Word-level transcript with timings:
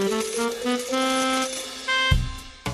Thank 0.00 0.64
you. 0.64 0.69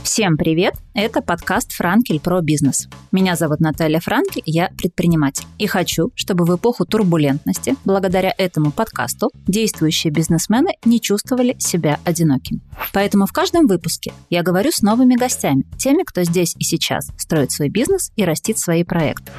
Всем 0.07 0.37
привет! 0.37 0.75
Это 0.95 1.21
подкаст 1.21 1.73
«Франкель 1.73 2.21
про 2.21 2.41
бизнес». 2.41 2.89
Меня 3.11 3.35
зовут 3.35 3.59
Наталья 3.59 3.99
Франкель, 3.99 4.45
я 4.47 4.71
предприниматель. 4.79 5.45
И 5.59 5.67
хочу, 5.67 6.13
чтобы 6.15 6.45
в 6.45 6.57
эпоху 6.57 6.85
турбулентности, 6.87 7.75
благодаря 7.85 8.33
этому 8.39 8.71
подкасту, 8.71 9.33
действующие 9.49 10.13
бизнесмены 10.13 10.75
не 10.85 11.01
чувствовали 11.01 11.57
себя 11.59 11.99
одинокими. 12.05 12.61
Поэтому 12.93 13.27
в 13.27 13.33
каждом 13.33 13.67
выпуске 13.67 14.13
я 14.31 14.45
говорю 14.45 14.71
с 14.71 14.81
новыми 14.81 15.17
гостями, 15.17 15.65
теми, 15.77 16.05
кто 16.05 16.23
здесь 16.23 16.55
и 16.57 16.63
сейчас 16.63 17.11
строит 17.19 17.51
свой 17.51 17.69
бизнес 17.69 18.13
и 18.15 18.25
растит 18.25 18.59
свои 18.59 18.85
проекты. 18.85 19.33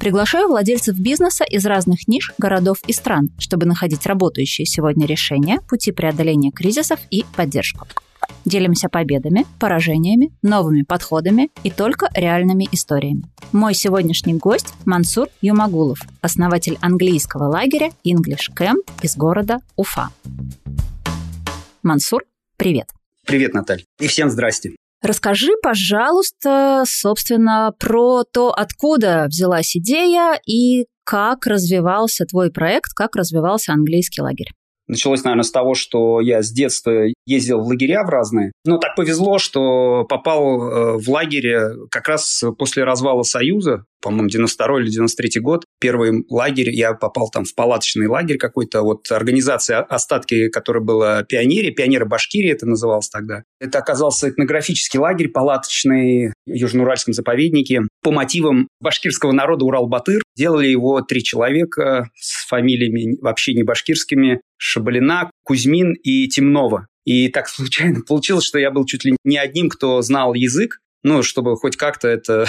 Приглашаю 0.00 0.48
владельцев 0.48 0.98
бизнеса 0.98 1.44
из 1.44 1.64
разных 1.64 2.08
ниш, 2.08 2.32
городов 2.38 2.78
и 2.88 2.92
стран, 2.92 3.28
чтобы 3.38 3.66
находить 3.66 4.04
работающие 4.04 4.66
сегодня 4.66 5.06
решения, 5.06 5.60
пути 5.68 5.92
преодоления 5.92 6.50
кризисов 6.50 6.98
и 7.12 7.24
поддержку. 7.36 7.86
Делимся 8.44 8.88
победами, 8.88 9.46
поражениями, 9.58 10.32
новыми 10.42 10.82
подходами 10.82 11.50
и 11.62 11.70
только 11.70 12.08
реальными 12.14 12.68
историями. 12.72 13.24
Мой 13.52 13.74
сегодняшний 13.74 14.34
гость– 14.34 14.74
Мансур 14.84 15.28
Юмагулов, 15.40 16.00
основатель 16.20 16.78
английского 16.80 17.44
лагеря 17.44 17.90
English 18.06 18.52
Camp 18.56 18.82
из 19.02 19.16
города 19.16 19.58
Уфа. 19.76 20.08
Мансур, 21.82 22.22
привет. 22.56 22.88
Привет, 23.26 23.54
Наталья. 23.54 23.84
И 24.00 24.06
всем 24.06 24.30
здрасте. 24.30 24.74
Расскажи, 25.00 25.52
пожалуйста, 25.62 26.82
собственно, 26.86 27.72
про 27.78 28.24
то, 28.24 28.50
откуда 28.50 29.26
взялась 29.28 29.76
идея 29.76 30.40
и 30.44 30.86
как 31.04 31.46
развивался 31.46 32.24
твой 32.24 32.50
проект, 32.50 32.92
как 32.94 33.14
развивался 33.14 33.72
английский 33.72 34.22
лагерь. 34.22 34.52
Началось, 34.88 35.22
наверное, 35.22 35.44
с 35.44 35.50
того, 35.50 35.74
что 35.74 36.20
я 36.20 36.42
с 36.42 36.50
детства 36.50 36.92
ездил 37.26 37.60
в 37.60 37.66
лагеря 37.66 38.04
в 38.04 38.08
разные. 38.08 38.52
Но 38.64 38.78
так 38.78 38.96
повезло, 38.96 39.38
что 39.38 40.04
попал 40.08 40.62
э, 40.62 40.98
в 40.98 41.08
лагерь 41.08 41.76
как 41.90 42.08
раз 42.08 42.42
после 42.58 42.84
развала 42.84 43.22
Союза 43.22 43.84
по-моему, 44.00 44.28
92 44.28 44.80
или 44.80 44.90
93 44.90 45.40
год. 45.40 45.64
Первый 45.80 46.24
лагерь, 46.28 46.70
я 46.70 46.94
попал 46.94 47.30
там 47.30 47.44
в 47.44 47.54
палаточный 47.54 48.06
лагерь 48.06 48.38
какой-то, 48.38 48.82
вот 48.82 49.10
организация 49.10 49.78
«Остатки», 49.80 50.48
которая 50.48 50.82
была 50.82 51.22
«Пионере», 51.22 51.70
«Пионеры 51.70 52.04
Башкирии» 52.04 52.50
это 52.50 52.66
называлось 52.66 53.08
тогда. 53.08 53.44
Это 53.60 53.78
оказался 53.78 54.28
этнографический 54.28 54.98
лагерь 54.98 55.28
палаточный 55.28 56.32
в 56.46 56.50
Южноуральском 56.50 57.14
заповеднике 57.14 57.82
по 58.02 58.10
мотивам 58.10 58.68
башкирского 58.80 59.32
народа 59.32 59.64
Урал-Батыр. 59.64 60.22
Делали 60.36 60.68
его 60.68 61.00
три 61.02 61.22
человека 61.22 62.10
с 62.16 62.46
фамилиями 62.46 63.16
вообще 63.20 63.54
не 63.54 63.62
башкирскими. 63.62 64.40
Шабалина, 64.56 65.30
Кузьмин 65.44 65.94
и 65.94 66.28
Темнова. 66.28 66.88
И 67.04 67.28
так 67.28 67.48
случайно 67.48 68.02
получилось, 68.06 68.44
что 68.44 68.58
я 68.58 68.70
был 68.70 68.84
чуть 68.84 69.04
ли 69.04 69.16
не 69.24 69.38
одним, 69.38 69.68
кто 69.68 70.02
знал 70.02 70.34
язык, 70.34 70.80
ну, 71.02 71.22
чтобы 71.22 71.56
хоть 71.56 71.76
как-то 71.76 72.08
это 72.08 72.46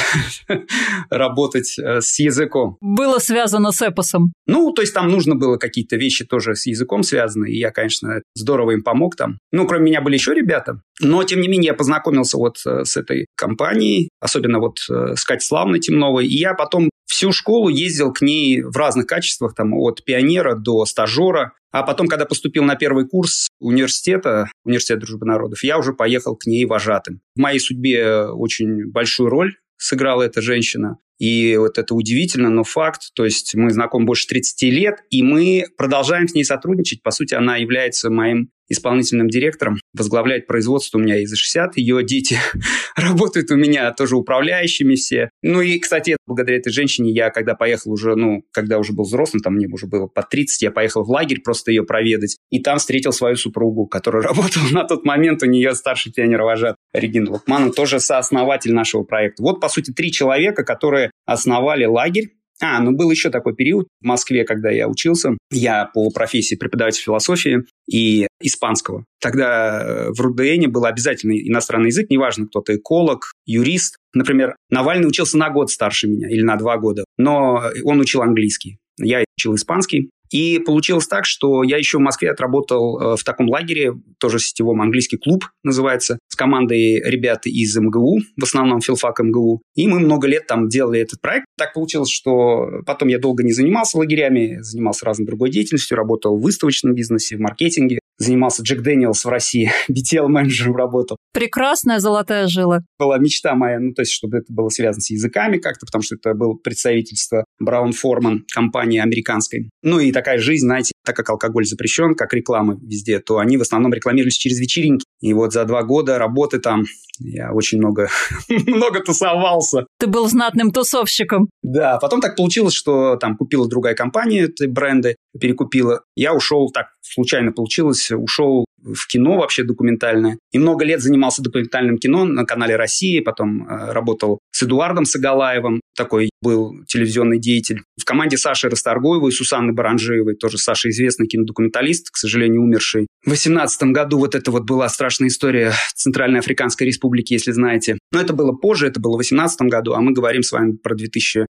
работать 1.10 1.78
э, 1.78 2.02
с 2.02 2.20
языком. 2.20 2.78
Было 2.82 3.20
связано 3.20 3.72
с 3.72 3.82
эпосом. 3.82 4.34
Ну, 4.48 4.72
то 4.72 4.82
есть 4.82 4.94
там 4.94 5.10
нужно 5.10 5.36
было 5.36 5.58
какие-то 5.58 5.96
вещи 5.96 6.26
тоже 6.26 6.56
с 6.56 6.66
языком 6.66 7.04
связаны, 7.04 7.50
и 7.50 7.58
я, 7.58 7.72
конечно, 7.72 8.22
здорово 8.36 8.72
им 8.72 8.84
помог 8.84 9.16
там. 9.16 9.40
Ну, 9.52 9.68
кроме 9.68 9.86
меня 9.86 10.02
были 10.02 10.16
еще 10.16 10.34
ребята, 10.34 10.82
но, 11.00 11.24
тем 11.24 11.42
не 11.42 11.48
менее, 11.48 11.68
я 11.68 11.74
познакомился 11.74 12.38
вот 12.38 12.58
э, 12.66 12.84
с 12.86 12.98
этой 12.98 13.28
компанией, 13.36 14.10
особенно 14.20 14.60
вот 14.60 14.80
э, 14.90 15.16
с 15.16 15.24
Катей 15.24 15.46
Славной 15.46 15.80
Темновой, 15.80 16.28
и 16.28 16.38
я 16.38 16.54
потом 16.54 16.90
всю 17.10 17.32
школу 17.32 17.70
ездил 17.70 18.14
к 18.14 18.22
ней 18.22 18.62
в 18.62 18.78
разных 18.78 19.08
качествах, 19.08 19.56
там, 19.56 19.74
от 19.74 20.06
пионера 20.06 20.56
до 20.56 20.86
стажера, 20.86 21.54
а 21.72 21.84
потом, 21.84 22.08
когда 22.08 22.26
поступил 22.26 22.64
на 22.64 22.76
первый 22.76 23.08
курс 23.08 23.50
университета, 23.60 24.50
университет 24.64 25.00
дружбы 25.00 25.26
народов, 25.26 25.64
я 25.64 25.78
уже 25.78 25.94
поехал 25.94 26.36
к 26.36 26.46
ней 26.46 26.66
вожатым. 26.66 27.22
В 27.36 27.40
моей 27.40 27.60
судьбе 27.60 28.26
очень 28.26 28.90
большую 28.90 29.30
роль 29.30 29.56
сыграла 29.78 30.24
эта 30.24 30.42
женщина. 30.42 30.98
И 31.20 31.58
вот 31.58 31.78
это 31.78 31.94
удивительно, 31.94 32.50
но 32.50 32.64
факт. 32.64 33.14
То 33.14 33.26
есть 33.26 33.54
мы 33.56 33.72
знакомы 33.72 34.06
больше 34.06 34.28
30 34.28 34.62
лет, 34.72 35.00
и 35.10 35.22
мы 35.22 35.66
продолжаем 35.78 36.28
с 36.28 36.34
ней 36.34 36.44
сотрудничать. 36.44 37.04
По 37.04 37.12
сути, 37.12 37.34
она 37.34 37.58
является 37.58 38.10
моим 38.10 38.52
исполнительным 38.70 39.28
директором, 39.28 39.78
возглавляет 39.94 40.48
производство 40.48 40.98
у 40.98 41.02
меня 41.02 41.22
из 41.22 41.30
за 41.30 41.36
60. 41.36 41.78
Ее 41.78 42.04
дети 42.04 42.38
работают 42.96 43.52
у 43.52 43.56
меня 43.56 43.92
тоже 43.92 44.16
управляющими 44.16 44.96
все. 44.96 45.30
Ну 45.42 45.62
и, 45.62 45.78
кстати, 45.80 46.18
благодаря 46.26 46.58
этой 46.58 46.72
женщине 46.72 47.12
я, 47.12 47.30
когда 47.30 47.56
поехал 47.56 47.92
уже, 47.92 48.16
ну, 48.16 48.44
когда 48.52 48.78
уже 48.78 48.94
был 48.94 49.04
взрослым, 49.04 49.42
там 49.42 49.56
мне 49.56 49.68
уже 49.68 49.88
было 49.88 50.08
по 50.08 50.24
30, 50.24 50.62
я 50.62 50.72
поехал 50.72 51.04
в 51.04 51.10
лагерь 51.10 51.42
просто 51.42 51.72
ее 51.72 51.84
проведать. 51.84 52.38
И 52.50 52.62
там 52.62 52.78
встретил 52.78 53.12
свою 53.12 53.36
супругу, 53.36 53.88
которая 53.88 54.24
работала 54.24 54.70
на 54.72 54.84
тот 54.84 55.06
момент, 55.06 55.44
у 55.44 55.48
нее 55.48 55.74
старший 55.76 56.12
пионер-вожат 56.12 56.76
Регина 56.94 57.32
Лукманов, 57.32 57.76
тоже 57.76 58.00
сооснователь 58.00 58.74
нашего 58.74 59.04
проекта. 59.04 59.44
Вот, 59.44 59.60
по 59.60 59.70
сути, 59.70 59.92
три 59.92 60.12
человека, 60.12 60.64
которые 60.64 61.12
основали 61.26 61.86
лагерь 61.86 62.30
а, 62.62 62.80
ну 62.82 62.92
был 62.92 63.10
еще 63.10 63.30
такой 63.30 63.56
период 63.56 63.88
в 64.02 64.06
Москве, 64.06 64.44
когда 64.44 64.70
я 64.70 64.88
учился. 64.88 65.32
Я 65.52 65.86
по 65.94 66.10
профессии 66.10 66.56
преподаватель 66.56 67.02
философии 67.02 67.64
и 67.90 68.28
испанского. 68.42 69.06
Тогда 69.22 69.82
э, 69.82 70.10
в 70.12 70.20
РУДН 70.20 70.70
был 70.70 70.86
обязательный 70.86 71.48
иностранный 71.48 71.88
язык, 71.88 72.10
неважно, 72.10 72.48
кто-то 72.48 72.76
эколог, 72.76 73.32
юрист. 73.46 73.98
Например, 74.14 74.56
Навальный 74.70 75.08
учился 75.08 75.38
на 75.38 75.50
год 75.50 75.72
старше 75.72 76.08
меня 76.08 76.30
или 76.30 76.42
на 76.42 76.58
два 76.58 76.78
года, 76.78 77.06
но 77.18 77.64
он 77.84 78.00
учил 78.00 78.22
английский. 78.22 78.78
Я 78.98 79.24
учил 79.38 79.56
испанский. 79.56 80.10
И 80.32 80.60
получилось 80.60 81.08
так, 81.08 81.26
что 81.26 81.64
я 81.64 81.78
еще 81.78 81.98
в 81.98 82.02
Москве 82.02 82.32
отработал 82.32 83.00
э, 83.00 83.16
в 83.18 83.24
таком 83.24 83.50
лагере, 83.50 83.94
тоже 84.20 84.40
сетевом 84.40 84.82
английский 84.82 85.18
клуб 85.18 85.46
называется, 85.64 86.20
с 86.28 86.36
командой 86.36 87.02
ребят 87.04 87.46
из 87.46 87.76
МГУ, 87.76 88.20
в 88.38 88.44
основном 88.44 88.82
филфак 88.82 89.20
МГУ. 89.20 89.62
И 89.76 89.88
мы 89.88 90.00
много 90.00 90.28
лет 90.28 90.48
там 90.48 90.68
делали 90.68 91.00
этот 91.00 91.22
проект. 91.22 91.46
Так 91.58 91.74
получилось, 91.74 92.10
что 92.10 92.82
потом 92.86 93.10
я 93.10 93.20
долго 93.20 93.44
не 93.44 93.52
занимался 93.52 93.98
лагерями, 93.98 94.60
занимался 94.62 95.06
разной 95.06 95.26
другой 95.26 95.50
деятельностью, 95.50 95.98
работал 95.98 96.38
в 96.38 96.42
выставочном 96.42 96.94
бизнесе, 96.94 97.38
в 97.38 97.40
маркетинге, 97.40 98.00
занимался 98.20 98.62
Jack 98.62 98.82
Daniel's 98.82 99.26
в 99.26 99.30
России, 99.30 99.72
BTL-менеджером 99.90 100.76
работал. 100.76 101.18
Прекрасная 101.34 102.00
золотая 102.00 102.48
жила. 102.48 102.82
Была 103.00 103.18
мечта 103.18 103.56
моя, 103.56 103.80
ну, 103.80 103.94
то 103.94 104.02
есть, 104.02 104.12
чтобы 104.12 104.38
это 104.38 104.54
было 104.54 104.70
связано 104.70 105.02
с 105.02 105.10
языками 105.10 105.58
как-то, 105.58 105.86
потому 105.86 106.04
что 106.04 106.16
это 106.16 106.34
было 106.34 106.54
представительство 106.54 107.46
Браун 107.60 107.94
Форман, 107.94 108.46
компании 108.54 109.00
американской. 109.00 109.70
Ну, 109.82 110.00
и 110.00 110.12
такая 110.12 110.38
жизнь, 110.38 110.66
знаете, 110.66 110.92
так 111.06 111.16
как 111.16 111.30
алкоголь 111.30 111.66
запрещен, 111.66 112.16
как 112.16 112.34
реклама 112.34 112.78
везде, 112.82 113.20
то 113.20 113.40
они 113.40 113.58
в 113.58 113.62
основном 113.62 113.94
рекламировались 113.94 114.36
через 114.36 114.60
вечеринки. 114.60 115.06
И 115.22 115.34
вот 115.34 115.54
за 115.54 115.66
два 115.66 115.84
года 115.84 116.18
работы 116.18 116.60
там 116.60 116.84
я 117.20 117.52
очень 117.52 117.80
много, 117.80 118.10
много 118.50 119.02
тусовался. 119.02 119.86
Ты 120.00 120.08
был 120.08 120.28
знатным 120.28 120.72
тусовщиком. 120.72 121.50
Да, 121.62 121.98
потом 121.98 122.22
так 122.22 122.36
получилось, 122.36 122.74
что 122.74 123.18
там 123.18 123.36
купила 123.36 123.68
другая 123.68 123.94
компания 123.94 124.46
эти 124.46 124.66
бренды, 124.66 125.16
перекупила. 125.40 126.04
Я 126.16 126.34
ушел, 126.34 126.70
так 126.72 126.88
случайно 127.02 127.52
получилось, 127.52 128.12
ушел 128.12 128.66
в 128.84 129.08
кино 129.08 129.38
вообще 129.38 129.64
документальное. 129.64 130.38
И 130.52 130.60
много 130.60 130.86
лет 130.86 131.02
занимался 131.02 131.42
документальным 131.42 131.98
кино 131.98 132.26
на 132.26 132.46
канале 132.46 132.76
России, 132.76 133.20
потом 133.20 133.68
э, 133.68 133.92
работал 133.92 134.40
с 134.52 134.64
Эдуардом 134.64 135.06
Сагалаевым, 135.06 135.82
такой 135.96 136.30
был 136.42 136.84
телевизионный 136.88 137.40
деятель. 137.40 137.82
В 138.00 138.06
команде 138.06 138.38
Саши 138.38 138.70
Расторгуевой, 138.70 139.32
Сусанны 139.32 139.74
Баранжиевой, 139.74 140.36
тоже 140.36 140.58
Саша 140.58 140.90
известный 140.90 141.28
кинодокументалист, 141.28 142.10
к 142.12 142.18
сожалению, 142.18 142.62
умерший. 142.62 143.08
В 143.24 143.30
2018 143.30 143.84
году 143.92 144.20
вот 144.20 144.36
это 144.36 144.52
вот 144.52 144.64
была 144.64 144.88
страшная 144.88 145.28
история 145.28 145.74
Центральной 145.96 146.40
Африканской 146.40 146.88
Республики, 146.88 147.34
если 147.34 147.52
знаете. 147.52 147.98
Но 148.14 148.22
это 148.22 148.34
было 148.34 148.54
позже, 148.54 148.88
это 148.88 149.00
было 149.00 149.14
в 149.14 149.20
2018 149.20 149.62
году, 149.64 149.94
а 149.94 150.02
мы 150.02 150.14
говорим 150.14 150.44
с 150.44 150.52
вами 150.52 150.78
про 150.78 150.96
2006, 150.96 151.48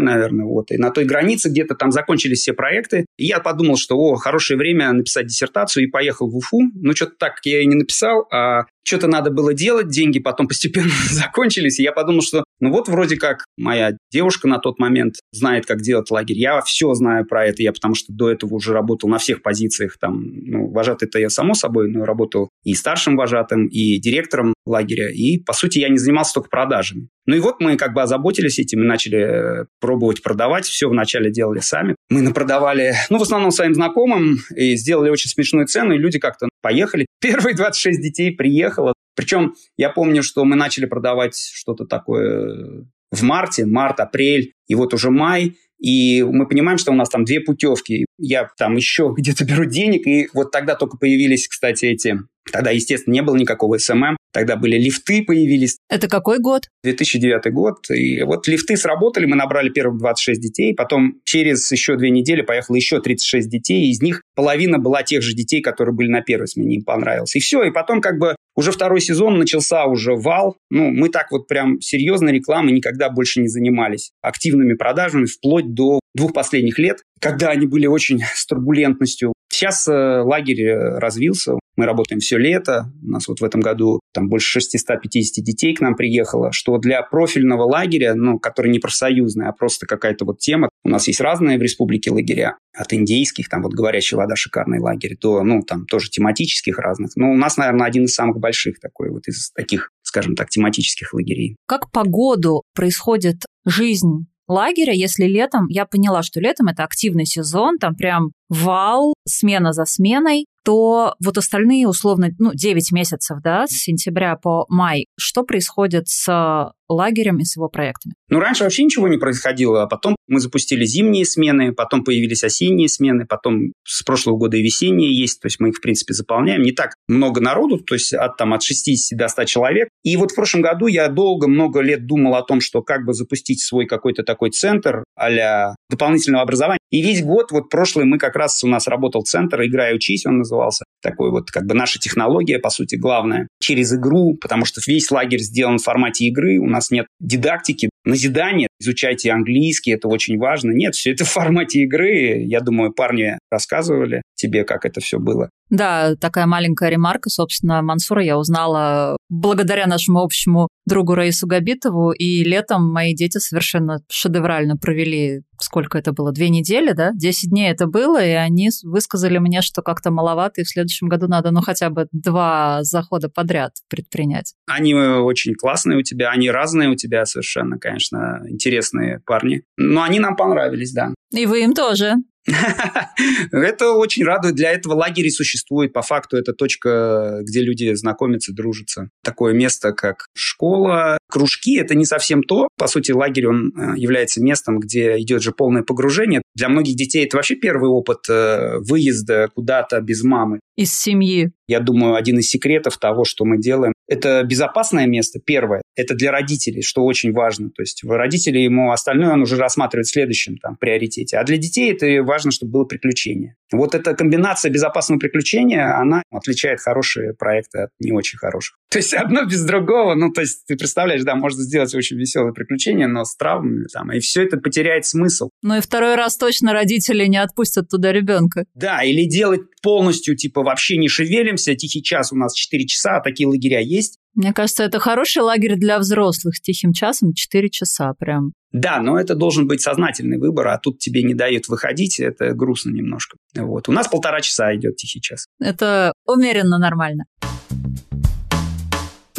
наверное. 0.00 0.46
Вот. 0.46 0.70
И 0.70 0.78
на 0.78 0.90
той 0.90 1.04
границе 1.04 1.50
где-то 1.50 1.74
там 1.74 1.92
закончились 1.92 2.40
все 2.40 2.54
проекты. 2.54 3.04
И 3.18 3.26
я 3.26 3.40
подумал, 3.40 3.76
что, 3.76 3.96
о, 3.96 4.16
хорошее 4.16 4.58
время 4.58 4.92
написать 4.92 5.26
диссертацию, 5.26 5.84
и 5.84 5.90
поехал 5.90 6.30
в 6.30 6.36
Уфу. 6.36 6.60
Ну, 6.74 6.94
что-то 6.94 7.16
так 7.18 7.40
я 7.44 7.62
и 7.62 7.66
не 7.66 7.76
написал, 7.76 8.26
а 8.32 8.64
что-то 8.90 9.06
надо 9.06 9.30
было 9.30 9.54
делать, 9.54 9.88
деньги 9.88 10.18
потом 10.18 10.48
постепенно 10.48 10.90
закончились, 11.10 11.78
и 11.78 11.84
я 11.84 11.92
подумал, 11.92 12.22
что 12.22 12.42
ну 12.60 12.70
вот 12.70 12.88
вроде 12.88 13.16
как 13.16 13.44
моя 13.56 13.96
девушка 14.12 14.48
на 14.48 14.58
тот 14.58 14.78
момент 14.78 15.14
знает, 15.32 15.64
как 15.64 15.80
делать 15.80 16.10
лагерь. 16.10 16.36
Я 16.36 16.60
все 16.60 16.92
знаю 16.94 17.24
про 17.24 17.46
это, 17.46 17.62
я 17.62 17.72
потому 17.72 17.94
что 17.94 18.12
до 18.12 18.30
этого 18.30 18.54
уже 18.54 18.72
работал 18.72 19.08
на 19.08 19.18
всех 19.18 19.42
позициях. 19.42 19.96
Там, 19.98 20.24
ну, 20.44 20.70
вожатый-то 20.70 21.18
я 21.18 21.30
само 21.30 21.54
собой, 21.54 21.88
но 21.88 22.04
работал 22.04 22.50
и 22.64 22.74
старшим 22.74 23.16
вожатым, 23.16 23.66
и 23.66 23.98
директором 23.98 24.54
лагеря. 24.66 25.08
И, 25.10 25.38
по 25.38 25.52
сути, 25.52 25.78
я 25.78 25.88
не 25.88 25.98
занимался 25.98 26.34
только 26.34 26.50
продажами. 26.50 27.08
Ну 27.26 27.36
и 27.36 27.40
вот 27.40 27.60
мы 27.60 27.76
как 27.76 27.94
бы 27.94 28.02
озаботились 28.02 28.58
этим 28.58 28.82
и 28.82 28.86
начали 28.86 29.18
э, 29.18 29.64
пробовать 29.80 30.22
продавать. 30.22 30.66
Все 30.66 30.88
вначале 30.88 31.30
делали 31.30 31.60
сами. 31.60 31.94
Мы 32.10 32.22
напродавали, 32.22 32.94
ну, 33.08 33.18
в 33.18 33.22
основном 33.22 33.52
своим 33.52 33.74
знакомым, 33.74 34.38
и 34.54 34.76
сделали 34.76 35.10
очень 35.10 35.30
смешную 35.30 35.66
цену, 35.66 35.94
и 35.94 35.98
люди 35.98 36.18
как-то 36.18 36.48
поехали. 36.60 37.06
Первые 37.20 37.54
26 37.54 38.00
детей 38.00 38.32
приехало. 38.34 38.79
Причем 39.20 39.54
я 39.76 39.90
помню, 39.90 40.22
что 40.22 40.46
мы 40.46 40.56
начали 40.56 40.86
продавать 40.86 41.36
что-то 41.36 41.84
такое 41.84 42.86
в 43.10 43.22
марте, 43.22 43.66
март, 43.66 44.00
апрель, 44.00 44.54
и 44.66 44.74
вот 44.74 44.94
уже 44.94 45.10
май, 45.10 45.56
И 45.78 46.22
мы 46.22 46.48
понимаем, 46.48 46.78
что 46.78 46.92
у 46.92 46.94
нас 46.94 47.10
там 47.10 47.24
две 47.24 47.40
путевки. 47.40 48.06
Я 48.18 48.48
там 48.56 48.76
еще 48.76 49.12
где-то 49.16 49.44
беру 49.44 49.66
денег, 49.66 50.06
и 50.06 50.30
вот 50.32 50.52
тогда 50.52 50.74
только 50.74 50.96
появились, 50.96 51.48
кстати, 51.48 51.84
эти 51.84 52.18
Тогда, 52.50 52.70
естественно, 52.70 53.14
не 53.14 53.22
было 53.22 53.36
никакого 53.36 53.78
SMM. 53.78 54.16
Тогда 54.32 54.56
были 54.56 54.76
лифты 54.76 55.22
появились. 55.24 55.78
Это 55.88 56.08
какой 56.08 56.38
год? 56.38 56.68
2009 56.84 57.52
год. 57.52 57.90
И 57.90 58.22
вот 58.22 58.46
лифты 58.48 58.76
сработали, 58.76 59.26
мы 59.26 59.36
набрали 59.36 59.68
первых 59.70 59.98
26 59.98 60.40
детей. 60.40 60.74
Потом 60.74 61.20
через 61.24 61.70
еще 61.70 61.96
две 61.96 62.10
недели 62.10 62.42
поехало 62.42 62.76
еще 62.76 63.00
36 63.00 63.48
детей. 63.48 63.86
И 63.86 63.90
из 63.90 64.02
них 64.02 64.22
половина 64.34 64.78
была 64.78 65.02
тех 65.02 65.22
же 65.22 65.34
детей, 65.34 65.60
которые 65.60 65.94
были 65.94 66.08
на 66.08 66.22
первой 66.22 66.48
смене, 66.48 66.76
им 66.76 66.84
понравилось. 66.84 67.34
И 67.36 67.40
все. 67.40 67.62
И 67.64 67.70
потом 67.70 68.00
как 68.00 68.18
бы 68.18 68.36
уже 68.60 68.72
второй 68.72 69.00
сезон 69.00 69.38
начался 69.38 69.86
уже 69.86 70.14
вал. 70.14 70.58
Ну, 70.70 70.90
мы 70.90 71.08
так 71.08 71.30
вот 71.30 71.48
прям 71.48 71.80
серьезно 71.80 72.28
рекламой 72.28 72.72
никогда 72.72 73.08
больше 73.08 73.40
не 73.40 73.48
занимались. 73.48 74.12
Активными 74.20 74.74
продажами 74.74 75.24
вплоть 75.24 75.72
до 75.72 75.98
двух 76.14 76.34
последних 76.34 76.78
лет, 76.78 76.98
когда 77.20 77.48
они 77.48 77.66
были 77.66 77.86
очень 77.86 78.20
с 78.20 78.44
турбулентностью. 78.44 79.32
Сейчас 79.50 79.88
э, 79.88 79.92
лагерь 79.92 80.62
э, 80.62 80.98
развился, 80.98 81.58
мы 81.80 81.86
работаем 81.86 82.20
все 82.20 82.36
лето. 82.36 82.92
У 83.02 83.08
нас 83.08 83.26
вот 83.26 83.40
в 83.40 83.44
этом 83.44 83.62
году 83.62 84.00
там 84.12 84.28
больше 84.28 84.60
650 84.60 85.42
детей 85.42 85.74
к 85.74 85.80
нам 85.80 85.94
приехало, 85.94 86.52
что 86.52 86.76
для 86.76 87.00
профильного 87.00 87.62
лагеря, 87.62 88.14
ну, 88.14 88.38
который 88.38 88.70
не 88.70 88.78
профсоюзный, 88.78 89.46
а 89.46 89.52
просто 89.52 89.86
какая-то 89.86 90.26
вот 90.26 90.40
тема. 90.40 90.68
У 90.84 90.90
нас 90.90 91.08
есть 91.08 91.22
разные 91.22 91.56
в 91.56 91.62
республике 91.62 92.10
лагеря. 92.10 92.58
От 92.76 92.92
индейских, 92.92 93.48
там 93.48 93.62
вот 93.62 93.72
говорящая 93.72 94.20
вода, 94.20 94.36
шикарный 94.36 94.78
лагерь, 94.78 95.16
до, 95.18 95.42
ну, 95.42 95.62
там 95.62 95.86
тоже 95.86 96.10
тематических 96.10 96.78
разных. 96.78 97.12
Но 97.16 97.30
у 97.30 97.36
нас, 97.36 97.56
наверное, 97.56 97.86
один 97.86 98.04
из 98.04 98.14
самых 98.14 98.38
больших 98.38 98.78
такой 98.78 99.10
вот 99.10 99.26
из 99.26 99.50
таких, 99.52 99.90
скажем 100.02 100.34
так, 100.34 100.50
тематических 100.50 101.14
лагерей. 101.14 101.56
Как 101.66 101.90
по 101.90 102.04
году 102.04 102.62
происходит 102.74 103.46
жизнь 103.64 104.26
лагеря, 104.50 104.92
если 104.92 105.24
летом, 105.24 105.66
я 105.68 105.86
поняла, 105.86 106.22
что 106.22 106.40
летом 106.40 106.66
это 106.66 106.84
активный 106.84 107.24
сезон, 107.24 107.78
там 107.78 107.94
прям 107.94 108.32
вал, 108.48 109.14
смена 109.26 109.72
за 109.72 109.84
сменой, 109.84 110.46
то 110.62 111.14
вот 111.24 111.38
остальные, 111.38 111.88
условно, 111.88 112.30
ну, 112.38 112.52
9 112.54 112.92
месяцев, 112.92 113.38
да, 113.42 113.66
с 113.66 113.70
сентября 113.70 114.36
по 114.36 114.66
май, 114.68 115.06
что 115.18 115.42
происходит 115.42 116.08
с 116.08 116.72
лагерем 116.92 117.38
и 117.38 117.44
с 117.44 117.56
его 117.56 117.68
проектами? 117.68 118.14
Ну, 118.28 118.38
раньше 118.40 118.64
вообще 118.64 118.84
ничего 118.84 119.08
не 119.08 119.18
происходило, 119.18 119.82
а 119.82 119.86
потом 119.86 120.16
мы 120.28 120.40
запустили 120.40 120.84
зимние 120.84 121.24
смены, 121.24 121.72
потом 121.72 122.04
появились 122.04 122.44
осенние 122.44 122.88
смены, 122.88 123.26
потом 123.26 123.72
с 123.84 124.02
прошлого 124.02 124.36
года 124.36 124.56
и 124.56 124.62
весенние 124.62 125.12
есть, 125.18 125.40
то 125.40 125.46
есть 125.46 125.58
мы 125.60 125.70
их, 125.70 125.76
в 125.76 125.80
принципе, 125.80 126.14
заполняем. 126.14 126.62
Не 126.62 126.72
так 126.72 126.94
много 127.08 127.40
народу, 127.40 127.78
то 127.78 127.94
есть 127.94 128.12
от, 128.12 128.36
там, 128.36 128.54
от 128.54 128.62
60 128.62 129.18
до 129.18 129.28
100 129.28 129.44
человек. 129.44 129.88
И 130.04 130.16
вот 130.16 130.32
в 130.32 130.34
прошлом 130.34 130.62
году 130.62 130.86
я 130.86 131.08
долго, 131.08 131.48
много 131.48 131.80
лет 131.80 132.06
думал 132.06 132.34
о 132.34 132.42
том, 132.42 132.60
что 132.60 132.82
как 132.82 133.04
бы 133.04 133.12
запустить 133.12 133.62
свой 133.62 133.86
какой-то 133.86 134.22
такой 134.22 134.50
центр 134.50 135.04
а 135.16 135.74
дополнительного 135.90 136.42
образования. 136.42 136.78
И 136.90 137.02
весь 137.02 137.22
год, 137.22 137.52
вот 137.52 137.68
прошлый, 137.68 138.04
мы 138.04 138.18
как 138.18 138.36
раз 138.36 138.64
у 138.64 138.68
нас 138.68 138.88
работал 138.88 139.22
центр 139.22 139.62
«Играй, 139.64 139.94
учись», 139.94 140.26
он 140.26 140.38
назывался. 140.38 140.84
Такой 141.02 141.30
вот 141.30 141.50
как 141.50 141.66
бы 141.66 141.74
наша 141.74 141.98
технология, 141.98 142.58
по 142.58 142.70
сути, 142.70 142.96
главная. 142.96 143.48
Через 143.60 143.92
игру, 143.94 144.36
потому 144.40 144.64
что 144.64 144.80
весь 144.86 145.10
лагерь 145.10 145.40
сделан 145.40 145.78
в 145.78 145.82
формате 145.82 146.24
игры, 146.26 146.58
у 146.58 146.66
нас 146.66 146.79
нет 146.90 147.06
дидактики, 147.20 147.90
назидания, 148.04 148.68
изучайте 148.80 149.30
английский, 149.30 149.92
это 149.92 150.08
очень 150.08 150.38
важно. 150.38 150.70
Нет, 150.70 150.94
все 150.94 151.12
это 151.12 151.24
в 151.24 151.28
формате 151.28 151.80
игры. 151.82 152.42
Я 152.44 152.60
думаю, 152.60 152.92
парни 152.92 153.38
рассказывали 153.50 154.22
тебе, 154.34 154.64
как 154.64 154.84
это 154.86 155.00
все 155.00 155.18
было. 155.18 155.50
Да, 155.68 156.14
такая 156.16 156.46
маленькая 156.46 156.88
ремарка. 156.88 157.28
Собственно, 157.28 157.82
Мансура 157.82 158.22
я 158.22 158.38
узнала 158.38 159.16
благодаря 159.28 159.86
нашему 159.86 160.20
общему 160.20 160.68
другу 160.86 161.14
Раису 161.14 161.46
Габитову. 161.46 162.12
И 162.12 162.42
летом 162.42 162.90
мои 162.90 163.14
дети 163.14 163.38
совершенно 163.38 163.98
шедеврально 164.10 164.76
провели, 164.76 165.42
сколько 165.62 165.98
это 165.98 166.12
было, 166.12 166.32
две 166.32 166.48
недели, 166.48 166.92
да? 166.92 167.12
Десять 167.14 167.50
дней 167.50 167.70
это 167.70 167.86
было, 167.86 168.24
и 168.24 168.30
они 168.30 168.70
высказали 168.82 169.38
мне, 169.38 169.62
что 169.62 169.82
как-то 169.82 170.10
маловато, 170.10 170.60
и 170.60 170.64
в 170.64 170.68
следующем 170.68 171.08
году 171.08 171.26
надо, 171.28 171.50
ну, 171.50 171.60
хотя 171.60 171.90
бы 171.90 172.06
два 172.12 172.82
захода 172.82 173.28
подряд 173.28 173.72
предпринять. 173.88 174.54
Они 174.66 174.94
очень 174.94 175.54
классные 175.54 175.98
у 175.98 176.02
тебя, 176.02 176.30
они 176.30 176.50
разные 176.50 176.88
у 176.88 176.94
тебя 176.94 177.24
совершенно, 177.24 177.78
конечно, 177.78 178.42
интересные 178.48 179.20
парни. 179.26 179.62
Но 179.76 180.02
они 180.02 180.18
нам 180.18 180.36
понравились, 180.36 180.92
да. 180.92 181.14
И 181.32 181.46
вы 181.46 181.62
им 181.64 181.74
тоже. 181.74 182.14
Это 183.52 183.92
очень 183.92 184.24
радует. 184.24 184.54
Для 184.54 184.72
этого 184.72 184.94
лагерь 184.94 185.30
существует. 185.30 185.92
По 185.92 186.02
факту 186.02 186.36
это 186.36 186.52
точка, 186.52 187.40
где 187.42 187.62
люди 187.62 187.94
знакомятся, 187.94 188.52
дружатся. 188.52 189.10
Такое 189.22 189.54
место, 189.54 189.92
как 189.92 190.26
школа. 190.34 191.18
Кружки– 191.30 191.76
это 191.78 191.94
не 191.94 192.04
совсем 192.04 192.42
то. 192.42 192.68
По 192.76 192.86
сути, 192.86 193.12
лагерь, 193.12 193.46
он 193.46 193.72
э, 193.76 193.94
является 193.96 194.42
местом, 194.42 194.78
где 194.78 195.18
идет 195.18 195.42
же 195.42 195.52
полное 195.52 195.82
погружение. 195.82 196.42
Для 196.54 196.68
многих 196.68 196.96
детей 196.96 197.24
это 197.24 197.36
вообще 197.36 197.54
первый 197.54 197.88
опыт 197.88 198.28
э, 198.28 198.78
выезда 198.78 199.48
куда-то 199.54 200.00
без 200.00 200.22
мамы. 200.22 200.60
Из 200.80 200.98
семьи. 200.98 201.52
Я 201.68 201.78
думаю, 201.80 202.14
один 202.14 202.38
из 202.38 202.48
секретов 202.48 202.96
того, 202.96 203.26
что 203.26 203.44
мы 203.44 203.58
делаем, 203.58 203.92
это 204.08 204.42
безопасное 204.44 205.06
место, 205.06 205.38
первое. 205.38 205.82
Это 205.94 206.14
для 206.14 206.32
родителей, 206.32 206.80
что 206.80 207.04
очень 207.04 207.32
важно. 207.32 207.68
То 207.68 207.82
есть 207.82 208.02
родители 208.02 208.60
ему 208.60 208.90
остальное 208.90 209.34
он 209.34 209.42
уже 209.42 209.56
рассматривает 209.56 210.06
в 210.06 210.10
следующем 210.10 210.56
там, 210.56 210.76
приоритете. 210.76 211.36
А 211.36 211.44
для 211.44 211.58
детей 211.58 211.92
это 211.92 212.24
важно, 212.24 212.50
чтобы 212.50 212.72
было 212.72 212.84
приключение. 212.84 213.56
Вот 213.70 213.94
эта 213.94 214.14
комбинация 214.14 214.70
безопасного 214.70 215.20
приключения, 215.20 216.00
она 216.00 216.22
отличает 216.30 216.80
хорошие 216.80 217.34
проекты 217.34 217.80
от 217.80 217.90
не 218.00 218.12
очень 218.12 218.38
хороших. 218.38 218.78
То 218.90 218.98
есть 218.98 219.14
одно 219.14 219.44
без 219.44 219.64
другого, 219.64 220.14
ну, 220.16 220.32
то 220.32 220.40
есть 220.40 220.66
ты 220.66 220.76
представляешь, 220.76 221.22
да, 221.22 221.36
можно 221.36 221.62
сделать 221.62 221.94
очень 221.94 222.16
веселое 222.16 222.52
приключение, 222.52 223.06
но 223.06 223.24
с 223.24 223.36
травмами 223.36 223.86
там, 223.92 224.10
и 224.10 224.18
все 224.18 224.42
это 224.42 224.56
потеряет 224.56 225.06
смысл. 225.06 225.50
Ну 225.62 225.78
и 225.78 225.80
второй 225.80 226.16
раз 226.16 226.36
точно 226.36 226.72
родители 226.72 227.26
не 227.26 227.36
отпустят 227.36 227.88
туда 227.88 228.12
ребенка. 228.12 228.64
Да, 228.74 229.04
или 229.04 229.28
делать 229.28 229.60
полностью, 229.80 230.36
типа, 230.36 230.62
вообще 230.62 230.96
не 230.96 231.08
шевелимся, 231.08 231.76
тихий 231.76 232.02
час 232.02 232.32
у 232.32 232.36
нас 232.36 232.52
4 232.52 232.84
часа, 232.86 233.18
а 233.18 233.20
такие 233.20 233.46
лагеря 233.46 233.80
есть. 233.80 234.18
Мне 234.34 234.52
кажется, 234.52 234.82
это 234.82 234.98
хороший 234.98 235.42
лагерь 235.42 235.76
для 235.76 235.98
взрослых 236.00 236.56
с 236.56 236.60
тихим 236.60 236.92
часом 236.92 237.32
4 237.32 237.70
часа 237.70 238.12
прям. 238.18 238.52
Да, 238.72 239.00
но 239.00 239.18
это 239.20 239.36
должен 239.36 239.68
быть 239.68 239.82
сознательный 239.82 240.38
выбор, 240.38 240.66
а 240.68 240.78
тут 240.78 240.98
тебе 240.98 241.22
не 241.22 241.34
дают 241.34 241.68
выходить, 241.68 242.18
это 242.18 242.54
грустно 242.54 242.90
немножко. 242.90 243.36
Вот. 243.56 243.88
У 243.88 243.92
нас 243.92 244.08
полтора 244.08 244.40
часа 244.40 244.74
идет 244.74 244.96
тихий 244.96 245.20
час. 245.20 245.46
Это 245.60 246.12
умеренно 246.26 246.78
нормально. 246.78 247.24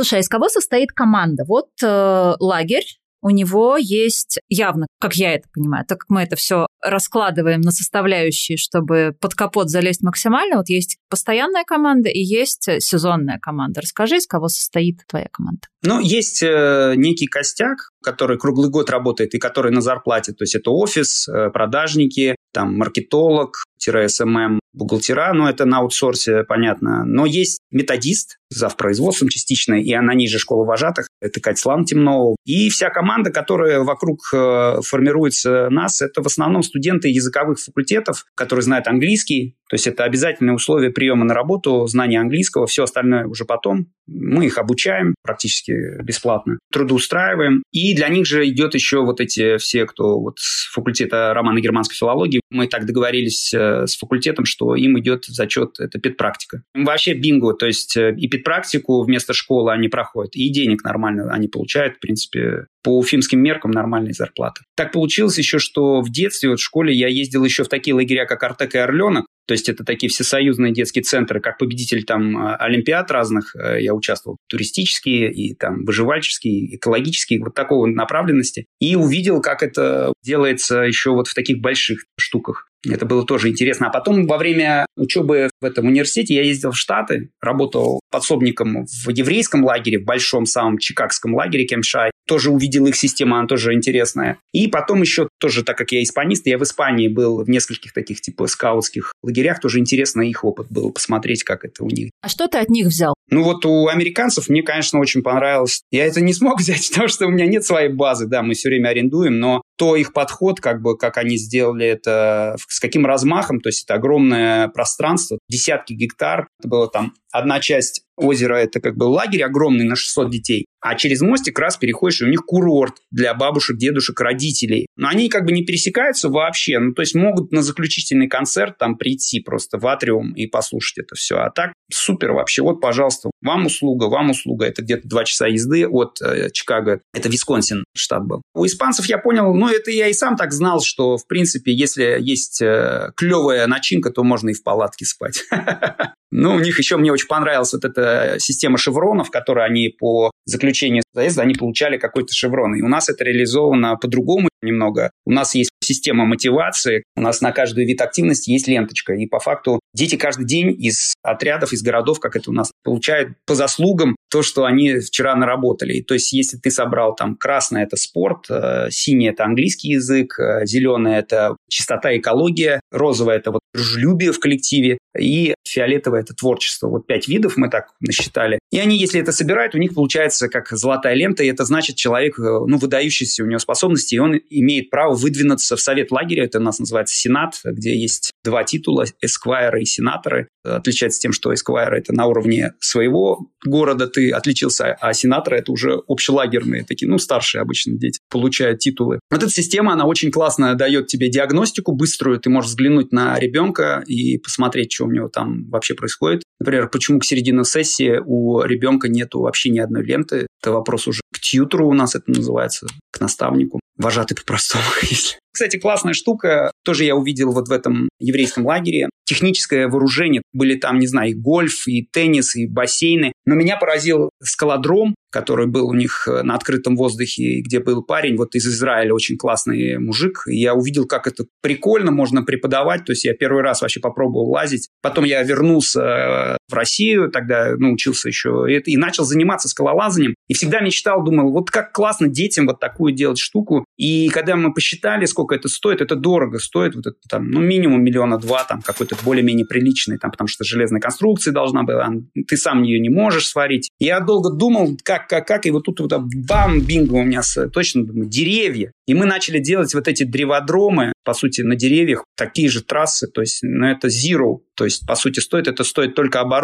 Слушай, 0.02 0.18
а 0.18 0.22
из 0.22 0.30
кого 0.30 0.50
состоит 0.50 0.92
команда? 0.94 1.44
Вот 1.48 1.68
э, 1.84 2.34
лагерь, 2.40 2.88
у 3.22 3.30
него 3.30 3.78
есть 3.78 4.40
явно, 4.50 4.88
как 5.00 5.14
я 5.14 5.36
это 5.36 5.48
понимаю, 5.54 5.86
так 5.88 6.00
как 6.00 6.10
мы 6.10 6.24
это 6.24 6.36
все 6.36 6.66
раскладываем 6.82 7.62
на 7.62 7.70
составляющие, 7.70 8.58
чтобы 8.58 9.16
под 9.22 9.36
капот 9.36 9.70
залезть 9.70 10.02
максимально, 10.02 10.58
вот 10.58 10.70
есть 10.70 10.98
постоянная 11.08 11.66
команда 11.66 12.10
и 12.10 12.18
есть 12.18 12.68
сезонная 12.80 13.38
команда. 13.40 13.82
Расскажи, 13.82 14.16
из 14.16 14.26
кого 14.26 14.48
состоит 14.48 15.02
твоя 15.08 15.28
команда? 15.32 15.68
Ну, 15.84 16.00
есть 16.00 16.42
э, 16.42 16.94
некий 16.96 17.28
костяк, 17.28 17.92
который 18.04 18.40
круглый 18.40 18.72
год 18.72 18.90
работает 18.90 19.36
и 19.36 19.38
который 19.38 19.72
на 19.72 19.82
зарплате. 19.82 20.34
То 20.34 20.46
есть 20.46 20.56
это 20.56 20.72
офис, 20.72 21.28
э, 21.28 21.52
продажники, 21.52 22.36
там 22.52 22.76
маркетолог, 22.76 23.64
SMM, 23.78 24.61
бухгалтера, 24.74 25.34
но 25.34 25.50
это 25.50 25.66
на 25.66 25.80
аутсорсе, 25.80 26.44
понятно. 26.44 27.04
Но 27.06 27.26
есть 27.26 27.60
методист, 27.72 28.38
зав. 28.50 28.76
производством 28.78 29.30
частично, 29.30 29.74
и 29.76 29.92
она 29.94 30.14
ниже 30.14 30.40
школы 30.40 30.66
вожатых, 30.66 31.08
это 31.20 31.40
Катя 31.40 31.62
Темнова. 31.86 32.36
И 32.46 32.70
вся 32.70 32.90
команда, 32.90 33.32
которая 33.32 33.82
вокруг 33.82 34.20
э, 34.34 34.80
формируется 34.86 35.70
нас, 35.70 36.02
это 36.02 36.22
в 36.22 36.28
основном 36.28 36.64
студенты 36.64 37.10
языковых 37.10 37.60
факультетов, 37.60 38.26
которые 38.36 38.64
знают 38.64 38.88
английский, 38.88 39.56
то 39.72 39.76
есть 39.76 39.88
это 39.88 40.04
обязательное 40.04 40.54
условие 40.54 40.92
приема 40.92 41.24
на 41.24 41.34
работу, 41.34 41.88
знание 41.88 42.20
английского, 42.20 42.68
все 42.68 42.84
остальное 42.84 43.26
уже 43.26 43.46
потом. 43.46 43.88
Мы 44.06 44.48
их 44.48 44.58
обучаем 44.58 45.16
практически 45.24 46.04
бесплатно, 46.04 46.60
трудоустраиваем. 46.74 47.64
И 47.72 47.96
для 47.96 48.10
них 48.10 48.26
же 48.26 48.46
идет 48.50 48.74
еще 48.74 49.02
вот 49.02 49.22
эти 49.22 49.56
все, 49.60 49.86
кто 49.86 50.20
вот 50.20 50.40
с 50.40 50.70
факультета 50.74 51.34
романо-германской 51.34 51.96
филологии. 51.96 52.42
Мы 52.50 52.68
так 52.68 52.86
договорились 52.86 53.54
э, 53.54 53.88
с 53.88 53.96
факультетом, 53.96 54.44
что 54.44 54.76
им 54.76 55.00
идет 55.00 55.24
зачет, 55.28 55.80
это 55.80 56.00
педпрактика. 56.00 56.64
Вообще 56.76 57.14
бинго, 57.14 57.54
то 57.54 57.66
есть 57.66 57.96
э, 57.96 58.14
и 58.18 58.28
педпрактику 58.28 59.04
вместо 59.04 59.32
школы 59.32 59.72
они 59.72 59.88
проходят, 59.88 60.36
и 60.36 60.50
денег 60.50 60.84
нормально 60.84 61.32
они 61.32 61.48
получают, 61.48 61.96
в 61.96 62.00
принципе, 62.02 62.66
по 62.84 62.98
уфимским 62.98 63.40
меркам 63.40 63.72
нормальные 63.72 64.14
зарплаты. 64.14 64.64
Так 64.76 64.92
получилось 64.92 65.38
еще, 65.38 65.60
что 65.60 66.02
в 66.02 66.12
детстве, 66.12 66.50
вот 66.50 66.60
в 66.60 66.64
школе 66.64 66.94
я 66.94 67.08
ездил 67.08 67.46
еще 67.46 67.64
в 67.64 67.70
такие 67.70 67.94
лагеря, 67.94 68.26
как 68.26 68.44
Артек 68.44 68.76
и 68.76 68.80
Орленок, 68.80 69.26
то 69.48 69.54
есть 69.54 69.70
это 69.70 69.84
такие 69.84 70.10
всесоюзные 70.10 70.74
детские 70.74 71.04
центры, 71.04 71.40
как 71.40 71.58
победитель 71.58 72.04
там 72.04 72.38
а, 72.38 72.56
олимпиад 72.56 73.12
разных. 73.12 73.56
Э, 73.56 73.82
я 73.82 73.94
участвовал 73.94 74.38
туристические 74.48 75.32
и 75.32 75.56
там 75.56 75.86
выживальческие, 75.86 76.76
экологические, 76.76 77.40
вот 77.40 77.54
такого 77.54 77.86
направленности. 77.86 78.68
И 78.80 78.96
увидел, 78.96 79.42
как 79.42 79.64
это 79.64 80.14
делается 80.24 80.80
еще 80.80 81.12
вот 81.12 81.28
в 81.28 81.34
таких 81.34 81.60
больших 81.60 82.06
штуках. 82.18 82.68
Это 82.88 83.06
было 83.06 83.26
тоже 83.26 83.50
интересно. 83.50 83.88
А 83.88 83.92
потом 83.92 84.26
во 84.26 84.38
время 84.38 84.86
учебы 84.96 85.50
в 85.60 85.66
этом 85.66 85.88
университете 85.88 86.36
я 86.36 86.44
ездил 86.44 86.72
в 86.72 86.78
Штаты, 86.78 87.30
работал 87.42 88.01
подсобником 88.12 88.86
в 88.86 89.10
еврейском 89.10 89.64
лагере, 89.64 90.00
в 90.00 90.04
большом 90.04 90.46
самом 90.46 90.78
чикагском 90.78 91.34
лагере 91.36 91.66
Кемшай. 91.66 92.12
Тоже 92.28 92.52
увидел 92.52 92.86
их 92.86 92.96
систему, 92.96 93.36
она 93.36 93.48
тоже 93.48 93.74
интересная. 93.74 94.38
И 94.54 94.68
потом 94.68 95.02
еще 95.02 95.28
тоже, 95.40 95.64
так 95.64 95.78
как 95.78 95.92
я 95.92 96.04
испанист, 96.04 96.46
я 96.46 96.58
в 96.58 96.64
Испании 96.64 97.08
был 97.08 97.44
в 97.44 97.50
нескольких 97.50 97.94
таких 97.94 98.22
типа 98.22 98.48
скаутских 98.48 99.14
лагерях, 99.24 99.60
тоже 99.60 99.80
интересно 99.80 100.22
их 100.22 100.44
опыт 100.44 100.68
был 100.70 100.92
посмотреть, 100.92 101.44
как 101.44 101.66
это 101.66 101.84
у 101.84 101.88
них. 101.88 102.12
А 102.22 102.30
что 102.30 102.48
ты 102.48 102.60
от 102.60 102.70
них 102.70 102.88
взял? 102.88 103.16
Ну 103.30 103.44
вот 103.44 103.66
у 103.66 103.88
американцев 103.88 104.50
мне, 104.50 104.62
конечно, 104.62 105.00
очень 105.00 105.24
понравилось. 105.24 105.82
Я 105.92 106.06
это 106.06 106.22
не 106.22 106.34
смог 106.34 106.60
взять, 106.60 106.90
потому 106.90 107.08
что 107.08 107.26
у 107.26 107.32
меня 107.32 107.48
нет 107.48 107.66
своей 107.66 107.90
базы, 107.90 108.28
да, 108.28 108.44
мы 108.44 108.54
все 108.54 108.70
время 108.70 108.90
арендуем, 108.90 109.40
но 109.40 109.62
то 109.78 109.96
их 109.96 110.14
подход, 110.14 110.60
как 110.60 110.82
бы, 110.82 110.96
как 110.96 111.18
они 111.18 111.38
сделали 111.38 111.88
это, 111.88 112.56
с 112.68 112.80
каким 112.80 113.06
размахом, 113.06 113.60
то 113.60 113.70
есть 113.70 113.84
это 113.86 113.96
огромное 113.96 114.68
пространство, 114.68 115.40
десятки 115.50 115.94
гектар, 115.94 116.48
это 116.60 116.68
было 116.68 116.88
там 116.88 117.14
одна 117.32 117.60
часть 117.60 118.04
озера– 118.18 118.56
это 118.58 118.80
как 118.80 118.96
бы 118.96 119.06
лагерь 119.06 119.44
огромный 119.44 119.86
на 119.86 119.96
600 119.96 120.30
детей, 120.30 120.66
а 120.80 120.96
через 120.96 121.22
мостик 121.22 121.58
раз 121.60 121.78
переходишь, 121.78 122.22
и 122.22 122.26
у 122.26 122.28
них 122.28 122.42
курорт 122.46 122.96
для 123.12 123.34
бабушек, 123.34 123.78
дедушек, 123.78 124.20
родителей. 124.20 124.88
Но 124.96 125.08
они 125.08 125.30
как 125.30 125.46
бы 125.46 125.52
не 125.52 125.64
пересекаются 125.64 126.30
вообще, 126.30 126.80
ну, 126.80 126.94
то 126.94 127.02
есть 127.02 127.16
могут 127.16 127.52
на 127.52 127.62
заключительный 127.62 128.28
концерт 128.28 128.78
там 128.78 128.98
прийти 128.98 129.40
просто 129.40 129.78
в 129.78 129.88
атриум 129.88 130.34
и 130.34 130.48
послушать 130.48 131.00
это 131.00 131.16
все. 131.16 131.38
А 131.38 131.50
так 131.50 131.74
супер 131.92 132.32
вообще. 132.32 132.62
Вот, 132.62 132.82
пожалуйста, 132.82 133.30
вам 133.42 133.66
услуга, 133.66 134.06
вам 134.06 134.32
услуга. 134.32 134.66
Это 134.66 134.82
где-то 134.82 135.08
два 135.08 135.24
часа 135.24 135.48
езды 135.48 135.88
от 135.88 136.22
э, 136.22 136.50
Чикаго. 136.52 137.02
Это 137.14 137.30
Висконсин 137.30 137.84
штат 137.96 138.26
был. 138.26 138.42
У 138.54 138.66
испанцев 138.66 139.06
я 139.06 139.18
понял, 139.18 139.54
ну, 139.54 139.68
это 139.68 139.92
я 139.92 140.08
и 140.08 140.14
сам 140.14 140.36
так 140.36 140.52
знал, 140.52 140.82
что, 140.82 141.18
в 141.18 141.28
принципе, 141.28 141.74
если 141.74 142.18
есть 142.20 142.62
э, 142.62 143.12
клевая 143.16 143.68
начинка, 143.68 144.12
то 144.12 144.24
можно 144.24 144.50
и 144.50 144.54
в 144.54 144.64
палатке 144.64 145.06
спать. 145.06 145.44
Ну, 146.32 146.56
у 146.56 146.60
них 146.60 146.80
еще 146.80 146.98
мне 146.98 147.12
очень 147.12 147.28
понравилась 147.28 147.74
вот 147.74 147.84
эта 147.84 148.38
система 148.40 148.78
шевронов, 148.78 149.30
которые 149.30 149.66
они 149.66 149.90
по 149.90 150.32
заключению 150.46 151.04
заезда, 151.14 151.44
они 151.44 151.56
получали 151.56 151.98
какой-то 151.98 152.34
шеврон. 152.34 152.76
И 152.76 152.82
у 152.82 152.88
нас 152.88 153.10
это 153.10 153.24
реализовано 153.24 153.96
по-другому 153.98 154.50
немного. 154.62 155.12
У 155.26 155.32
нас 155.32 155.56
есть 155.56 155.72
система 155.84 156.26
мотивации, 156.26 157.04
у 157.16 157.22
нас 157.22 157.42
на 157.42 157.52
каждый 157.52 157.86
вид 157.86 158.02
активности 158.02 158.52
есть 158.52 158.68
ленточка. 158.68 159.14
И 159.14 159.26
по 159.26 159.40
факту 159.40 159.80
дети 159.94 160.16
каждый 160.16 160.46
день 160.46 160.76
из 160.80 161.14
отрядов, 161.24 161.74
из 161.74 161.82
городов, 161.82 162.20
как 162.20 162.36
это 162.36 162.52
у 162.52 162.54
нас, 162.54 162.72
получают 162.84 163.34
по 163.46 163.56
заслугам 163.56 164.16
то, 164.30 164.44
что 164.44 164.66
они 164.66 165.00
вчера 165.00 165.36
наработали. 165.36 166.02
То 166.02 166.14
есть 166.14 166.32
если 166.34 166.58
ты 166.58 166.72
собрал 166.72 167.16
там 167.16 167.36
красное– 167.36 167.84
это 167.86 167.98
спорт, 167.98 168.46
э, 168.50 168.88
синий– 168.92 169.30
это 169.30 169.44
английский 169.44 169.90
язык, 169.90 170.40
э, 170.40 170.66
зеленый– 170.66 171.16
это 171.18 171.58
чистота, 171.70 172.16
экология, 172.16 172.80
розовое– 172.92 173.36
это 173.38 173.52
вот 173.52 173.62
дружелюбие 173.74 174.32
в 174.32 174.40
коллективе, 174.40 174.98
и 175.18 175.54
фиолетовое– 175.68 176.22
это 176.22 176.34
творчество. 176.34 176.88
Вот 176.88 177.08
пять 177.08 177.28
видов 177.28 177.58
мы 177.58 177.70
так 177.70 177.90
насчитали. 178.00 178.60
И 178.72 178.80
они, 178.80 178.98
если 178.98 179.20
это 179.20 179.32
собирают, 179.32 179.76
у 179.76 179.80
них 179.80 179.94
получается 179.94 180.48
как 180.48 180.70
золотая 180.70 181.01
лента, 181.10 181.44
и 181.44 181.48
это 181.48 181.66
значит 181.66 181.96
человек, 181.96 182.40
э, 182.40 182.42
ну, 182.42 182.78
выдающийся 182.78 183.44
у 183.44 183.48
него 183.48 183.60
способности, 183.60 184.16
и 184.16 184.20
он 184.20 184.40
имеет 184.50 184.90
право 184.90 185.14
выдвинуться 185.14 185.76
в 185.76 185.82
совет 185.82 186.12
лагеря, 186.12 186.46
это 186.46 186.60
у 186.60 186.62
нас 186.62 186.80
называется 186.80 187.16
Сенат, 187.16 187.60
где 187.64 187.96
есть 187.96 188.32
два 188.44 188.64
титула, 188.64 189.06
эсквайры 189.22 189.82
и 189.82 189.86
сенаторы. 189.86 190.48
Отличается 190.64 191.20
тем, 191.20 191.34
что 191.34 191.54
эсквайры– 191.54 191.98
это 192.00 192.14
на 192.14 192.26
уровне 192.26 192.74
своего 192.80 193.52
города 193.66 194.08
ты 194.08 194.32
отличился, 194.32 194.94
а 195.00 195.14
сенаторы– 195.14 195.58
это 195.60 195.72
уже 195.72 196.02
общелагерные, 196.08 196.84
такие, 196.84 197.10
ну, 197.10 197.18
старшие 197.18 197.62
обычно 197.62 197.98
дети, 197.98 198.20
получают 198.30 198.80
титулы. 198.80 199.20
Вот 199.30 199.42
эта 199.42 199.52
система, 199.52 199.94
она 199.94 200.06
очень 200.06 200.32
классно 200.32 200.76
дает 200.76 201.08
тебе 201.08 201.30
диагностику 201.30 201.94
быструю, 201.94 202.40
ты 202.40 202.50
можешь 202.50 202.72
взглянуть 202.72 203.12
на 203.12 203.38
ребенка 203.40 204.04
и 204.08 204.38
посмотреть, 204.38 204.94
что 204.94 205.06
у 205.06 205.12
него 205.12 205.30
там 205.30 205.70
вообще 205.70 205.94
происходит. 205.94 206.44
Например, 206.62 206.90
почему 206.90 207.18
к 207.18 207.26
середине 207.26 207.64
сессии 207.64 208.22
у 208.24 208.62
ребенка 208.62 209.10
нету 209.10 209.40
вообще 209.40 209.72
ни 209.72 209.80
одной 209.80 210.04
ленты. 210.04 210.46
Это 210.62 210.72
вопрос 210.72 211.08
уже 211.08 211.22
к 211.34 211.40
тьютеру 211.40 211.88
у 211.88 211.94
нас 211.94 212.14
это 212.14 212.30
называется, 212.30 212.86
к 213.10 213.20
наставнику. 213.20 213.80
Вожатый 213.98 214.38
по-простому, 214.38 214.84
если 215.02 215.42
кстати, 215.54 215.78
классная 215.78 216.14
штука, 216.14 216.72
тоже 216.84 217.04
я 217.04 217.16
увидел 217.16 217.52
вот 217.52 217.68
в 217.68 217.72
этом 217.72 218.10
еврейском 218.20 218.66
лагере. 218.66 219.10
Техническое 219.26 219.88
вооружение. 219.88 220.42
Были 220.54 220.76
там, 220.76 221.00
не 221.00 221.08
знаю, 221.08 221.32
и 221.32 221.34
гольф, 221.34 221.88
и 221.88 222.08
теннис, 222.12 222.56
и 222.56 222.68
бассейны. 222.68 223.34
Но 223.46 223.56
меня 223.56 223.78
поразил 223.78 224.30
скалодром, 224.42 225.16
который 225.30 225.68
был 225.68 225.88
у 225.88 225.94
них 225.94 226.28
э, 226.28 226.42
на 226.44 226.56
открытом 226.56 226.96
воздухе, 226.96 227.62
где 227.62 227.80
был 227.80 228.04
парень 228.04 228.36
вот 228.36 228.56
из 228.56 228.68
Израиля, 228.68 229.14
очень 229.14 229.38
классный 229.38 229.98
мужик. 229.98 230.44
И 230.48 230.58
я 230.58 230.74
увидел, 230.74 231.06
как 231.06 231.28
это 231.28 231.46
прикольно 231.62 232.12
можно 232.12 232.44
преподавать. 232.44 233.06
То 233.06 233.12
есть 233.12 233.24
я 233.24 233.34
первый 233.34 233.62
раз 233.62 233.82
вообще 233.82 234.00
попробовал 234.00 234.50
лазить. 234.50 234.90
Потом 235.02 235.26
я 235.26 235.44
вернулся 235.44 236.02
э, 236.02 236.58
в 236.72 236.74
Россию, 236.74 237.30
тогда 237.30 237.76
ну, 237.78 237.94
учился 237.94 238.28
еще, 238.28 238.66
и, 238.70 238.78
и 238.92 238.98
начал 238.98 239.24
заниматься 239.24 239.68
скалолазанием. 239.68 240.36
И 240.48 240.54
всегда 240.54 240.82
мечтал, 240.82 241.24
думал, 241.24 241.52
вот 241.52 241.70
как 241.70 241.92
классно 241.92 242.28
детям 242.28 242.68
вот 242.68 242.80
такую 242.80 243.14
делать 243.14 243.40
штуку. 243.40 243.86
И 243.98 244.30
когда 244.30 244.56
мы 244.56 244.74
посчитали, 244.74 245.26
сколько 245.26 245.56
это 245.56 245.68
стоит, 245.68 246.02
это 246.02 246.16
дорого 246.16 246.60
стоит, 246.60 246.96
вот 246.96 247.08
это 247.08 247.18
там, 247.30 247.50
ну, 247.50 247.62
минимум 247.62 248.04
миллиона 248.04 248.38
два, 248.38 248.64
там, 248.64 248.82
какой-то 248.82 249.16
более-менее 249.24 249.66
приличный, 249.66 250.18
там, 250.18 250.32
потому 250.32 250.48
что 250.48 250.64
железная 250.64 251.02
конструкция 251.02 251.52
должна 251.52 251.84
была, 251.84 252.12
ты 252.48 252.58
сам 252.58 252.84
ее 252.84 253.00
не 253.00 253.10
можешь 253.10 253.48
сварить. 253.48 253.90
Я 254.00 254.20
долго 254.20 254.50
думал, 254.52 254.98
как 255.04 255.28
как, 255.28 255.48
как, 255.48 255.66
и 255.66 255.72
вот 255.72 255.84
тут 255.84 256.00
вот 256.00 256.12
бам, 256.48 256.82
бинго 256.82 257.14
у 257.14 257.24
меня 257.24 257.42
точно 257.72 258.06
думаю, 258.06 258.30
деревья. 258.30 258.92
И 259.08 259.14
мы 259.14 259.26
начали 259.26 259.60
делать 259.60 259.94
вот 259.94 260.08
эти 260.08 260.24
древодромы, 260.24 261.14
по 261.24 261.34
сути, 261.34 261.62
на 261.62 261.76
деревьях, 261.76 262.26
такие 262.36 262.70
же 262.70 262.84
трассы, 262.84 263.28
то 263.28 263.42
есть, 263.42 263.60
ну, 263.62 263.88
это 263.88 264.08
zero, 264.08 264.60
то 264.76 264.86
есть, 264.86 265.06
по 265.06 265.16
сути, 265.16 265.40
стоит, 265.40 265.68
это 265.68 265.84
стоит 265.84 266.16
только 266.16 266.40
оборудование, 266.40 266.61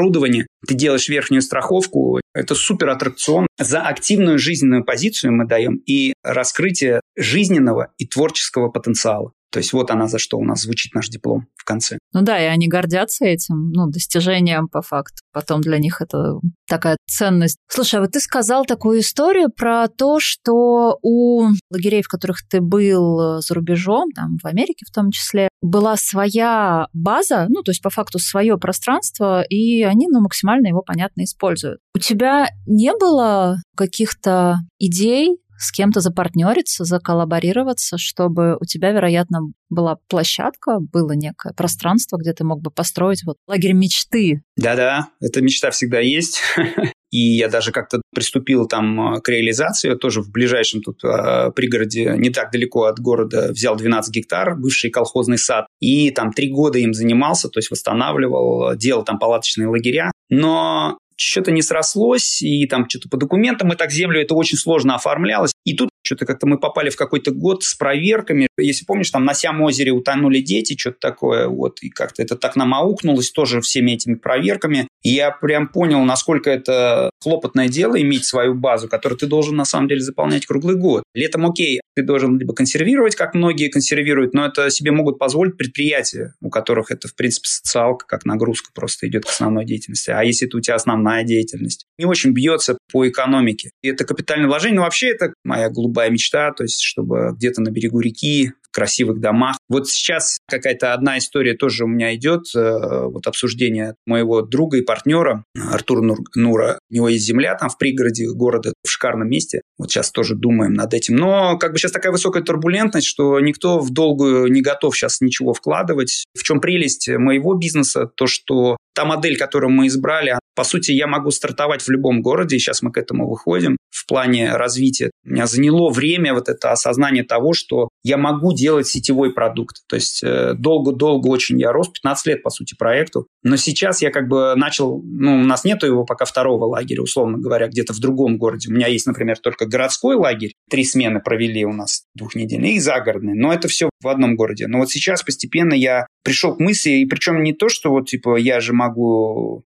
ты 0.65 0.75
делаешь 0.75 1.09
верхнюю 1.09 1.41
страховку, 1.41 2.19
это 2.33 2.55
супер 2.55 2.89
аттракцион. 2.89 3.47
За 3.59 3.81
активную 3.81 4.37
жизненную 4.37 4.83
позицию 4.85 5.33
мы 5.33 5.45
даем 5.45 5.81
и 5.85 6.13
раскрытие 6.23 7.01
жизненного 7.15 7.93
и 7.97 8.05
творческого 8.05 8.69
потенциала. 8.69 9.31
То 9.51 9.59
есть 9.59 9.73
вот 9.73 9.91
она 9.91 10.07
за 10.07 10.19
что 10.19 10.37
у 10.37 10.43
нас 10.43 10.61
звучит 10.61 10.93
наш 10.93 11.07
диплом 11.07 11.47
в 11.55 11.63
конце. 11.63 11.97
Ну 12.13 12.21
да, 12.21 12.39
и 12.39 12.45
они 12.45 12.67
гордятся 12.67 13.25
этим, 13.25 13.71
ну, 13.71 13.87
достижением 13.87 14.67
по 14.67 14.81
факту. 14.81 15.21
Потом 15.31 15.61
для 15.61 15.77
них 15.77 16.01
это 16.01 16.39
такая 16.67 16.97
ценность. 17.07 17.57
Слушай, 17.69 17.95
а 17.95 18.01
вот 18.01 18.11
ты 18.11 18.19
сказал 18.19 18.65
такую 18.65 18.99
историю 18.99 19.49
про 19.49 19.87
то, 19.87 20.19
что 20.19 20.97
у 21.01 21.47
лагерей, 21.71 22.01
в 22.01 22.07
которых 22.07 22.39
ты 22.49 22.61
был 22.61 23.39
за 23.41 23.53
рубежом, 23.53 24.09
там 24.11 24.37
в 24.41 24.45
Америке 24.45 24.85
в 24.87 24.93
том 24.93 25.11
числе, 25.11 25.49
была 25.61 25.95
своя 25.97 26.87
база, 26.93 27.47
ну, 27.49 27.63
то 27.63 27.71
есть 27.71 27.81
по 27.81 27.89
факту 27.89 28.19
свое 28.19 28.57
пространство, 28.57 29.41
и 29.43 29.83
они, 29.83 30.07
ну, 30.09 30.21
максимально 30.21 30.67
его, 30.67 30.81
понятно, 30.81 31.23
используют. 31.23 31.79
У 31.95 31.99
тебя 31.99 32.47
не 32.65 32.93
было 32.93 33.57
каких-то 33.75 34.57
идей 34.79 35.37
с 35.57 35.71
кем-то 35.71 35.99
запартнериться, 35.99 36.85
заколлаборироваться, 36.85 37.97
чтобы 37.97 38.57
у 38.59 38.65
тебя, 38.65 38.91
вероятно, 38.91 39.39
была 39.69 39.97
площадка, 40.07 40.79
было 40.79 41.11
некое 41.13 41.53
пространство, 41.53 42.17
где 42.17 42.33
ты 42.33 42.43
мог 42.43 42.61
бы 42.61 42.71
построить 42.71 43.23
вот 43.25 43.37
лагерь 43.47 43.73
мечты. 43.73 44.41
Да-да, 44.55 45.09
эта 45.19 45.41
мечта 45.41 45.71
всегда 45.71 45.99
есть. 45.99 46.41
И 47.09 47.37
я 47.37 47.47
даже 47.47 47.71
как-то 47.71 48.01
приступил 48.13 48.67
там 48.67 49.15
э, 49.15 49.21
к 49.21 49.29
реализации, 49.29 49.95
тоже 49.95 50.21
в 50.21 50.29
ближайшем 50.29 50.81
тут 50.81 51.03
э, 51.05 51.51
пригороде, 51.55 52.13
не 52.17 52.31
так 52.31 52.51
далеко 52.51 52.83
от 52.83 52.99
города, 52.99 53.53
взял 53.53 53.77
12 53.77 54.13
гектар, 54.13 54.57
бывший 54.57 54.89
колхозный 54.89 55.37
сад, 55.37 55.67
и 55.79 56.11
там 56.11 56.33
три 56.33 56.51
года 56.51 56.79
им 56.79 56.93
занимался, 56.93 57.47
то 57.47 57.59
есть 57.59 57.71
восстанавливал, 57.71 58.75
делал 58.75 59.05
там 59.05 59.19
палаточные 59.19 59.69
лагеря. 59.69 60.11
Но 60.29 60.97
что-то 61.17 61.51
не 61.51 61.61
срослось, 61.61 62.41
и 62.41 62.65
там 62.67 62.87
что-то 62.89 63.09
по 63.09 63.17
документам, 63.17 63.73
и 63.73 63.75
так 63.75 63.91
землю 63.91 64.21
это 64.21 64.35
очень 64.35 64.57
сложно 64.57 64.95
оформлялось. 64.95 65.51
И 65.65 65.75
тут 65.75 65.89
что-то 66.05 66.25
как-то 66.25 66.47
мы 66.47 66.57
попали 66.57 66.89
в 66.89 66.95
какой-то 66.95 67.31
год 67.31 67.63
с 67.63 67.75
проверками. 67.75 68.47
Если 68.57 68.85
помнишь, 68.85 69.11
там 69.11 69.25
на 69.25 69.33
Сям-озере 69.33 69.91
утонули 69.91 70.39
дети, 70.39 70.77
что-то 70.77 70.97
такое, 71.01 71.47
вот, 71.47 71.79
и 71.81 71.89
как-то 71.89 72.21
это 72.21 72.35
так 72.35 72.55
нам 72.55 72.73
аукнулось 72.73 73.31
тоже 73.31 73.59
всеми 73.61 73.91
этими 73.91 74.15
проверками. 74.15 74.87
И 75.03 75.09
я 75.09 75.31
прям 75.31 75.67
понял, 75.67 76.03
насколько 76.03 76.49
это 76.49 77.09
хлопотное 77.21 77.67
дело 77.67 78.01
иметь 78.01 78.25
свою 78.25 78.53
базу, 78.53 78.87
которую 78.87 79.17
ты 79.17 79.27
должен 79.27 79.55
на 79.55 79.65
самом 79.65 79.87
деле 79.87 80.01
заполнять 80.01 80.45
круглый 80.45 80.75
год. 80.75 81.03
Летом 81.13 81.45
окей, 81.45 81.81
ты 81.95 82.03
должен 82.03 82.37
либо 82.37 82.53
консервировать, 82.53 83.15
как 83.15 83.33
многие 83.33 83.69
консервируют, 83.69 84.33
но 84.33 84.45
это 84.45 84.69
себе 84.69 84.91
могут 84.91 85.17
позволить 85.17 85.57
предприятия, 85.57 86.33
у 86.41 86.49
которых 86.49 86.91
это, 86.91 87.07
в 87.07 87.15
принципе, 87.15 87.47
социалка, 87.47 88.05
как 88.05 88.25
нагрузка 88.25 88.69
просто 88.73 89.07
идет 89.07 89.25
к 89.25 89.29
основной 89.29 89.65
деятельности. 89.65 90.11
А 90.11 90.23
если 90.23 90.47
это 90.47 90.57
у 90.57 90.61
тебя 90.61 90.75
основная 90.75 91.23
деятельность, 91.23 91.85
не 91.97 92.05
очень 92.05 92.31
бьется 92.31 92.77
по 92.91 93.07
экономике. 93.07 93.71
И 93.81 93.89
это 93.89 94.05
капитальное 94.05 94.47
вложение, 94.47 94.77
но 94.77 94.83
вообще 94.83 95.09
это 95.09 95.33
моя 95.43 95.69
голубая 95.69 96.09
мечта, 96.09 96.51
то 96.51 96.63
есть 96.63 96.81
чтобы 96.81 97.33
где-то 97.35 97.61
на 97.61 97.71
берегу 97.71 97.99
реки 97.99 98.51
красивых 98.77 99.19
домах. 99.19 99.57
Вот 99.69 99.87
сейчас 99.87 100.37
какая-то 100.47 100.93
одна 100.93 101.17
история 101.17 101.55
тоже 101.55 101.85
у 101.85 101.87
меня 101.87 102.13
идет, 102.15 102.43
э, 102.55 103.05
вот 103.05 103.25
обсуждение 103.25 103.95
моего 104.05 104.43
друга 104.43 104.77
и 104.77 104.81
партнера 104.81 105.43
Артура 105.71 106.01
Нур, 106.01 106.19
Нура. 106.35 106.77
У 106.91 106.93
него 106.93 107.09
есть 107.09 107.25
земля 107.25 107.55
там 107.55 107.69
в 107.69 107.79
пригороде 107.79 108.27
города, 108.31 108.73
в 108.85 108.87
шикарном 108.87 109.29
месте. 109.29 109.61
Вот 109.79 109.89
сейчас 109.89 110.11
тоже 110.11 110.35
думаем 110.35 110.73
над 110.73 110.93
этим. 110.93 111.15
Но 111.15 111.57
как 111.57 111.71
бы 111.71 111.79
сейчас 111.79 111.91
такая 111.91 112.11
высокая 112.11 112.43
турбулентность, 112.43 113.07
что 113.07 113.39
никто 113.39 113.79
в 113.79 113.89
долгую 113.89 114.51
не 114.51 114.61
готов 114.61 114.95
сейчас 114.95 115.21
ничего 115.21 115.55
вкладывать. 115.55 116.25
В 116.37 116.43
чем 116.43 116.61
прелесть 116.61 117.09
моего 117.09 117.55
бизнеса? 117.55 118.11
То, 118.15 118.27
что 118.27 118.77
та 118.97 119.05
модель, 119.05 119.37
которую 119.37 119.69
мы 119.69 119.85
избрали, 119.85 120.39
по 120.55 120.63
сути, 120.63 120.91
я 120.91 121.05
могу 121.05 121.29
стартовать 121.29 121.83
в 121.83 121.89
любом 121.89 122.23
городе, 122.23 122.57
сейчас 122.57 122.81
мы 122.81 122.91
к 122.91 122.97
этому 122.97 123.29
выходим 123.29 123.77
в 123.91 124.07
плане 124.07 124.55
развития. 124.55 125.11
Меня 125.23 125.45
заняло 125.45 125.91
время 125.91 126.33
вот 126.33 126.49
это 126.49 126.71
осознание 126.71 127.23
того, 127.23 127.53
что 127.53 127.89
я 128.03 128.17
могу 128.17 128.55
делать 128.55 128.87
сетевой 128.87 129.33
продукт. 129.33 129.83
То 129.87 129.97
есть 129.97 130.23
э, 130.23 130.55
долго-долго 130.55 131.27
очень 131.27 131.59
я 131.59 131.71
рос, 131.71 131.89
15 131.89 132.25
лет, 132.25 132.41
по 132.41 132.49
сути, 132.49 132.75
проекту. 132.75 133.27
Но 133.43 133.55
сейчас 133.55 134.01
я 134.01 134.09
как 134.09 134.27
бы 134.27 134.55
начал, 134.55 134.99
ну, 135.03 135.41
у 135.41 135.43
нас 135.43 135.63
нету 135.63 135.85
его 135.85 136.05
пока 136.05 136.25
второго 136.25 136.65
лагеря, 136.65 137.03
условно 137.03 137.37
говоря, 137.37 137.67
где-то 137.67 137.93
в 137.93 137.99
другом 137.99 138.39
городе. 138.39 138.69
У 138.69 138.73
меня 138.73 138.87
есть, 138.87 139.05
например, 139.05 139.37
только 139.37 139.67
городской 139.67 140.15
лагерь, 140.15 140.53
три 140.71 140.83
смены 140.85 141.19
провели 141.19 141.65
у 141.65 141.73
нас 141.73 142.03
двухнедельные, 142.15 142.73
и 142.73 142.79
загородный. 142.79 143.35
Но 143.35 143.53
это 143.53 143.67
все 143.67 143.91
в 144.01 144.07
одном 144.07 144.35
городе. 144.35 144.65
Но 144.65 144.79
вот 144.79 144.89
сейчас 144.89 145.21
постепенно 145.21 145.73
я 145.73 146.07
пришел 146.23 146.55
к 146.55 146.59
мысли, 146.59 146.89
и 146.91 147.05
причем 147.05 147.43
не 147.43 147.53
то, 147.53 147.69
что 147.69 147.89
вот, 147.89 148.07
типа, 148.07 148.37
я 148.37 148.59
же 148.59 148.73
могу 148.73 148.86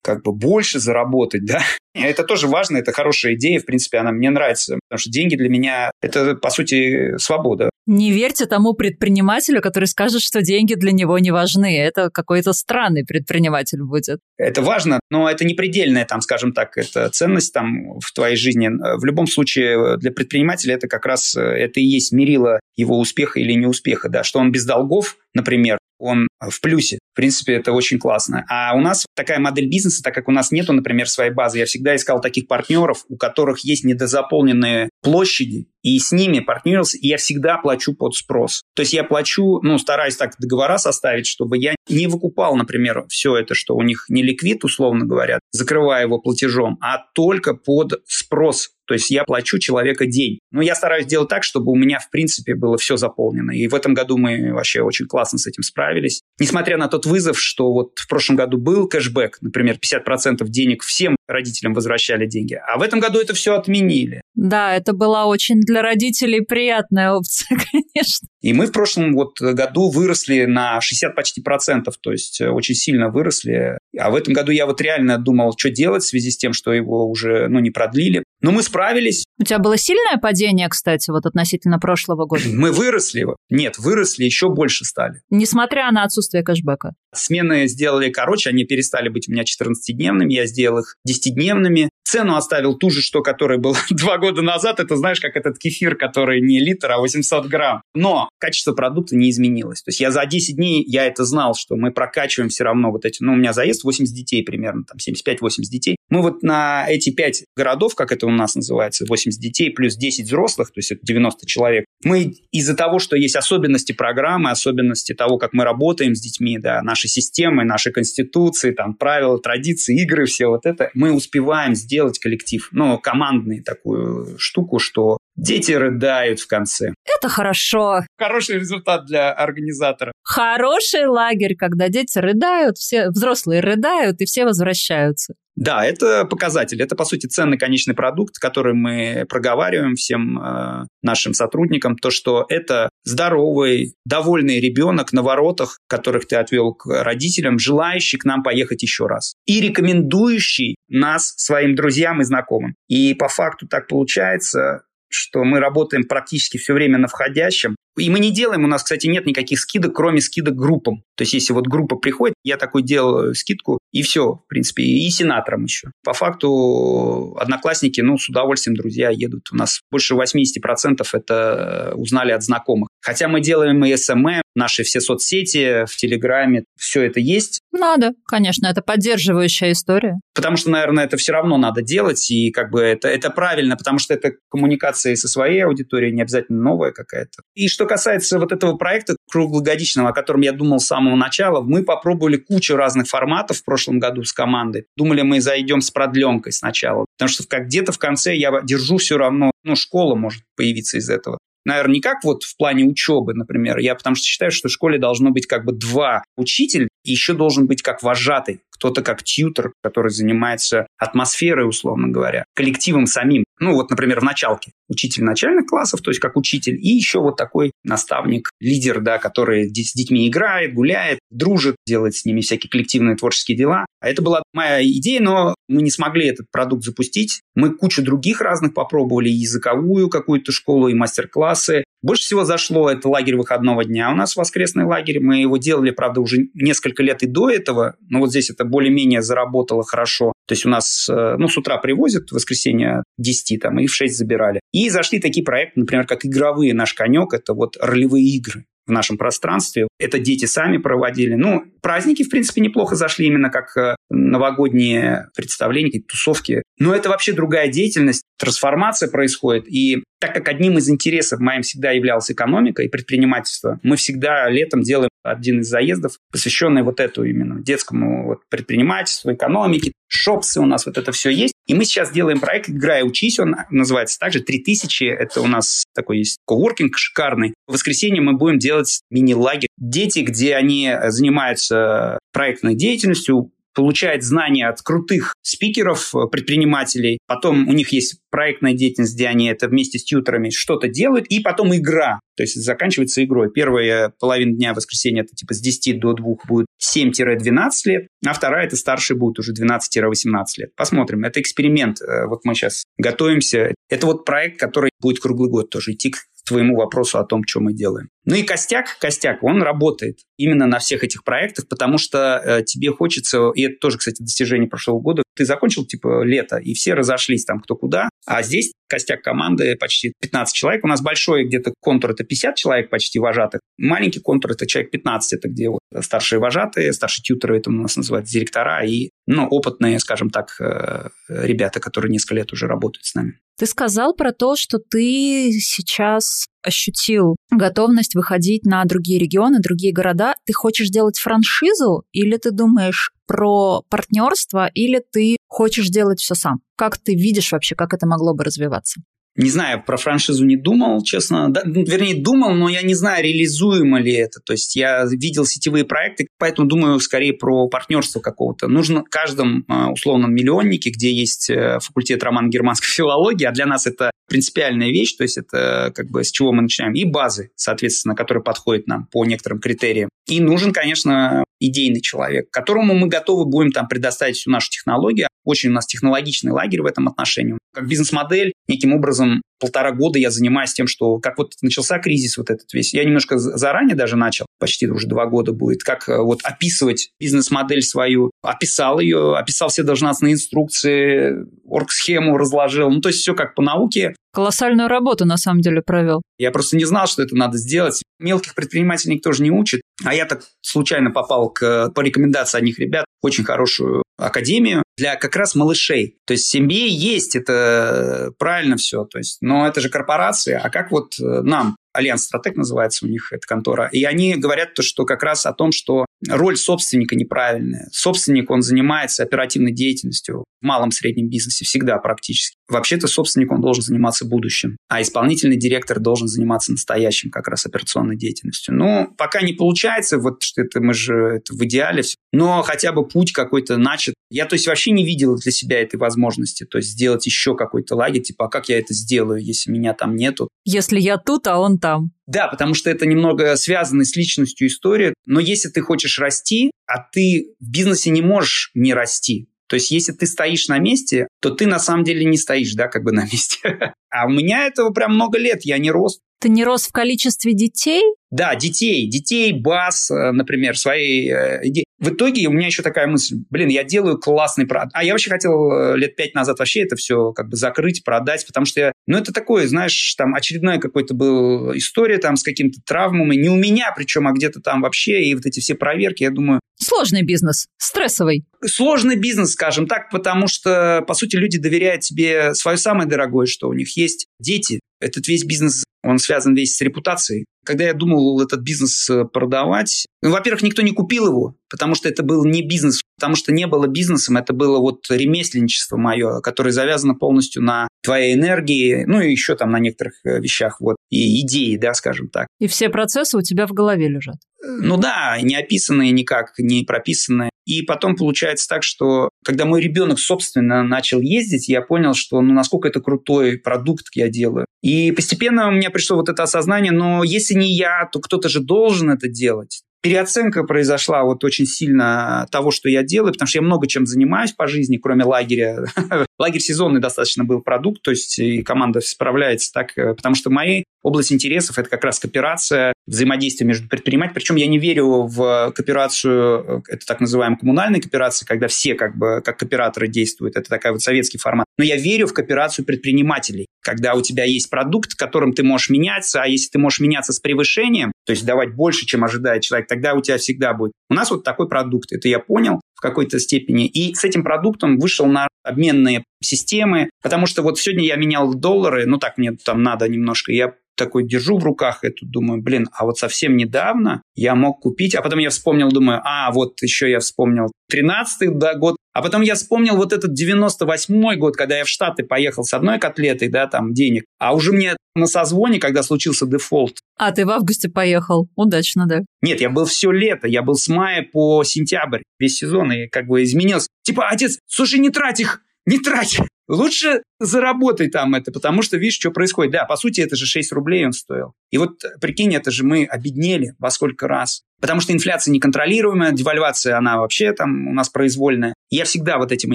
как 0.03 0.23
бы 0.23 0.33
больше 0.33 0.79
заработать, 0.79 1.45
да. 1.45 1.63
Это 1.95 2.23
тоже 2.23 2.47
важно, 2.47 2.77
это 2.77 2.93
хорошая 2.93 3.35
идея, 3.35 3.59
в 3.59 3.67
принципе, 3.67 3.99
она 3.99 4.13
мне 4.13 4.31
нравится, 4.31 4.79
потому 4.89 5.01
что 5.01 5.11
деньги 5.11 5.35
для 5.35 5.49
меня– 5.49 5.91
это, 6.01 6.37
по 6.37 6.51
сути, 6.51 7.19
свобода. 7.19 7.69
Не 7.87 8.13
верьте 8.13 8.47
тому 8.47 8.75
предпринимателю, 8.75 9.61
который 9.61 9.87
скажет, 9.87 10.23
что 10.23 10.41
деньги 10.41 10.75
для 10.75 10.93
него 10.93 11.19
не 11.19 11.33
важны. 11.33 11.77
Это 11.77 12.09
какой-то 12.11 12.53
странный 12.53 13.05
предприниматель 13.05 13.83
будет. 13.83 14.21
Это 14.39 14.63
важно, 14.63 15.01
но 15.11 15.29
это 15.29 15.45
не 15.45 15.55
предельная, 15.55 16.05
там, 16.05 16.21
скажем 16.21 16.53
так, 16.53 16.79
это 16.79 17.11
ценность 17.11 17.53
там 17.53 17.99
в 17.99 18.13
твоей 18.13 18.37
жизни. 18.37 18.69
В 18.69 19.05
любом 19.05 19.27
случае, 19.27 19.97
для 19.99 20.13
предпринимателя 20.13 20.75
это 20.75 20.87
как 20.87 21.05
раз 21.07 21.35
это 21.35 21.81
и 21.81 21.85
есть 21.85 22.13
мерило 22.13 22.61
его 22.77 23.01
успеха 23.01 23.41
или 23.41 23.55
неуспеха, 23.55 24.09
да, 24.09 24.23
что 24.23 24.39
он 24.39 24.53
без 24.53 24.65
долгов, 24.65 25.17
например, 25.35 25.79
он 26.01 26.29
в 26.41 26.61
плюсе. 26.61 26.99
В 27.13 27.17
принципе, 27.17 27.55
это 27.55 27.73
очень 27.73 27.99
классно. 27.99 28.45
А 28.49 28.75
у 28.75 28.81
нас 28.81 29.05
такая 29.15 29.39
модель 29.39 29.69
бизнеса, 29.69 30.03
так 30.03 30.15
как 30.15 30.29
у 30.29 30.33
нас 30.33 30.51
нету, 30.51 30.73
например, 30.73 31.09
своей 31.09 31.31
базы, 31.31 31.59
я 31.59 31.67
всегда 31.67 31.95
искал 31.95 32.21
таких 32.21 32.49
партнеров, 32.49 33.05
у 33.09 33.17
которых 33.17 33.61
есть 33.61 33.85
недозаполненные 33.85 34.89
площади, 35.03 35.67
и 35.83 35.99
с 35.99 36.13
ними 36.13 36.41
партнерился, 36.41 36.99
и 36.99 37.09
я 37.09 37.17
всегда 37.17 37.59
плачу 37.59 37.95
под 37.95 38.15
спрос. 38.15 38.63
То 38.75 38.83
есть 38.83 38.93
я 38.93 39.05
плачу, 39.05 39.61
ну, 39.63 39.79
стараюсь 39.79 40.17
так 40.17 40.35
договора 40.39 40.79
составить, 40.79 41.27
чтобы 41.27 41.59
я 41.59 41.75
не 41.89 42.07
выкупал, 42.07 42.57
например, 42.57 43.05
все 43.09 43.37
это, 43.37 43.55
что 43.55 43.75
у 43.77 43.83
них 43.83 44.07
не 44.09 44.23
ликвид, 44.23 44.65
условно 44.65 45.07
говоря, 45.07 45.39
закрывая 45.53 46.05
его 46.05 46.19
платежом, 46.19 46.79
а 46.81 46.99
только 47.15 47.55
под 47.55 48.03
спрос 48.07 48.71
то 48.91 48.95
есть 48.95 49.09
я 49.09 49.23
плачу 49.23 49.61
человека 49.61 50.05
день. 50.05 50.41
Но 50.51 50.63
я 50.63 50.75
стараюсь 50.75 51.07
делать 51.07 51.29
так, 51.29 51.45
чтобы 51.45 51.71
у 51.71 51.77
меня, 51.77 52.01
в 52.01 52.11
принципе, 52.11 52.57
было 52.57 52.77
все 52.77 52.97
заполнено. 52.97 53.53
И 53.53 53.69
в 53.69 53.75
этом 53.77 53.95
году 53.95 54.19
мы 54.19 54.53
вообще 54.53 54.83
очень 54.83 55.07
классно 55.07 55.39
с 55.39 55.47
этим 55.47 55.63
справились. 55.63 56.23
Несмотря 56.41 56.77
на 56.77 56.89
тот 56.89 57.07
вызов, 57.07 57.41
что 57.41 57.73
вот 57.73 57.93
в 57.95 58.09
прошлом 58.09 58.35
году 58.35 58.59
был 58.59 58.89
кэшбэк, 58.89 59.39
например, 59.43 59.77
50% 59.77 60.45
денег 60.49 60.83
всем 60.83 61.15
родителям 61.29 61.73
возвращали 61.73 62.27
деньги, 62.27 62.55
а 62.55 62.79
в 62.79 62.83
этом 62.83 62.99
году 62.99 63.21
это 63.21 63.33
все 63.33 63.55
отменили. 63.55 64.23
Да, 64.35 64.75
это 64.75 64.93
была 64.93 65.27
очень 65.27 65.61
для 65.61 65.83
родителей 65.83 66.41
приятная 66.41 67.13
опция, 67.13 67.57
конечно. 67.71 68.27
И 68.41 68.53
мы 68.53 68.67
в 68.67 68.73
прошлом 68.73 69.13
вот 69.13 69.41
году 69.41 69.91
выросли 69.91 70.47
на 70.47 70.81
60 70.81 71.15
почти 71.15 71.43
процентов, 71.43 71.95
то 72.01 72.11
есть 72.11 72.41
э, 72.41 72.49
очень 72.49 72.75
сильно 72.75 73.11
выросли. 73.11 73.79
А 73.97 74.11
в 74.11 74.17
этом 74.17 74.35
году 74.35 74.51
я 74.51 74.67
вот 74.67 74.81
реально 74.81 75.19
думал, 75.19 75.55
что 75.57 75.71
делать 75.71 76.03
в 76.03 76.09
связи 76.09 76.31
с 76.31 76.37
тем, 76.37 76.53
что 76.53 76.73
его 76.73 77.09
уже 77.09 77.49
ну, 77.49 77.61
не 77.61 77.71
продлили. 77.71 78.25
Но 78.43 78.53
мы 78.53 78.63
справились. 78.63 79.25
У 79.39 79.45
тебя 79.45 79.59
было 79.59 79.77
сильное 79.77 80.17
падение, 80.19 80.69
кстати, 80.69 81.11
вот 81.11 81.27
относительно 81.27 81.79
прошлого 81.79 82.27
года? 82.27 82.45
Мы 82.53 82.73
выросли. 82.73 83.27
Нет, 83.49 83.79
выросли, 83.79 84.25
еще 84.25 84.49
больше 84.49 84.85
стали. 84.85 85.21
Несмотря 85.31 85.91
на 85.93 86.05
отсутствие 86.05 86.43
кэшбэка? 86.43 86.95
Смены 87.15 87.67
сделали 87.67 88.11
короче, 88.11 88.51
они 88.51 88.65
перестали 88.65 89.09
быть 89.09 89.29
у 89.29 89.33
меня 89.33 89.43
14-дневными, 89.43 90.33
я 90.33 90.47
сделал 90.47 90.81
их 90.81 90.97
10-дневными. 91.09 91.89
Цену 92.11 92.35
оставил 92.35 92.77
ту 92.77 92.91
же, 92.91 93.03
что 93.03 93.23
которая 93.23 93.59
была 93.59 93.77
два 93.91 94.19
года 94.19 94.43
назад. 94.43 94.81
Это 94.81 94.97
знаешь, 94.97 95.21
как 95.21 95.37
этот 95.37 95.59
кефир, 95.59 95.97
который 95.97 96.41
не 96.41 96.59
литр, 96.59 96.91
а 96.91 96.99
800 96.99 97.47
грамм. 97.47 97.83
Но 97.95 98.29
качество 98.39 98.73
продукта 98.73 99.17
не 99.17 99.31
изменилось. 99.31 99.83
То 99.83 99.91
есть 99.91 100.01
я 100.01 100.11
за 100.11 100.27
10 100.27 100.57
дней, 100.57 100.85
я 100.87 101.07
это 101.07 101.25
знал, 101.25 101.55
что 101.55 101.77
мы 101.77 101.93
прокачиваем 101.93 102.49
все 102.49 102.65
равно 102.65 102.91
вот 102.91 103.05
эти... 103.05 103.23
Ну, 103.23 103.35
у 103.35 103.37
меня 103.37 103.53
заезд 103.53 103.85
80 103.85 104.13
детей 104.15 104.43
примерно, 104.43 104.83
там 104.85 104.97
75-80 104.99 105.39
детей. 105.71 105.97
Мы 106.11 106.23
вот 106.23 106.43
на 106.43 106.87
эти 106.89 107.11
5 107.11 107.45
городов, 107.57 107.95
как 107.95 108.13
это 108.13 108.27
у 108.27 108.31
нас 108.31 108.55
называется, 108.55 109.07
80 109.09 109.41
детей 109.41 109.71
плюс 109.71 109.97
10 109.97 110.27
взрослых, 110.27 110.69
то 110.69 110.79
есть 110.79 110.93
это 110.93 111.01
90 111.03 111.47
человек, 111.47 111.85
мы 112.05 112.35
из-за 112.51 112.75
того, 112.75 112.99
что 112.99 113.17
есть 113.17 113.37
особенности 113.37 113.93
программы, 113.93 114.51
особенности 114.51 115.15
того, 115.15 115.39
как 115.39 115.53
мы 115.53 115.65
работаем 115.65 116.15
с 116.15 116.21
детьми, 116.21 116.59
да, 116.59 116.83
наши 116.83 117.09
системы, 117.09 117.65
наши 117.65 117.93
конституции, 117.93 118.73
там, 118.73 118.95
правила, 118.95 119.39
традиции, 119.39 120.03
игры, 120.03 120.27
все 120.27 120.49
вот 120.49 120.67
это, 120.67 120.91
мы 120.95 121.13
успеваем 121.13 121.75
сделать 121.75 122.19
коллектив, 122.19 122.69
ну, 122.73 122.99
командный 122.99 123.63
такую 123.63 124.39
штуку, 124.39 124.79
что 124.79 125.19
Дети 125.41 125.73
рыдают 125.73 126.41
в 126.41 126.47
конце. 126.47 126.93
Это 127.05 127.29
хорошо. 127.29 128.01
Хороший 128.19 128.59
результат 128.59 129.07
для 129.07 129.33
организатора. 129.33 130.13
Хороший 130.23 131.07
лагерь, 131.07 131.57
когда 131.57 131.89
дети 131.89 132.19
рыдают, 132.19 132.77
все 132.77 133.09
взрослые 133.09 133.61
рыдают, 133.61 134.21
и 134.21 134.27
все 134.27 134.45
возвращаются. 134.45 135.35
Да, 135.57 135.85
это 135.85 136.25
показатель. 136.25 136.81
Это, 136.81 136.97
по 136.97 137.05
сути, 137.05 137.27
ценный 137.27 137.59
конечный 137.59 137.95
продукт, 137.95 138.39
который 138.39 138.73
мы 138.73 139.27
проговариваем 139.29 139.95
всем 139.95 140.39
э, 140.39 140.87
нашим 141.03 141.35
сотрудникам. 141.35 141.97
То, 141.97 142.11
что 142.11 142.47
это 142.49 142.89
здоровый, 143.05 143.95
довольный 144.07 144.61
ребенок 144.61 145.13
на 145.13 145.23
воротах, 145.23 145.79
которых 145.87 146.27
ты 146.27 146.37
отвел 146.37 146.73
к 146.73 146.87
родителям, 146.87 147.59
желающий 147.59 148.17
к 148.17 148.25
нам 148.25 148.43
поехать 148.43 148.83
еще 148.83 149.07
раз. 149.07 149.35
И 149.45 149.61
рекомендующий 149.61 150.77
нас 150.89 151.35
своим 151.37 151.75
друзьям 151.75 152.23
и 152.23 152.25
знакомым. 152.25 152.75
И 152.89 153.13
по 153.15 153.29
факту 153.29 153.67
так 153.67 153.87
получается, 153.87 154.85
что 155.11 155.45
мы 155.45 155.61
работаем 155.61 156.05
практически 156.05 156.57
все 156.57 156.73
время 156.73 156.99
на 156.99 157.09
входящем. 157.09 157.77
И 157.99 158.09
мы 158.09 158.21
не 158.21 158.33
делаем, 158.33 158.65
у 158.65 158.69
нас, 158.69 158.83
кстати, 158.83 159.07
нет 159.07 159.27
никаких 159.27 159.59
скидок, 159.59 159.95
кроме 159.95 160.21
скидок 160.21 160.55
группам. 160.55 161.03
То 161.21 161.25
есть, 161.25 161.35
если 161.35 161.53
вот 161.53 161.67
группа 161.67 161.97
приходит, 161.97 162.35
я 162.45 162.57
такой 162.57 162.83
делаю 162.83 163.35
скидку, 163.35 163.79
и 163.93 164.01
все, 164.01 164.37
в 164.43 164.47
принципе, 164.49 164.83
и 164.83 165.11
сенаторам 165.11 165.65
еще. 165.65 165.91
По 166.03 166.15
факту, 166.15 167.37
одноклассники, 167.39 168.01
ну, 168.01 168.17
с 168.17 168.31
удовольствием, 168.31 168.75
друзья, 168.75 169.11
едут. 169.11 169.49
У 169.53 169.57
нас 169.57 169.83
больше 169.91 170.15
80% 170.15 171.07
это 171.13 171.93
узнали 171.95 172.33
от 172.33 172.43
знакомых. 172.43 172.89
Хотя 173.03 173.29
мы 173.29 173.43
делаем 173.43 173.85
и 173.85 173.95
SMM, 173.95 174.41
наши 174.55 174.83
все 174.83 175.03
соцсети, 175.03 175.85
в 175.85 175.95
Телеграме, 175.97 176.65
все 176.79 177.03
это 177.03 177.21
есть. 177.21 177.61
Надо, 177.71 178.13
конечно, 178.27 178.67
это 178.67 178.81
поддерживающая 178.81 179.73
история. 179.73 180.21
Потому 180.35 180.57
что, 180.57 180.71
наверное, 180.71 181.05
это 181.05 181.17
все 181.19 181.33
равно 181.33 181.59
надо 181.59 181.83
делать, 181.83 182.31
и 182.31 182.51
как 182.51 182.71
бы 182.71 182.81
это, 182.81 183.09
это 183.09 183.31
правильно, 183.31 183.77
потому 183.77 183.99
что 183.99 184.15
это 184.15 184.33
коммуникация 184.51 185.15
со 185.17 185.29
своей 185.29 185.65
аудиторией, 185.65 186.15
не 186.15 186.23
обязательно 186.23 186.63
новая 186.63 186.93
какая-то. 186.93 187.43
И 187.55 187.69
что 187.69 187.87
касается 187.87 188.39
вот 188.39 188.53
этого 188.53 188.77
проекта 188.77 189.17
круглогодичного, 189.31 190.11
о 190.11 190.13
котором 190.13 190.41
я 190.41 190.53
думал 190.53 190.81
с 190.81 190.87
самого 190.87 191.10
начала, 191.17 191.61
мы 191.61 191.83
попробовали 191.83 192.37
кучу 192.37 192.77
разных 192.77 193.09
форматов 193.09 193.59
в 193.59 193.65
прошлом 193.65 193.99
году 193.99 194.25
с 194.25 194.33
командой. 194.33 194.87
Думали, 194.97 195.23
мы 195.23 195.41
зайдем 195.41 195.81
с 195.81 195.91
продленкой 195.91 196.53
сначала, 196.53 197.07
потому 197.17 197.29
что 197.29 197.47
как 197.47 197.67
где-то 197.67 197.93
в 197.93 197.99
конце 197.99 198.35
я 198.35 198.61
держу 198.63 198.99
все 198.99 199.19
равно, 199.19 199.51
ну, 199.65 199.77
школа 199.77 200.15
может 200.15 200.43
появиться 200.57 200.99
из 200.99 201.09
этого 201.09 201.39
наверное, 201.65 201.95
не 201.95 202.01
как 202.01 202.25
вот 202.25 202.43
в 202.43 202.57
плане 202.57 202.85
учебы, 202.85 203.35
например. 203.35 203.79
Я 203.79 203.95
потому 203.95 204.17
что 204.17 204.25
считаю, 204.25 204.51
что 204.51 204.69
в 204.69 204.73
школе 204.73 204.99
должно 204.99 205.31
быть 205.31 205.47
как 205.47 205.65
бы 205.65 205.73
два 205.73 206.25
учителя, 206.37 206.89
и 207.05 207.11
еще 207.13 207.35
должен 207.35 207.67
быть 207.67 207.83
как 207.83 208.03
вожатый, 208.03 208.61
кто-то 208.81 209.03
как 209.03 209.23
тьютер, 209.23 209.75
который 209.83 210.11
занимается 210.11 210.87
атмосферой, 210.97 211.69
условно 211.69 212.09
говоря, 212.09 212.45
коллективом 212.55 213.07
самим. 213.07 213.45
Ну 213.59 213.75
вот, 213.75 213.91
например, 213.91 214.21
в 214.21 214.25
началке 214.25 214.73
учитель 214.89 215.23
начальных 215.23 215.67
классов, 215.67 216.01
то 216.01 216.11
есть 216.11 216.19
как 216.19 216.37
учитель, 216.37 216.77
и 216.77 216.89
еще 216.89 217.21
вот 217.21 217.37
такой 217.37 217.73
наставник, 217.85 218.49
лидер, 218.59 219.01
да, 219.01 219.19
который 219.19 219.69
с 219.69 219.93
детьми 219.93 220.27
играет, 220.27 220.73
гуляет, 220.73 221.19
дружит, 221.31 221.77
делает 221.87 222.15
с 222.15 222.25
ними 222.25 222.41
всякие 222.41 222.71
коллективные 222.71 223.17
творческие 223.17 223.59
дела. 223.59 223.85
А 224.01 224.09
это 224.09 224.23
была 224.23 224.43
моя 224.55 224.83
идея, 224.83 225.21
но 225.21 225.55
мы 225.69 225.83
не 225.83 225.91
смогли 225.91 226.27
этот 226.29 226.47
продукт 226.51 226.83
запустить. 226.83 227.43
Мы 227.55 227.75
кучу 227.75 228.03
других 228.03 228.41
разных 228.41 228.73
попробовали, 228.73 229.29
и 229.29 229.33
языковую 229.33 230.09
какую-то 230.09 230.53
школу, 230.53 230.89
и 230.89 230.95
мастер-классы. 230.95 231.85
Больше 232.03 232.23
всего 232.23 232.45
зашло 232.45 232.91
это 232.91 233.09
лагерь 233.09 233.37
выходного 233.37 233.85
дня. 233.85 234.11
У 234.11 234.15
нас 234.15 234.37
воскресный 234.37 234.85
лагерь, 234.85 235.21
мы 235.21 235.41
его 235.41 235.59
делали, 235.59 235.91
правда, 235.91 236.21
уже 236.21 236.49
несколько 236.55 237.03
лет 237.03 237.23
и 237.23 237.27
до 237.27 237.51
этого, 237.51 237.97
но 238.09 238.21
вот 238.21 238.31
здесь 238.31 238.51
это 238.51 238.65
более-менее 238.65 239.23
заработало 239.23 239.85
хорошо. 239.85 240.33
То 240.47 240.55
есть 240.55 240.65
у 240.65 240.69
нас, 240.69 241.09
э, 241.11 241.37
ну, 241.39 241.49
с 241.49 241.57
утра 241.57 241.77
привозят, 241.79 242.31
в 242.31 242.33
воскресенье 242.33 243.03
10 243.19 243.61
там, 243.61 243.79
и 243.79 243.87
в 243.87 243.95
6 243.95 244.17
забирали. 244.17 244.61
И 244.73 244.89
зашли 244.89 245.21
такие 245.21 245.45
проекты, 245.45 245.81
например, 245.81 246.07
как 246.07 246.25
игровые 246.25 246.75
«Наш 246.75 246.95
конек», 246.95 247.35
это 247.35 247.53
вот 247.55 247.77
ролевые 247.81 248.25
игры 248.25 248.65
в 248.87 248.93
нашем 248.93 249.17
пространстве. 249.17 249.89
Это 249.99 250.19
дети 250.19 250.45
сами 250.45 250.79
проводили. 250.79 251.35
Ну, 251.35 251.65
праздники, 251.81 252.25
в 252.25 252.29
принципе, 252.29 252.61
неплохо 252.61 252.97
зашли 252.97 253.27
именно 253.27 253.51
как 253.51 253.77
э, 253.77 253.97
новогодние 254.11 255.29
представления, 255.37 256.03
тусовки. 256.03 256.63
Но 256.79 256.95
это 256.95 257.09
вообще 257.09 257.33
другая 257.33 257.69
деятельность, 257.69 258.23
трансформация 258.39 259.09
происходит. 259.11 259.69
И 259.69 260.03
Так 260.21 260.35
как 260.35 260.49
одним 260.49 260.77
из 260.77 260.91
интересов 260.91 261.41
моим 261.41 261.63
всегда 261.63 261.93
являлась 261.93 262.31
экономика 262.31 262.83
и 262.83 262.89
предпринимательство, 262.89 263.81
мы 263.83 263.97
всегда 263.97 264.51
летом 264.51 264.83
делаем 264.83 265.09
один 265.23 265.61
из 265.61 265.69
заездов, 265.69 266.19
посвященный 266.31 266.83
вот 266.83 267.01
эту 267.01 267.25
именно 267.25 267.63
детскому 267.63 268.27
вот 268.27 268.41
предпринимательству, 268.51 269.33
экономике. 269.33 269.93
Шопсы 270.09 270.61
у 270.61 270.67
нас 270.67 270.87
вот 270.87 270.99
это 270.99 271.13
все 271.13 271.31
есть. 271.31 271.55
И 271.67 271.75
мы 271.75 271.85
сейчас 271.85 272.11
делаем 272.11 272.41
проект 272.41 272.69
«Играй, 272.69 273.03
учись», 273.03 273.39
он 273.39 273.57
называется 273.71 274.19
также 274.19 274.41
«3000». 274.41 275.07
Это 275.07 275.41
у 275.41 275.47
нас 275.47 275.85
такой 275.95 276.19
есть 276.19 276.39
коворкинг 276.47 276.99
шикарный. 276.99 277.55
В 277.67 277.75
воскресенье 277.75 278.21
мы 278.21 278.35
будем 278.35 278.59
делать 278.59 279.01
мини-лагерь. 279.11 279.69
Дети, 279.79 280.21
где 280.21 280.55
они 280.55 280.93
занимаются 281.09 282.19
проектной 282.33 282.75
деятельностью, 282.75 283.53
получает 283.75 284.23
знания 284.23 284.69
от 284.69 284.81
крутых 284.83 285.35
спикеров, 285.43 286.15
э, 286.15 286.27
предпринимателей. 286.31 287.19
Потом 287.27 287.69
у 287.69 287.73
них 287.73 287.93
есть 287.93 288.21
проектная 288.31 288.75
деятельность, 288.75 289.15
где 289.15 289.29
они 289.29 289.47
это 289.49 289.69
вместе 289.69 289.99
с 289.99 290.05
тьютерами 290.05 290.51
что-то 290.51 290.89
делают. 290.89 291.27
И 291.27 291.41
потом 291.41 291.75
игра. 291.75 292.21
То 292.41 292.45
есть 292.45 292.55
заканчивается 292.55 293.23
игрой. 293.23 293.51
Первая 293.53 294.15
половина 294.19 294.57
дня 294.57 294.73
воскресенья 294.73 295.25
это 295.25 295.35
типа 295.35 295.53
с 295.53 295.61
10 295.61 296.01
до 296.01 296.15
2 296.15 296.37
будет 296.49 296.69
7-12 296.83 297.37
лет, 297.85 298.07
а 298.25 298.33
вторая 298.33 298.67
это 298.67 298.77
старший 298.77 299.15
будет 299.15 299.39
уже 299.39 299.53
12-18 299.53 300.45
лет. 300.57 300.75
Посмотрим. 300.75 301.23
Это 301.25 301.39
эксперимент. 301.39 302.01
Э, 302.01 302.25
вот 302.29 302.47
мы 302.47 302.55
сейчас 302.55 302.85
готовимся. 302.97 303.75
Это 303.91 304.07
вот 304.07 304.25
проект, 304.25 304.59
который 304.59 304.89
будет 305.03 305.21
круглый 305.21 305.51
год 305.51 305.69
тоже 305.69 305.93
идти 305.93 306.13
к 306.13 306.17
твоему 306.47 306.77
вопросу 306.77 307.19
о 307.19 307.25
том, 307.25 307.43
что 307.47 307.61
мы 307.61 307.75
делаем. 307.75 308.09
Ну 308.25 308.35
и 308.35 308.43
костяк, 308.43 308.99
костяк, 308.99 309.43
он 309.43 309.63
работает 309.63 310.21
именно 310.39 310.67
на 310.67 310.79
всех 310.79 311.05
этих 311.05 311.25
проектах, 311.25 311.69
потому 311.69 311.99
что 311.99 312.43
э, 312.43 312.65
тебе 312.65 312.91
хочется, 312.91 313.51
и 313.55 313.65
это 313.65 313.77
тоже, 313.79 313.99
кстати, 313.99 314.23
достижение 314.23 314.67
прошлого 314.67 315.01
года, 315.01 315.23
ты 315.37 315.45
закончил 315.45 315.87
типа 315.87 316.23
лето, 316.25 316.57
и 316.57 316.73
все 316.73 316.95
разошлись 316.95 317.45
там 317.45 317.61
кто 317.61 317.77
куда, 317.77 318.09
а 318.27 318.43
здесь 318.43 318.73
костяк 318.91 319.23
команды 319.23 319.77
почти 319.77 320.13
15 320.21 320.55
человек. 320.55 320.85
У 320.85 320.89
нас 320.89 321.01
большой 321.01 321.45
где-то 321.45 321.73
контур 321.81 322.11
это 322.11 322.25
50 322.25 322.57
человек 322.57 322.91
почти 322.91 323.19
вожатых. 323.19 323.61
Маленький 323.79 324.21
контур 324.21 324.51
это 324.51 324.67
человек 324.67 324.91
15, 324.91 325.33
это 325.39 325.49
где 325.49 325.71
вот 325.71 325.81
старшие 326.01 326.41
вожатые, 326.41 326.93
старшие 326.93 327.23
тьютеры, 327.23 327.59
это 327.59 327.71
у 327.71 327.73
нас 327.73 327.97
называют 327.97 328.27
директора 328.27 328.85
и 328.85 329.11
ну, 329.27 329.47
опытные, 329.47 330.01
скажем 330.01 330.31
так, 330.31 330.57
э, 330.61 331.09
ребята, 331.29 331.79
которые 331.81 332.11
несколько 332.11 332.35
лет 332.35 332.53
уже 332.53 332.67
работают 332.67 333.05
с 333.05 333.15
нами. 333.15 333.39
Ты 333.57 333.67
сказал 333.67 334.15
про 334.15 334.33
то, 334.33 334.57
что 334.57 334.79
ты 334.79 335.53
сейчас 335.53 336.47
ощутил 336.63 337.37
готовность 337.51 338.15
выходить 338.15 338.65
на 338.65 338.85
другие 338.85 339.21
регионы, 339.21 339.61
другие 339.61 339.93
города. 339.93 340.35
Ты 340.47 340.53
хочешь 340.53 340.89
делать 340.89 341.19
франшизу 341.19 342.05
или 342.13 342.37
ты 342.37 342.51
думаешь 342.51 343.13
про 343.27 343.83
партнерство, 343.89 344.71
или 344.75 345.03
ты 345.13 345.37
хочешь 345.61 345.91
делать 345.91 346.21
все 346.21 346.35
сам? 346.35 346.61
Как 346.75 346.97
ты 346.97 347.15
видишь 347.15 347.53
вообще, 347.53 347.75
как 347.75 347.93
это 347.93 348.07
могло 348.07 348.33
бы 348.33 348.45
развиваться? 348.45 349.03
Не 349.37 349.51
знаю, 349.51 349.85
про 349.85 349.99
франшизу 349.99 350.47
не 350.47 350.57
думал, 350.57 351.03
честно. 351.03 351.51
Да, 351.51 351.61
ну, 351.67 351.85
вернее, 351.85 352.15
думал, 352.15 352.55
но 352.55 352.71
я 352.71 352.81
не 352.81 352.95
знаю, 352.95 353.23
реализуемо 353.23 354.01
ли 354.01 354.13
это. 354.13 354.41
То 354.41 354.55
есть 354.55 354.75
я 354.75 355.05
видел 355.05 355.45
сетевые 355.45 355.85
проекты, 355.85 356.29
поэтому 356.39 356.67
думаю 356.67 356.99
скорее 356.99 357.35
про 357.35 357.69
партнерство 357.69 358.21
какого-то. 358.21 358.69
Нужно 358.69 359.05
каждом 359.09 359.65
а, 359.69 359.93
условном 359.93 360.35
миллионнике, 360.35 360.89
где 360.91 361.13
есть 361.13 361.51
э, 361.51 361.79
факультет 361.81 362.23
роман-германской 362.23 362.89
филологии, 362.89 363.45
а 363.45 363.53
для 363.53 363.67
нас 363.67 363.87
это 363.87 364.11
принципиальная 364.31 364.91
вещь, 364.91 365.17
то 365.17 365.25
есть 365.25 365.37
это 365.37 365.93
как 365.95 366.09
бы 366.09 366.25
с 366.25 366.31
чего 366.31 366.53
мы 366.53 366.63
начинаем, 366.63 366.95
и 366.95 367.05
базы, 367.05 367.51
соответственно, 367.57 368.15
которые 368.15 368.43
подходят 368.43 368.87
нам 368.87 369.07
по 369.07 369.25
некоторым 369.27 369.61
критериям. 369.61 370.09
И 370.27 370.41
нужен, 370.41 370.73
конечно, 370.73 371.45
идейный 371.59 372.01
человек, 372.01 372.49
которому 372.51 372.95
мы 372.95 373.09
готовы 373.09 373.45
будем 373.45 373.73
там 373.73 373.89
предоставить 373.89 374.37
всю 374.37 374.51
нашу 374.51 374.71
технологию. 374.71 375.29
Очень 375.45 375.71
у 375.71 375.73
нас 375.73 375.87
технологичный 375.87 376.53
лагерь 376.53 376.83
в 376.83 376.87
этом 376.87 377.09
отношении. 377.09 377.59
Как 377.75 377.89
бизнес-модель, 377.89 378.53
неким 378.69 378.93
образом 378.93 379.43
полтора 379.61 379.93
года 379.93 380.19
я 380.19 380.31
занимаюсь 380.31 380.73
тем, 380.73 380.87
что 380.87 381.19
как 381.19 381.39
вот 381.39 381.53
начался 381.63 381.99
кризис 381.99 382.37
вот 382.39 382.51
этот 382.51 382.73
весь. 382.73 382.95
Я 382.95 383.05
немножко 383.05 383.39
заранее 383.39 383.95
даже 383.95 384.17
начал, 384.17 384.47
почти 384.59 384.89
уже 384.89 385.07
два 385.07 385.27
года 385.27 385.53
будет, 385.53 385.83
как 385.83 386.09
э, 386.09 386.17
вот 386.19 386.41
описывать 386.43 387.11
бизнес-модель 387.21 387.83
свою. 387.83 388.31
Описал 388.43 389.01
ее, 389.01 389.37
описал 389.37 389.69
все 389.69 389.83
должностные 389.83 390.35
инструкции, 390.35 391.45
орг-схему 391.67 392.37
разложил. 392.37 392.91
Ну, 392.91 393.01
то 393.01 393.11
есть 393.11 393.21
все 393.21 393.35
как 393.35 393.55
по 393.55 393.63
науке. 393.63 394.15
Колоссальную 394.33 394.89
работу, 394.89 395.25
на 395.25 395.37
самом 395.37 395.61
деле, 395.61 395.83
провел. 395.83 396.23
Я 396.39 396.51
просто 396.53 396.77
не 396.77 396.85
знал, 396.85 397.07
что 397.07 397.23
это 397.23 397.35
надо 397.35 397.59
сделать. 397.59 398.03
Мелких 398.19 398.55
предпринимателей 398.55 399.17
никто 399.17 399.33
же 399.33 399.43
не 399.43 399.51
учит. 399.51 399.83
А 400.05 400.15
я 400.15 400.25
так 400.25 400.43
случайно 400.63 401.11
попал 401.11 401.51
к, 401.51 401.91
по 401.91 402.01
рекомендации 402.01 402.59
одних 402.59 402.79
ребят 402.79 403.05
в 403.23 403.27
очень 403.27 403.45
хорошую 403.45 404.03
академию 404.17 404.83
для 405.01 405.17
как 405.17 405.35
раз 405.35 405.55
малышей. 405.55 406.19
То 406.27 406.35
есть 406.35 406.55
MBA 406.55 406.89
есть, 406.89 407.35
это 407.35 408.33
правильно 408.39 408.77
все. 408.77 409.05
То 409.05 409.19
есть, 409.19 409.39
но 409.41 409.67
это 409.67 409.81
же 409.81 409.89
корпорация. 409.89 410.61
А 410.61 410.69
как 410.69 410.91
вот 410.91 411.15
э, 411.19 411.41
нам? 411.43 411.77
Альянс 411.93 412.25
Стратег 412.25 412.57
называется 412.57 413.07
у 413.07 413.09
них 413.09 413.33
эта 413.33 413.47
контора. 413.47 413.89
И 413.93 414.05
они 414.05 414.37
говорят 414.37 414.75
то, 414.75 414.83
что 414.83 415.05
как 415.05 415.23
раз 415.23 415.47
о 415.47 415.53
том, 415.53 415.73
что 415.73 416.07
роль 416.29 416.57
собственника 416.57 417.17
неправильная. 417.17 417.89
Собственник, 417.93 418.51
он 418.51 418.63
занимается 418.63 419.23
оперативной 419.23 419.73
деятельностью 419.73 420.45
в 420.61 420.67
малом 420.67 420.91
среднем 420.91 421.29
бизнесе 421.29 421.65
всегда 421.65 421.97
практически. 421.99 422.57
Вообще-то 422.69 423.07
собственник, 423.09 423.51
он 423.51 423.61
должен 423.61 423.83
заниматься 423.83 424.27
будущим, 424.27 424.77
а 424.89 425.01
исполнительный 425.01 425.57
директор 425.57 425.99
должен 425.99 426.29
заниматься 426.29 426.73
настоящим 426.73 427.31
как 427.31 427.49
раз 427.49 427.65
операционной 427.67 428.17
деятельностью. 428.17 428.75
Но 428.75 429.09
пока 429.17 429.41
не 429.41 429.55
получается, 429.55 430.19
вот 430.19 430.43
что 430.43 430.63
это 430.63 430.81
мы 430.81 430.93
же 430.93 431.15
это 431.15 431.55
в 431.55 431.65
идеале, 431.65 432.03
но 432.33 432.63
хотя 432.63 432.93
бы 432.93 433.07
путь 433.07 433.33
какой-то 433.33 433.77
начат. 433.77 434.15
Я, 434.31 434.47
то 434.47 434.55
есть, 434.55 434.69
вообще 434.69 434.93
не 434.93 435.05
видел 435.05 435.37
для 435.37 435.51
себя 435.51 435.81
этой 435.81 435.97
возможности, 435.97 436.65
то 436.65 436.79
есть 436.79 436.91
сделать 436.91 437.27
еще 437.27 437.57
какой-то 437.57 437.97
лагерь, 437.97 438.23
типа, 438.23 438.45
а 438.45 438.49
как 438.49 438.69
я 438.69 438.79
это 438.79 438.95
сделаю, 438.95 439.43
если 439.43 439.73
меня 439.73 439.93
там 439.93 440.15
нету? 440.15 440.49
Если 440.65 441.01
я 441.01 441.17
тут, 441.17 441.49
а 441.49 441.59
он 441.59 441.79
там. 441.79 441.90
Да, 442.27 442.49
потому 442.49 442.75
что 442.75 442.91
это 442.91 443.07
немного 443.07 443.57
связано 443.57 444.05
с 444.05 444.15
личностью 444.17 444.69
истории. 444.69 445.15
Но 445.27 445.41
если 445.41 445.69
ты 445.69 445.81
хочешь 445.81 446.19
расти, 446.19 446.71
а 446.87 447.03
ты 447.13 447.55
в 447.61 447.71
бизнесе 447.71 448.11
не 448.11 448.23
можешь 448.23 448.71
не 448.75 448.95
расти, 448.95 449.49
то 449.71 449.75
есть, 449.75 449.93
если 449.93 450.11
ты 450.11 450.27
стоишь 450.27 450.67
на 450.67 450.81
месте, 450.81 451.29
то 451.41 451.51
ты 451.51 451.67
на 451.67 451.79
самом 451.79 452.03
деле 452.03 452.25
не 452.25 452.37
стоишь, 452.37 452.75
да, 452.75 452.89
как 452.89 453.05
бы 453.05 453.13
на 453.13 453.23
месте. 453.33 453.95
А 454.11 454.27
у 454.27 454.29
меня 454.29 454.67
этого 454.67 454.91
прям 454.91 455.15
много 455.15 455.39
лет, 455.39 455.61
я 455.63 455.79
не 455.79 455.93
рос. 455.93 456.19
Ты 456.41 456.49
не 456.49 456.65
рос 456.65 456.87
в 456.87 456.93
количестве 456.93 457.53
детей? 457.53 458.03
Да, 458.31 458.55
детей. 458.55 459.07
Детей, 459.09 459.53
бас, 459.53 460.11
э, 460.11 460.31
например, 460.33 460.79
своей 460.79 461.31
э, 461.31 461.85
В 461.99 462.09
итоге 462.09 462.49
у 462.49 462.53
меня 462.53 462.69
еще 462.69 462.83
такая 462.83 463.07
мысль, 463.07 463.37
блин, 463.51 463.69
я 463.69 463.85
делаю 463.85 464.17
классный 464.17 464.67
продукт. 464.67 464.93
А 464.95 465.05
я 465.05 465.13
вообще 465.13 465.29
хотел 465.29 465.71
э, 465.71 465.97
лет 465.99 466.17
пять 466.17 466.35
назад 466.35 466.59
вообще 466.59 466.81
это 466.81 466.97
все 466.97 467.33
как 467.33 467.51
бы 467.51 467.57
закрыть, 467.57 468.05
продать, 468.05 468.47
потому 468.47 468.65
что 468.65 468.81
я... 468.81 468.93
Ну, 469.07 469.19
это 469.19 469.35
такое, 469.35 469.69
знаешь, 469.69 470.15
там 470.17 470.35
очередная 470.35 470.79
какой-то 470.79 471.13
был 471.13 471.77
история 471.77 472.17
там 472.17 472.37
с 472.37 472.43
какими-то 472.43 472.81
травмами. 472.87 473.37
Не 473.37 473.51
у 473.51 473.57
меня, 473.57 473.93
причем, 473.95 474.27
а 474.27 474.33
где-то 474.33 474.61
там 474.61 474.81
вообще. 474.81 475.23
И 475.25 475.35
вот 475.35 475.45
эти 475.45 475.61
все 475.61 475.75
проверки, 475.75 476.23
я 476.23 476.31
думаю... 476.31 476.61
Сложный 476.83 477.23
бизнес, 477.23 477.67
стрессовый. 477.77 478.45
Сложный 478.65 479.17
бизнес, 479.17 479.53
скажем 479.53 479.87
так, 479.87 480.09
потому 480.09 480.49
что, 480.49 481.05
по 481.07 481.13
сути, 481.13 481.37
люди 481.37 481.59
доверяют 481.59 482.01
тебе 482.01 482.55
свое 482.55 482.79
самое 482.79 483.07
дорогое, 483.07 483.45
что 483.45 483.69
у 483.69 483.75
них 483.75 483.95
есть 483.99 484.27
дети. 484.39 484.81
Этот 485.01 485.27
весь 485.29 485.45
бизнес, 485.45 485.85
он 486.03 486.19
связан 486.19 486.55
весь 486.55 486.77
с 486.77 486.81
репутацией. 486.81 487.45
Когда 487.65 487.85
я 487.85 487.95
думал 487.95 488.41
этот 488.41 488.61
бизнес 488.61 489.09
э, 489.11 489.25
продавать, 489.25 490.07
ну, 490.23 490.31
во-первых, 490.31 490.63
никто 490.63 490.83
не 490.83 490.93
купил 490.93 491.27
его, 491.29 491.57
потому 491.69 491.95
что 491.95 492.09
это 492.09 492.23
был 492.23 492.45
не 492.45 492.63
бизнес, 492.63 493.03
потому 493.19 493.37
что 493.37 493.53
не 493.53 493.67
было 493.67 493.87
бизнесом, 493.87 494.39
это 494.39 494.53
было 494.53 494.79
вот 494.79 495.05
ремесленничество 495.11 495.97
мое, 495.97 496.41
которое 496.41 496.73
завязано 496.73 497.15
полностью 497.15 497.63
на 497.63 497.89
твоей 498.03 498.35
энергии, 498.35 499.05
ну 499.07 499.21
и 499.21 499.31
еще 499.31 499.57
там 499.57 499.71
на 499.73 499.79
некоторых 499.79 500.15
э, 500.25 500.41
вещах, 500.41 500.81
вот, 500.81 500.97
и 501.11 501.43
идеи, 501.43 501.77
да, 501.77 501.93
скажем 501.93 502.29
так. 502.29 502.47
И 502.61 502.67
все 502.67 502.89
процессы 502.89 503.37
у 503.37 503.43
тебя 503.43 503.67
в 503.67 503.73
голове 503.73 504.09
лежат. 504.09 504.37
Ну 504.63 504.97
да, 504.97 505.39
не 505.43 505.57
описанные 505.57 506.13
никак, 506.13 506.53
не 506.59 506.85
прописанные. 506.85 507.50
И 507.71 507.83
потом 507.83 508.17
получается 508.17 508.69
так, 508.69 508.83
что 508.83 509.29
когда 509.45 509.65
мой 509.65 509.81
ребенок, 509.81 510.19
собственно, 510.19 510.83
начал 510.83 511.21
ездить, 511.21 511.69
я 511.69 511.83
понял, 511.83 512.15
что 512.15 512.41
ну, 512.41 512.53
насколько 512.53 512.89
это 512.89 513.01
крутой 513.01 513.59
продукт 513.59 514.07
я 514.15 514.29
делаю. 514.29 514.67
И 514.83 515.13
постепенно 515.13 515.69
у 515.69 515.71
меня 515.71 515.91
пришло 515.91 516.17
вот 516.17 516.29
это 516.29 516.43
осознание, 516.43 516.91
но 516.91 517.23
если 517.23 517.55
не 517.55 517.73
я, 517.73 518.09
то 518.13 518.19
кто-то 518.19 518.49
же 518.49 518.59
должен 518.59 519.11
это 519.11 519.29
делать 519.29 519.83
переоценка 520.03 520.65
произошла 520.65 521.25
вот 521.25 521.45
очень 521.45 521.67
сильно 521.67 522.47
того, 522.51 522.71
что 522.71 522.89
я 522.89 523.03
делаю, 523.03 523.33
потому 523.33 523.49
что 523.49 523.59
я 523.59 523.63
много 523.63 523.87
чем 523.87 524.07
занимаюсь 524.07 524.53
по 524.53 524.67
жизни, 524.67 524.97
кроме 524.97 525.25
лагеря. 525.25 525.85
Лагерь 526.39 526.61
сезонный 526.61 527.01
достаточно 527.01 527.45
был 527.45 527.61
продукт, 527.61 528.03
то 528.03 528.11
есть 528.11 528.39
и 528.39 528.63
команда 528.63 529.01
справляется 529.01 529.73
так, 529.73 529.97
э, 529.99 530.15
потому 530.15 530.35
что 530.35 530.51
мои 530.51 530.85
область 531.03 531.33
интересов– 531.33 531.79
это 531.79 531.89
как 531.89 532.05
раз 532.05 532.19
кооперация, 532.19 532.93
взаимодействие 533.11 533.67
между 533.67 533.89
предпринимателями. 533.89 534.35
Причем 534.35 534.57
я 534.57 534.67
не 534.67 534.79
верю 534.79 535.27
в 535.27 535.73
кооперацию, 535.75 536.83
э, 536.87 536.95
это 536.95 537.07
так 537.07 537.21
называемая 537.21 537.59
коммунальная 537.59 538.01
кооперация, 538.01 538.47
когда 538.47 538.69
все 538.69 538.95
как 538.95 539.17
бы 539.17 539.43
как 539.45 539.59
кооператоры 539.59 540.09
действуют. 540.09 540.57
Это 540.57 540.71
такой 540.71 540.93
вот 540.93 541.03
советский 541.03 541.39
формат. 541.39 541.67
Но 541.77 541.85
я 541.85 541.97
верю 541.97 542.27
в 542.27 542.33
кооперацию 542.33 542.85
предпринимателей, 542.85 543.67
когда 543.83 544.15
у 544.15 544.23
тебя 544.23 544.45
есть 544.45 544.71
продукт, 544.71 545.15
которым 545.15 545.53
ты 545.53 545.63
можешь 545.63 545.91
меняться, 545.91 546.43
а 546.43 546.47
если 546.47 546.71
ты 546.71 546.79
можешь 546.79 547.01
меняться 547.01 547.33
с 547.33 547.41
превышением, 547.41 548.13
то 548.25 548.33
есть 548.33 548.47
давать 548.47 548.75
больше, 548.75 549.07
чем 549.07 549.25
ожидает 549.25 549.63
человек, 549.63 549.89
тогда 549.89 550.15
у 550.15 550.21
тебя 550.21 550.39
всегда 550.39 550.73
будет. 550.73 550.93
У 551.09 551.15
нас 551.15 551.31
вот 551.31 551.43
такой 551.43 551.69
продукт, 551.69 552.13
это 552.13 552.29
я 552.29 552.39
понял. 552.39 552.81
В 553.01 553.03
какой-то 553.03 553.39
степени. 553.39 553.87
И 553.87 554.15
с 554.15 554.25
этим 554.25 554.45
продуктом 554.45 554.99
вышел 554.99 555.25
на 555.25 555.49
обменные 555.65 556.23
системы, 556.43 557.09
потому 557.23 557.47
что 557.47 557.63
вот 557.63 557.79
сегодня 557.79 558.05
я 558.05 558.17
менял 558.17 558.53
доллары, 558.53 559.07
ну 559.07 559.17
так 559.17 559.39
мне 559.39 559.53
там 559.53 559.83
надо 559.83 560.07
немножко, 560.07 560.53
я 560.53 560.75
такой 560.97 561.27
держу 561.27 561.57
в 561.57 561.65
руках 561.65 562.05
эту, 562.05 562.27
думаю, 562.27 562.61
блин, 562.63 562.89
а 562.93 563.07
вот 563.07 563.17
совсем 563.17 563.57
недавно 563.57 564.23
я 564.35 564.55
мог 564.55 564.81
купить, 564.81 565.15
а 565.15 565.23
потом 565.23 565.39
я 565.39 565.49
вспомнил, 565.49 565.89
думаю, 565.89 566.21
а 566.25 566.51
вот 566.53 566.75
еще 566.83 567.11
я 567.11 567.21
вспомнил 567.21 567.73
13-й 567.91 568.49
да, 568.53 568.75
год, 568.75 568.97
а 569.13 569.23
потом 569.23 569.43
я 569.43 569.55
вспомнил 569.55 569.97
вот 569.97 570.13
этот 570.13 570.31
98-й 570.41 571.37
год, 571.37 571.57
когда 571.57 571.79
я 571.79 571.85
в 571.85 571.89
Штаты 571.89 572.23
поехал 572.23 572.65
с 572.65 572.73
одной 572.75 572.99
котлетой, 572.99 573.49
да, 573.49 573.67
там, 573.67 573.93
денег, 573.93 574.25
а 574.39 574.55
уже 574.55 574.73
мне 574.73 574.97
на 575.15 575.27
созвоне, 575.27 575.79
когда 575.79 576.03
случился 576.03 576.47
дефолт. 576.47 576.99
А 577.17 577.33
ты 577.33 577.45
в 577.45 577.51
августе 577.51 577.89
поехал. 577.89 578.49
Удачно, 578.55 579.07
да? 579.07 579.21
Нет, 579.43 579.61
я 579.61 579.71
был 579.71 579.85
все 579.85 580.11
лето. 580.11 580.47
Я 580.47 580.63
был 580.63 580.75
с 580.75 580.89
мая 580.89 581.27
по 581.31 581.65
сентябрь. 581.65 582.23
Весь 582.39 582.57
сезон 582.57 582.93
и 582.93 583.09
как 583.09 583.27
бы 583.27 583.43
изменился. 583.43 583.89
Типа, 584.03 584.29
отец, 584.29 584.59
слушай, 584.67 584.99
не 585.01 585.11
трать 585.11 585.41
их, 585.41 585.63
не 585.87 585.99
трать. 585.99 586.39
Лучше 586.69 587.23
заработай 587.41 588.09
там 588.09 588.37
это, 588.37 588.53
потому 588.53 588.83
что 588.83 588.97
видишь, 588.97 589.17
что 589.17 589.33
происходит. 589.33 589.73
Да, 589.73 589.85
по 589.85 589.97
сути, 589.97 590.21
это 590.21 590.37
же 590.37 590.47
6 590.47 590.71
рублей 590.73 591.05
он 591.05 591.13
стоил. 591.13 591.55
И 591.71 591.79
вот, 591.79 592.05
прикинь, 592.21 592.55
это 592.55 592.71
же 592.71 592.85
мы 592.85 593.05
обеднели 593.05 593.75
во 593.79 593.91
сколько 593.91 594.29
раз. 594.29 594.63
Потому 594.81 595.01
что 595.01 595.13
инфляция 595.13 595.53
неконтролируемая, 595.53 596.33
девальвация, 596.33 596.97
она 596.97 597.19
вообще 597.19 597.53
там 597.53 597.89
у 597.89 597.93
нас 597.93 598.09
произвольная. 598.09 598.75
Я 598.89 599.05
всегда 599.05 599.39
вот 599.39 599.53
этим 599.53 599.75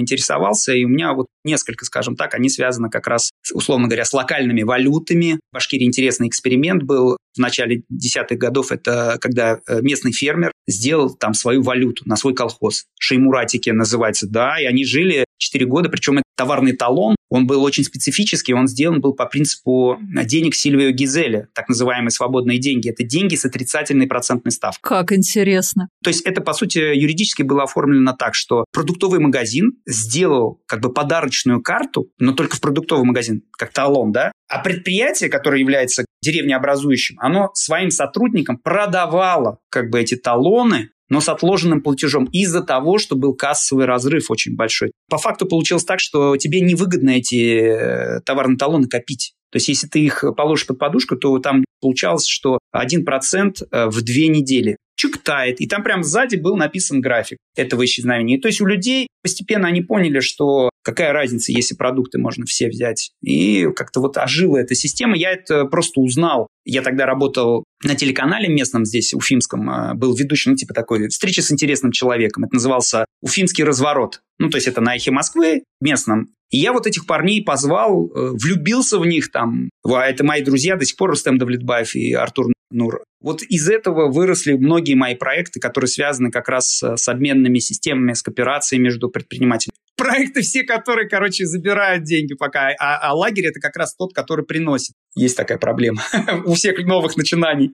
интересовался, 0.00 0.72
и 0.74 0.84
у 0.84 0.88
меня 0.88 1.12
вот 1.12 1.26
несколько, 1.44 1.84
скажем 1.84 2.16
так, 2.16 2.34
они 2.34 2.48
связаны 2.48 2.90
как 2.90 3.06
раз, 3.06 3.30
условно 3.52 3.86
говоря, 3.86 4.04
с 4.04 4.12
локальными 4.12 4.62
валютами. 4.62 5.38
В 5.50 5.54
Башкирии 5.54 5.86
интересный 5.86 6.28
эксперимент 6.28 6.82
был 6.82 7.16
в 7.34 7.38
начале 7.38 7.82
десятых 7.88 8.38
годов. 8.38 8.72
Это 8.72 9.18
когда 9.20 9.60
э, 9.68 9.80
местный 9.82 10.12
фермер 10.12 10.52
сделал 10.66 11.14
там 11.14 11.34
свою 11.34 11.62
валюту 11.62 12.02
на 12.06 12.16
свой 12.16 12.34
колхоз. 12.34 12.84
Шеймуратики 12.98 13.70
называется, 13.70 14.26
да, 14.28 14.60
и 14.60 14.64
они 14.64 14.84
жили 14.84 15.24
4 15.38 15.66
года, 15.66 15.88
причем 15.88 16.14
это 16.14 16.24
товарный 16.36 16.72
талон, 16.72 17.16
он 17.28 17.46
был 17.46 17.62
очень 17.64 17.84
специфический, 17.84 18.54
он 18.54 18.68
сделан 18.68 19.00
был 19.00 19.14
по 19.14 19.26
принципу 19.26 19.98
денег 20.24 20.54
Сильвио 20.54 20.90
Гизеля, 20.90 21.48
так 21.54 21.68
называемые 21.68 22.10
свободные 22.10 22.58
деньги. 22.58 22.88
Это 22.88 23.04
деньги 23.04 23.34
с 23.34 23.44
отрицательной 23.44 24.06
процентной 24.06 24.52
ставкой. 24.52 24.80
Как 24.82 25.12
интересно. 25.12 25.88
То 26.04 26.10
есть 26.10 26.24
это, 26.24 26.40
по 26.40 26.52
сути, 26.52 26.78
юридически 26.78 27.42
было 27.42 27.64
оформлено 27.64 28.14
так, 28.16 28.34
что 28.34 28.64
продуктовый 28.72 29.18
магазин 29.18 29.72
сделал 29.86 30.62
как 30.66 30.80
бы 30.80 30.92
подарочную 30.92 31.62
карту, 31.62 32.10
но 32.18 32.32
только 32.32 32.56
в 32.56 32.60
продуктовый 32.60 33.04
магазин, 33.04 33.42
как 33.52 33.72
талон, 33.72 34.12
да, 34.12 34.32
а 34.48 34.60
предприятие, 34.60 35.28
которое 35.28 35.60
является 35.60 36.04
деревнеобразующим, 36.22 37.16
оно 37.18 37.50
своим 37.54 37.90
сотрудникам 37.90 38.58
продавало 38.58 39.58
как 39.70 39.90
бы 39.90 40.00
эти 40.00 40.14
талоны 40.14 40.90
но 41.08 41.20
с 41.20 41.28
отложенным 41.28 41.82
платежом 41.82 42.24
из-за 42.26 42.62
того, 42.62 42.98
что 42.98 43.16
был 43.16 43.34
кассовый 43.34 43.86
разрыв 43.86 44.30
очень 44.30 44.56
большой. 44.56 44.92
По 45.08 45.18
факту 45.18 45.46
получилось 45.46 45.84
так, 45.84 46.00
что 46.00 46.36
тебе 46.36 46.60
невыгодно 46.60 47.10
эти 47.10 47.60
э, 47.60 48.20
товарные 48.20 48.58
талоны 48.58 48.88
копить. 48.88 49.32
То 49.52 49.56
есть, 49.56 49.68
если 49.68 49.86
ты 49.86 50.00
их 50.00 50.24
положишь 50.36 50.66
под 50.66 50.78
подушку, 50.78 51.16
то 51.16 51.38
там 51.38 51.64
получалось, 51.80 52.26
что 52.26 52.58
1% 52.74 53.66
э, 53.70 53.86
в 53.86 54.02
две 54.02 54.28
недели 54.28 54.76
чук 54.96 55.18
тает. 55.18 55.60
И 55.60 55.68
там 55.68 55.82
прям 55.82 56.02
сзади 56.02 56.36
был 56.36 56.56
написан 56.56 57.00
график 57.00 57.38
этого 57.54 57.84
исчезновения. 57.84 58.38
И 58.38 58.40
то 58.40 58.48
есть 58.48 58.60
у 58.60 58.66
людей 58.66 59.08
постепенно 59.22 59.68
они 59.68 59.82
поняли, 59.82 60.20
что 60.20 60.70
какая 60.86 61.12
разница, 61.12 61.50
если 61.50 61.74
продукты 61.74 62.18
можно 62.18 62.46
все 62.46 62.68
взять. 62.68 63.10
И 63.20 63.66
как-то 63.74 64.00
вот 64.00 64.16
ожила 64.18 64.56
эта 64.58 64.76
система. 64.76 65.16
Я 65.16 65.32
это 65.32 65.64
просто 65.64 66.00
узнал. 66.00 66.46
Я 66.64 66.80
тогда 66.80 67.06
работал 67.06 67.64
на 67.82 67.96
телеканале 67.96 68.48
местном 68.48 68.84
здесь, 68.84 69.12
уфимском, 69.12 69.68
э, 69.68 69.94
был 69.94 70.14
ведущим, 70.14 70.52
ну, 70.52 70.56
типа 70.56 70.74
такой, 70.74 71.08
встреча 71.08 71.42
с 71.42 71.50
интересным 71.50 71.90
человеком. 71.90 72.44
Это 72.44 72.54
назывался 72.54 73.04
«Уфимский 73.20 73.64
разворот». 73.64 74.20
Ну, 74.38 74.48
то 74.48 74.58
есть 74.58 74.68
это 74.68 74.80
на 74.80 74.94
эхе 74.94 75.10
Москвы 75.10 75.64
местном. 75.80 76.28
И 76.50 76.58
я 76.58 76.72
вот 76.72 76.86
этих 76.86 77.04
парней 77.06 77.42
позвал, 77.42 78.06
э, 78.06 78.30
влюбился 78.40 79.00
в 79.00 79.06
них 79.06 79.32
там. 79.32 79.68
Это 79.84 80.22
мои 80.22 80.42
друзья 80.42 80.76
до 80.76 80.84
сих 80.84 80.96
пор, 80.96 81.10
Рустем 81.10 81.36
Давлетбаев 81.36 81.96
и 81.96 82.12
Артур 82.12 82.52
Нур. 82.70 83.02
Вот 83.20 83.42
из 83.42 83.68
этого 83.68 84.12
выросли 84.12 84.52
многие 84.52 84.94
мои 84.94 85.16
проекты, 85.16 85.58
которые 85.58 85.88
связаны 85.88 86.30
как 86.30 86.48
раз 86.48 86.80
с 86.80 87.08
обменными 87.08 87.58
системами, 87.58 88.12
с 88.12 88.22
кооперацией 88.22 88.80
между 88.80 89.08
предпринимателями. 89.08 89.74
Проекты 89.96 90.42
все, 90.42 90.62
которые, 90.62 91.08
короче, 91.08 91.46
забирают 91.46 92.04
деньги 92.04 92.34
пока, 92.34 92.68
а, 92.78 92.98
а 92.98 93.14
лагерь 93.14 93.46
это 93.46 93.60
как 93.60 93.76
раз 93.76 93.94
тот, 93.94 94.12
который 94.12 94.44
приносит. 94.44 94.94
Есть 95.14 95.36
такая 95.36 95.58
проблема 95.58 96.02
у 96.44 96.54
всех 96.54 96.78
новых 96.84 97.16
начинаний 97.16 97.72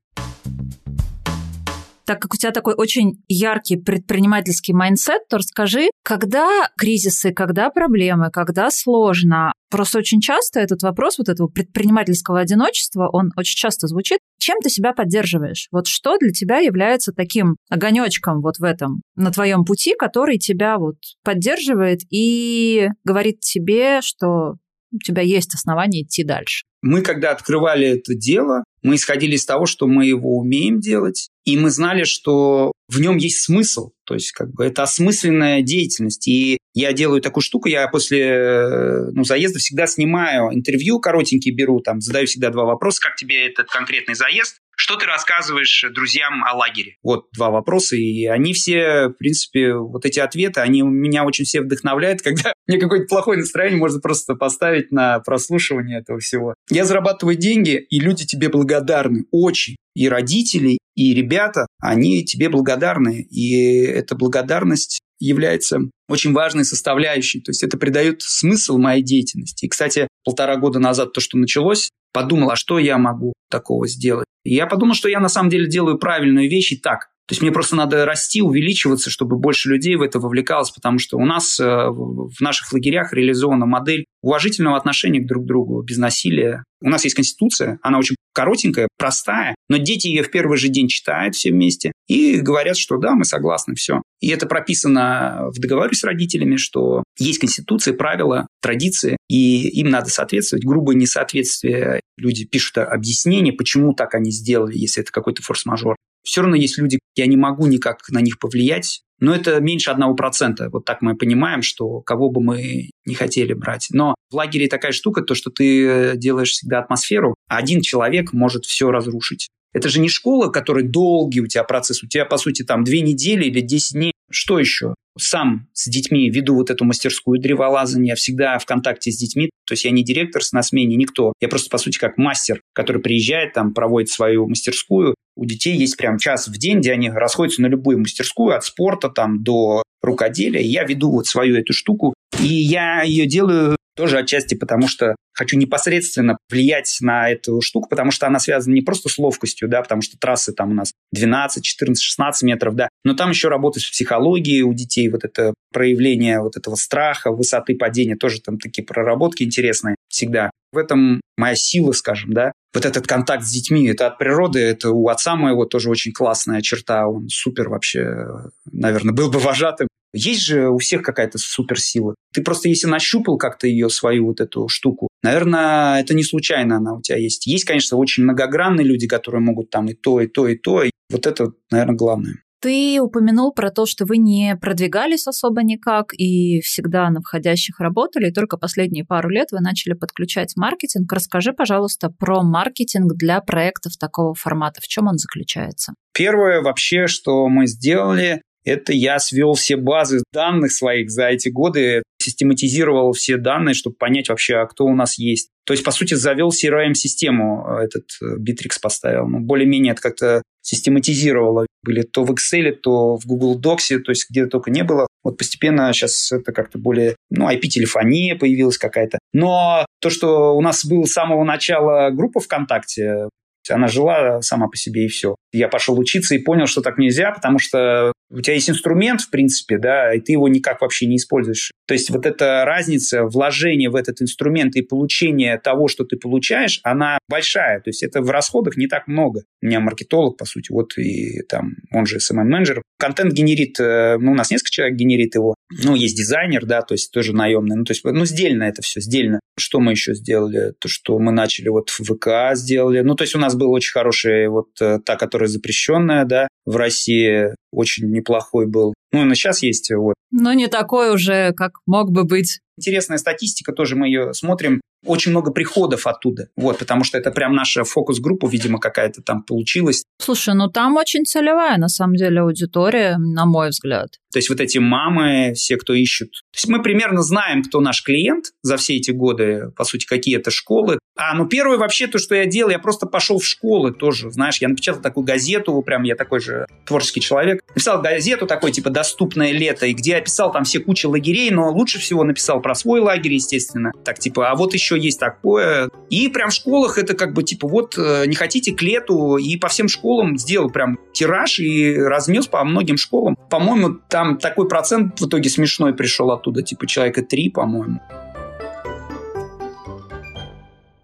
так 2.05 2.21
как 2.21 2.35
у 2.35 2.37
тебя 2.37 2.51
такой 2.51 2.75
очень 2.75 3.23
яркий 3.29 3.77
предпринимательский 3.77 4.75
mindset, 4.75 5.29
то 5.29 5.39
расскажи, 5.39 5.91
когда 6.03 6.69
кризисы, 6.77 7.33
когда 7.33 7.71
проблемы, 7.71 8.31
когда 8.31 8.71
сложно. 8.71 9.53
Просто 9.71 9.99
очень 9.99 10.21
часто 10.21 10.61
этот 10.61 10.83
вопрос 10.83 11.19
вот 11.19 11.29
этого 11.29 11.49
предпринимательского 11.49 12.41
одиночества, 12.41 13.09
он 13.11 13.31
очень 13.37 13.57
часто 13.57 13.87
звучит. 13.87 14.19
Чем 14.39 14.59
ты 14.61 14.69
себя 14.69 14.93
поддерживаешь? 14.93 15.69
Вот 15.71 15.87
что 15.87 16.19
для 16.19 16.31
тебя 16.31 16.59
является 16.59 17.13
таким 17.13 17.57
огонечком 17.71 18.43
вот 18.43 18.59
в 18.59 18.65
этом, 18.65 19.03
на 19.17 19.31
твоем 19.31 19.65
пути, 19.65 19.95
который 19.99 20.39
тебя 20.39 20.79
вот 20.79 20.97
поддерживает 21.25 22.01
и 22.11 22.89
говорит 23.05 23.41
тебе, 23.41 24.01
что 24.03 24.57
у 24.93 24.99
тебя 24.99 25.23
есть 25.23 25.55
основания 25.55 26.03
идти 26.03 26.25
дальше? 26.25 26.65
Мы, 26.83 27.03
когда 27.03 27.31
открывали 27.31 27.87
это 27.87 28.15
дело, 28.15 28.65
мы 28.83 28.97
исходили 28.97 29.37
из 29.37 29.47
того, 29.47 29.67
что 29.67 29.87
мы 29.87 30.07
его 30.07 30.37
умеем 30.37 30.81
делать, 30.81 31.29
и 31.45 31.57
мы 31.57 31.71
знали, 31.71 32.05
что 32.05 32.73
в 32.89 33.01
нем 33.01 33.17
есть 33.17 33.43
смысл. 33.43 33.93
То 34.05 34.15
есть, 34.15 34.33
как 34.33 34.53
бы 34.53 34.65
это 34.65 34.83
осмысленная 34.83 35.63
деятельность. 35.63 36.27
И 36.27 36.59
я 36.75 36.93
делаю 36.93 37.21
такую 37.21 37.43
штуку, 37.43 37.69
я 37.69 37.89
после 37.89 38.23
э, 38.23 39.11
ну, 39.13 39.25
заезда 39.25 39.59
всегда 39.59 39.87
снимаю 39.87 40.55
интервью, 40.55 41.01
коротенькие 41.01 41.55
беру, 41.55 41.81
там, 41.81 42.01
задаю 42.01 42.27
всегда 42.27 42.51
два 42.51 42.65
вопроса, 42.65 43.01
как 43.03 43.17
тебе 43.17 43.47
этот 43.47 43.69
конкретный 43.69 44.15
заезд, 44.15 44.57
что 44.75 44.97
ты 44.97 45.07
рассказываешь 45.07 45.85
друзьям 45.95 46.43
о 46.45 46.57
лагере? 46.57 46.97
Вот 47.03 47.27
два 47.33 47.51
вопроса, 47.51 47.97
и 47.97 48.27
они 48.27 48.53
все, 48.53 49.09
в 49.09 49.13
принципе, 49.13 49.75
вот 49.75 50.05
эти 50.05 50.19
ответы, 50.19 50.61
они 50.61 50.83
меня 50.83 51.25
очень 51.25 51.45
все 51.45 51.61
вдохновляют, 51.61 52.23
когда 52.23 52.53
мне 52.67 52.79
какое-то 52.79 53.07
плохое 53.07 53.39
настроение 53.39 53.79
можно 53.79 54.01
просто 54.01 54.35
поставить 54.35 54.91
на 54.91 55.21
прослушивание 55.21 56.01
этого 56.01 56.19
всего. 56.19 56.55
Я 56.71 56.85
зарабатываю 56.85 57.37
деньги, 57.37 57.77
и 57.77 58.01
люди 58.01 58.27
тебе 58.27 58.49
благодарны, 58.49 59.25
очень. 59.31 59.77
И 59.95 60.09
родители, 60.09 60.79
и 60.95 61.15
ребята, 61.15 61.67
они 61.79 62.25
тебе 62.25 62.49
благодарны. 62.49 63.21
И 63.31 63.85
эта 63.85 64.15
благодарность 64.15 65.01
является 65.27 65.79
очень 66.09 66.33
важной 66.33 66.65
составляющей. 66.65 67.41
То 67.41 67.51
есть 67.51 67.63
это 67.63 67.79
придает 67.79 68.23
смысл 68.23 68.79
моей 68.79 69.03
деятельности. 69.03 69.65
И, 69.65 69.69
кстати, 69.69 70.09
полтора 70.25 70.57
года 70.57 70.79
назад 70.79 71.13
то, 71.13 71.21
что 71.21 71.39
началось, 71.39 71.91
подумал, 72.13 72.51
а 72.51 72.57
что 72.57 72.79
я 72.79 72.99
могу 72.99 73.33
такого 73.51 73.87
сделать? 73.87 74.27
И 74.45 74.55
я 74.55 74.67
подумал, 74.67 74.95
что 74.95 75.09
я 75.09 75.21
на 75.21 75.29
самом 75.29 75.51
деле 75.51 75.69
делаю 75.69 75.99
правильную 75.99 76.51
вещь 76.51 76.73
и 76.73 76.77
так. 76.77 77.12
То 77.29 77.35
есть 77.35 77.43
мне 77.43 77.53
просто 77.53 77.77
надо 77.77 78.05
расти, 78.05 78.43
увеличиваться, 78.43 79.09
чтобы 79.09 79.39
больше 79.39 79.69
людей 79.69 79.95
в 79.97 80.03
это 80.03 80.19
вовлекалось, 80.19 80.71
потому 80.71 80.99
что 80.99 81.19
у 81.19 81.25
нас 81.25 81.59
э, 81.61 81.65
в 81.65 82.41
наших 82.41 82.73
лагерях 82.73 83.13
реализована 83.13 83.65
модель 83.65 84.07
уважительного 84.23 84.77
отношения 84.77 85.21
к 85.21 85.27
друг 85.27 85.47
другу, 85.47 85.83
без 85.83 85.99
насилия. 85.99 86.65
У 86.81 86.89
нас 86.89 87.05
есть 87.05 87.15
конституция, 87.15 87.79
она 87.83 87.99
очень 87.99 88.17
коротенькая, 88.35 88.89
простая, 88.99 89.55
но 89.69 89.77
дети 89.77 90.09
ее 90.09 90.23
в 90.23 90.31
первый 90.31 90.59
же 90.59 90.69
день 90.69 90.89
читают 90.89 91.37
все 91.37 91.51
вместе 91.51 91.93
и 92.09 92.41
говорят, 92.41 92.77
что 92.77 92.97
да, 92.97 93.15
мы 93.15 93.25
согласны, 93.25 93.75
все. 93.75 94.03
И 94.21 94.29
это 94.29 94.47
прописано 94.47 95.51
в 95.55 95.61
договоре 95.61 95.95
с 95.95 96.05
родителями, 96.05 96.57
что 96.57 97.05
есть 97.19 97.39
конституция, 97.39 97.95
правила, 97.95 98.47
традиции, 98.61 99.17
и 99.29 99.69
им 99.81 99.91
надо 99.91 100.11
соответствовать. 100.11 100.65
Грубое 100.65 100.97
несоответствие, 100.97 102.01
люди 102.17 102.45
пишут 102.45 102.79
объяснение, 102.79 103.53
почему 103.53 103.95
так 103.95 104.15
они 104.15 104.31
сделали, 104.31 104.77
если 104.77 105.03
это 105.03 105.13
какой-то 105.13 105.43
форс-мажор. 105.43 105.97
Все 106.23 106.43
равно 106.43 106.57
есть 106.57 106.79
люди, 106.79 106.99
я 107.15 107.27
не 107.27 107.37
могу 107.37 107.67
никак 107.67 108.09
на 108.11 108.21
них 108.21 108.39
повлиять, 108.39 109.03
но 109.19 109.35
это 109.35 109.61
меньше 109.61 109.91
одного 109.91 110.15
процента. 110.15 110.69
Вот 110.71 110.85
так 110.85 111.03
мы 111.03 111.17
понимаем, 111.17 111.63
что 111.63 112.01
кого 112.01 112.31
бы 112.31 112.43
мы 112.43 112.91
не 113.07 113.15
хотели 113.15 113.53
брать. 113.53 113.89
Но 113.91 114.15
в 114.31 114.35
лагере 114.35 114.69
такая 114.69 114.93
штука, 114.93 115.23
то, 115.23 115.35
что 115.35 115.51
ты 115.51 116.17
делаешь 116.17 116.51
всегда 116.51 116.81
атмосферу, 116.81 117.35
а 117.49 117.59
один 117.59 117.83
человек 117.83 118.33
может 118.33 118.65
все 118.65 118.91
разрушить. 118.91 119.49
Это 119.73 119.89
же 119.89 120.01
не 120.01 120.09
школа, 120.09 120.49
которая 120.49 120.85
долгий 120.85 121.41
у 121.41 121.47
тебя 121.47 121.65
процесс. 121.65 122.03
У 122.03 122.09
тебя, 122.09 122.25
по 122.25 122.37
сути, 122.37 122.63
там 122.63 122.85
две 122.85 123.01
недели 123.01 123.45
или 123.45 123.61
десять 123.61 123.93
дней. 123.93 124.12
Что 124.33 124.59
еще? 124.59 124.95
Сам 125.19 125.69
с 125.75 125.89
детьми 125.89 126.31
веду 126.31 126.55
вот 126.55 126.71
эту 126.71 126.85
мастерскую 126.85 127.39
древолазания. 127.39 128.15
Всегда 128.15 128.59
в 128.59 128.65
контакте 128.65 129.11
с 129.11 129.17
детьми. 129.17 129.51
То 129.67 129.75
есть 129.75 129.85
я 129.85 129.91
не 129.91 130.03
директор 130.03 130.43
на 130.53 130.63
смене, 130.63 130.97
никто. 130.97 131.35
Я 131.41 131.49
просто, 131.49 131.69
по 131.71 131.79
сути, 131.79 131.99
как 131.99 132.17
мастер, 132.17 132.61
который 132.73 133.03
приезжает, 133.03 133.53
там, 133.53 133.75
проводит 133.75 134.09
свою 134.09 134.49
мастерскую. 134.49 135.15
У 135.37 135.45
детей 135.45 135.77
есть 135.77 135.97
прям 135.97 136.19
час 136.19 136.49
в 136.49 136.57
день, 136.59 136.81
где 136.81 136.93
они 136.93 137.11
расходятся 137.11 137.63
на 137.63 137.67
любую 137.67 137.99
мастерскую, 137.99 138.57
от 138.57 138.65
спорта 138.65 139.09
там 139.09 139.43
до 139.43 139.83
рукоделия. 140.03 140.63
Я 140.63 140.85
веду 140.85 141.11
вот 141.11 141.27
свою 141.27 141.57
эту 141.57 141.73
штуку 141.73 142.15
И 142.41 142.47
я 142.47 143.03
ее 143.03 143.27
делаю 143.27 143.77
тоже 143.95 144.19
отчасти 144.19 144.55
потому, 144.55 144.89
что 144.89 145.15
хочу 145.35 145.57
непосредственно 145.57 146.37
влиять 146.51 146.99
на 147.01 147.31
эту 147.31 147.61
штуку, 147.61 147.89
потому 147.89 148.11
что 148.11 148.27
она 148.27 148.39
связана 148.39 148.75
не 148.75 148.83
просто 148.83 149.09
с 149.09 149.19
ловкостью, 149.19 149.69
да, 149.69 149.83
потому 149.83 150.03
что 150.03 150.19
трассы 150.19 150.53
там 150.53 150.71
у 150.71 150.75
нас 150.75 150.93
12, 151.13 151.65
14, 151.65 152.03
16 152.03 152.43
метров, 152.43 152.75
да, 152.75 152.89
но 153.05 153.15
там 153.15 153.31
еще 153.31 153.49
работать 153.49 153.83
с 153.83 153.91
психологией 153.91 154.63
у 154.63 154.73
детей, 154.75 155.09
вот 155.09 155.25
это 155.25 155.55
проявление 155.73 156.41
вот 156.41 156.57
этого 156.57 156.75
страха, 156.75 157.31
высоты 157.31 157.75
падения, 157.75 158.17
тоже 158.17 158.41
там 158.41 158.59
такие 158.59 158.85
проработки 158.85 159.43
интересные 159.43 159.97
всегда. 160.09 160.51
В 160.73 160.79
этом 160.79 161.21
моя 161.37 161.55
сила, 161.55 161.93
скажем, 161.93 162.33
да. 162.33 162.53
Вот 162.75 162.87
этот 162.87 163.07
контакт 163.07 163.45
с 163.45 163.51
детьми, 163.51 163.87
это 163.89 164.07
от 164.07 164.19
природы, 164.19 164.61
это 164.61 164.91
у 164.91 165.09
отца 165.09 165.37
моего 165.37 165.67
тоже 165.67 165.91
очень 165.91 166.13
классная 166.13 166.63
черта, 166.63 167.07
он 167.07 167.29
супер 167.29 167.69
вообще, 167.69 168.27
наверное, 168.71 169.15
был 169.15 169.31
бы 169.31 169.39
вожатым 169.39 169.89
есть 170.13 170.43
же 170.43 170.69
у 170.69 170.79
всех 170.79 171.03
какая-то 171.03 171.39
суперсила. 171.39 172.15
Ты 172.33 172.43
просто 172.43 172.69
если 172.69 172.87
нащупал 172.87 173.39
как-то 173.39 173.67
ее, 173.67 173.89
свою 173.89 174.27
вот 174.27 174.41
эту 174.41 174.69
штуку, 174.69 175.09
наверное, 175.23 176.01
это 176.01 176.15
не 176.15 176.23
случайно 176.23 176.77
она 176.77 176.95
у 176.95 177.03
тебя 177.03 177.19
есть. 177.19 177.47
Есть, 177.47 177.65
конечно, 177.65 177.97
очень 177.97 178.23
многогранные 178.25 178.87
люди, 178.87 179.07
которые 179.07 179.41
могут 179.41 179.71
там 179.71 179.87
и 179.87 179.95
то, 179.95 180.21
и 180.21 180.27
то, 180.27 180.49
и 180.49 180.57
то. 180.57 180.83
И 180.83 180.91
вот 181.11 181.27
это, 181.27 181.53
наверное, 181.71 181.97
главное. 181.97 182.35
Ты 182.63 183.01
упомянул 183.01 183.53
про 183.53 183.71
то, 183.73 183.87
что 183.87 184.05
вы 184.05 184.19
не 184.19 184.57
продвигались 184.57 185.27
особо 185.27 185.65
никак 185.65 186.15
и 186.17 186.61
всегда 186.61 187.11
на 187.11 187.21
входящих 187.21 187.81
работали, 187.81 188.29
и 188.29 188.33
только 188.33 188.57
последние 188.57 189.05
пару 189.05 189.31
лет 189.31 189.49
вы 189.51 189.59
начали 189.59 189.95
подключать 189.95 190.53
маркетинг. 190.55 191.13
Расскажи, 191.13 191.53
пожалуйста, 191.53 192.09
про 192.09 192.45
маркетинг 192.45 193.15
для 193.17 193.41
проектов 193.41 193.97
такого 193.99 194.35
формата. 194.35 194.81
В 194.81 194.87
чем 194.87 195.09
он 195.09 195.19
заключается? 195.19 195.95
Первое 196.15 196.63
вообще, 196.63 197.09
что 197.09 197.49
мы 197.49 197.67
сделали, 197.67 198.43
это 198.65 198.93
я 198.93 199.19
свел 199.19 199.55
все 199.55 199.77
базы 199.77 200.23
данных 200.33 200.73
своих 200.73 201.11
за 201.11 201.29
эти 201.29 201.49
годы, 201.49 202.03
систематизировал 202.21 203.13
все 203.13 203.37
данные, 203.37 203.75
чтобы 203.75 203.97
понять 203.97 204.29
вообще, 204.29 204.57
а 204.57 204.67
кто 204.67 204.85
у 204.85 204.95
нас 204.95 205.19
есть. 205.19 205.49
То 205.65 205.73
есть, 205.73 205.85
по 205.85 205.91
сути, 205.91 206.15
завел 206.15 206.51
CRM-систему, 206.51 207.67
э, 207.67 207.85
этот 207.85 208.05
э, 208.21 208.37
Bittrex 208.37 208.81
поставил. 208.81 209.29
Ну, 209.29 209.41
более-менее 209.41 209.93
это 209.93 210.03
как-то 210.03 210.43
систематизировало. 210.61 211.67
Были 211.85 212.03
то 212.03 212.25
в 212.25 212.33
Excel, 212.33 212.73
то 212.73 213.17
в 213.17 213.27
Google 213.27 213.61
Docs, 213.61 213.99
то 214.01 214.11
есть 214.11 214.29
где 214.31 214.47
только 214.47 214.71
не 214.71 214.83
было. 214.83 215.07
Вот 215.23 215.39
постепенно 215.39 215.93
сейчас 215.93 216.33
это 216.33 216.53
как-то 216.53 216.79
более... 216.79 217.17
Ну, 217.31 217.49
IP-телефония 217.49 218.37
появилась 218.37 218.79
какая-то. 218.79 219.19
Но 219.33 219.85
то, 220.01 220.11
что 220.11 220.57
у 220.57 220.61
нас 220.61 220.85
был 220.85 221.05
с 221.05 221.13
самого 221.13 221.45
начала 221.45 222.11
группа 222.11 222.41
ВКонтакте, 222.41 223.29
она 223.71 223.87
жила 223.87 224.43
сама 224.43 224.69
по 224.69 224.77
себе 224.77 225.05
и 225.05 225.09
все. 225.09 225.37
Я 225.53 225.69
пошел 225.69 225.99
учиться 225.99 226.35
и 226.35 226.39
понял, 226.39 226.67
что 226.67 226.81
так 226.81 226.99
нельзя, 226.99 227.31
потому 227.31 227.59
что 227.59 228.12
у 228.33 228.41
тебя 228.41 228.55
есть 228.55 228.71
инструмент, 228.71 229.21
в 229.21 229.31
принципе, 229.31 229.79
да, 229.79 230.15
и 230.15 230.21
ты 230.21 230.33
его 230.33 230.49
никак 230.49 230.81
вообще 230.81 231.07
не 231.07 231.17
используешь. 231.17 231.71
То 231.87 231.95
есть 231.95 232.11
вот 232.11 232.25
эта 232.25 232.65
разница 232.65 233.25
вложения 233.25 233.91
в 233.91 233.97
этот 233.97 234.23
инструмент 234.23 234.75
и 234.77 234.83
получения 234.83 235.59
того, 235.59 235.89
что 235.89 236.05
ты 236.05 236.17
получаешь, 236.17 236.81
она 236.83 237.19
большая. 237.29 237.81
То 237.81 237.91
есть 237.91 238.03
это 238.03 238.23
в 238.23 238.31
расходах 238.31 238.77
не 238.77 238.87
так 238.87 239.07
много. 239.07 239.43
У 239.61 239.67
меня 239.67 239.81
маркетолог, 239.81 240.39
по 240.39 240.45
сути, 240.45 240.73
вот 240.73 240.97
и 240.97 241.43
там, 241.49 241.73
он 241.93 242.07
же 242.07 242.19
SMM-менеджер. 242.19 242.83
Контент 242.99 243.33
генерит, 243.33 243.79
э, 243.79 244.17
ну, 244.19 244.33
у 244.33 244.35
нас 244.35 244.51
несколько 244.51 244.71
человек 244.71 244.97
генерит 244.97 245.35
его. 245.35 245.55
Ну, 245.85 245.95
есть 245.95 246.17
дизайнер, 246.17 246.65
да, 246.65 246.83
то 246.83 246.95
есть 246.95 247.11
тоже 247.13 247.35
наемный. 247.35 247.77
Ну, 247.77 247.85
то 247.85 247.93
есть, 247.93 248.05
ну, 248.05 248.25
сдельно 248.25 248.65
это 248.65 248.81
все, 248.83 249.01
сдельно. 249.01 249.41
Что 249.59 249.81
мы 249.81 249.93
еще 249.93 250.15
сделали? 250.15 250.73
То, 250.79 250.89
что 250.89 251.19
мы 251.19 251.33
начали 251.33 251.69
вот 251.69 251.91
в 251.91 252.03
ВК 252.05 252.55
сделали. 252.55 253.01
Ну, 253.01 253.15
то 253.15 253.23
есть 253.23 253.35
у 253.35 253.39
нас 253.39 253.55
был 253.55 253.71
очень 253.73 253.93
хороший 253.93 254.49
вот 254.49 254.69
э, 254.81 254.99
та, 255.05 255.17
которая 255.17 255.49
запрещенная, 255.49 256.25
да, 256.25 256.49
в 256.65 256.77
России 256.77 257.55
очень 257.73 258.11
неплохой 258.11 258.67
был. 258.67 258.95
Ну, 259.13 259.31
и 259.31 259.35
сейчас 259.35 259.63
есть 259.63 259.91
вот. 259.91 260.15
Но 260.31 260.53
не 260.55 260.67
такой 260.67 261.13
уже, 261.13 261.53
как 261.53 261.73
мог 261.87 262.11
бы 262.11 262.25
быть. 262.25 262.61
Интересная 262.79 263.19
статистика, 263.19 263.73
тоже 263.73 263.97
мы 263.97 264.07
ее 264.07 264.33
смотрим 264.33 264.81
очень 265.05 265.31
много 265.31 265.51
приходов 265.51 266.07
оттуда. 266.07 266.49
Вот, 266.57 266.79
потому 266.79 267.05
что 267.05 267.19
это 267.19 267.31
прям 267.31 267.55
наша 267.55 267.85
фокус-группа, 267.85 268.47
видимо, 268.47 268.79
какая-то 268.79 269.23
там 269.23 269.43
получилась. 269.43 270.05
Слушай, 270.21 270.55
ну 270.55 270.69
там 270.69 270.97
очень 270.97 271.25
целевая, 271.25 271.77
на 271.79 271.89
самом 271.89 272.15
деле, 272.15 272.41
аудитория, 272.41 273.17
на 273.19 273.45
мой 273.45 273.71
взгляд. 273.71 274.11
То 274.33 274.39
есть 274.39 274.49
вот 274.49 274.61
эти 274.61 274.79
мамы, 274.79 275.53
все, 275.55 275.77
кто 275.77 275.93
ищут. 275.93 276.31
То 276.53 276.57
есть 276.57 276.69
мы 276.69 276.83
примерно 276.83 277.23
знаем, 277.23 277.63
кто 277.63 277.81
наш 277.81 278.03
клиент 278.03 278.47
за 278.63 278.77
все 278.77 278.97
эти 278.97 279.11
годы, 279.11 279.73
по 279.77 279.85
сути, 279.85 280.07
какие 280.07 280.39
это 280.39 280.51
школы. 280.51 280.99
А, 281.17 281.35
ну 281.35 281.47
первое 281.47 281.77
вообще 281.77 282.07
то, 282.07 282.19
что 282.19 282.35
я 282.35 282.47
делал, 282.47 282.71
я 282.71 282.79
просто 282.79 283.07
пошел 283.07 283.39
в 283.39 283.45
школы 283.45 283.93
тоже, 283.93 284.31
знаешь, 284.31 284.59
я 284.59 284.69
напечатал 284.69 285.03
такую 285.03 285.25
газету, 285.25 285.81
прям 285.83 286.05
я 286.05 286.15
такой 286.15 286.41
же 286.41 286.67
творческий 286.87 287.21
человек. 287.21 287.61
Написал 287.69 288.01
газету 288.01 288.47
такой, 288.47 288.73
типа, 288.73 288.89
«Доступное 289.03 289.53
лето», 289.53 289.87
и 289.87 289.95
где 289.95 290.13
я 290.13 290.21
писал 290.21 290.53
там 290.53 290.65
все 290.65 290.79
кучи 290.79 291.07
лагерей, 291.07 291.51
но 291.51 291.71
лучше 291.71 291.99
всего 291.99 292.23
написал 292.23 292.61
про 292.61 292.75
свой 292.75 293.01
лагерь, 293.01 293.35
естественно. 293.35 293.91
Так, 294.05 294.19
типа, 294.19 294.51
а 294.51 294.55
вот 294.55 294.75
еще 294.75 294.99
есть 294.99 295.19
такое. 295.19 295.91
И 296.09 296.29
прям 296.29 296.51
в 296.51 296.53
школах 296.53 296.99
это 296.99 297.15
как 297.15 297.35
бы, 297.35 297.43
типа, 297.43 297.67
вот, 297.67 297.99
э, 297.99 298.25
не 298.27 298.35
хотите 298.35 298.73
к 298.73 298.81
лету, 298.81 299.37
и 299.39 299.57
по 299.57 299.69
всем 299.69 299.89
школам 299.89 300.39
сделал 300.39 300.71
прям 300.71 300.99
тираж 301.13 301.59
и 301.59 301.97
разнес 301.97 302.47
по 302.47 302.63
многим 302.65 302.97
школам. 302.97 303.37
По-моему, 303.51 303.99
там 304.09 304.39
такой 304.39 304.69
процент 304.69 305.21
в 305.21 305.27
итоге 305.27 305.51
смешной 305.51 305.95
пришел 305.95 306.31
оттуда, 306.31 306.63
типа 306.63 306.87
человека 306.87 307.23
три, 307.23 307.51
по-моему. 307.51 308.01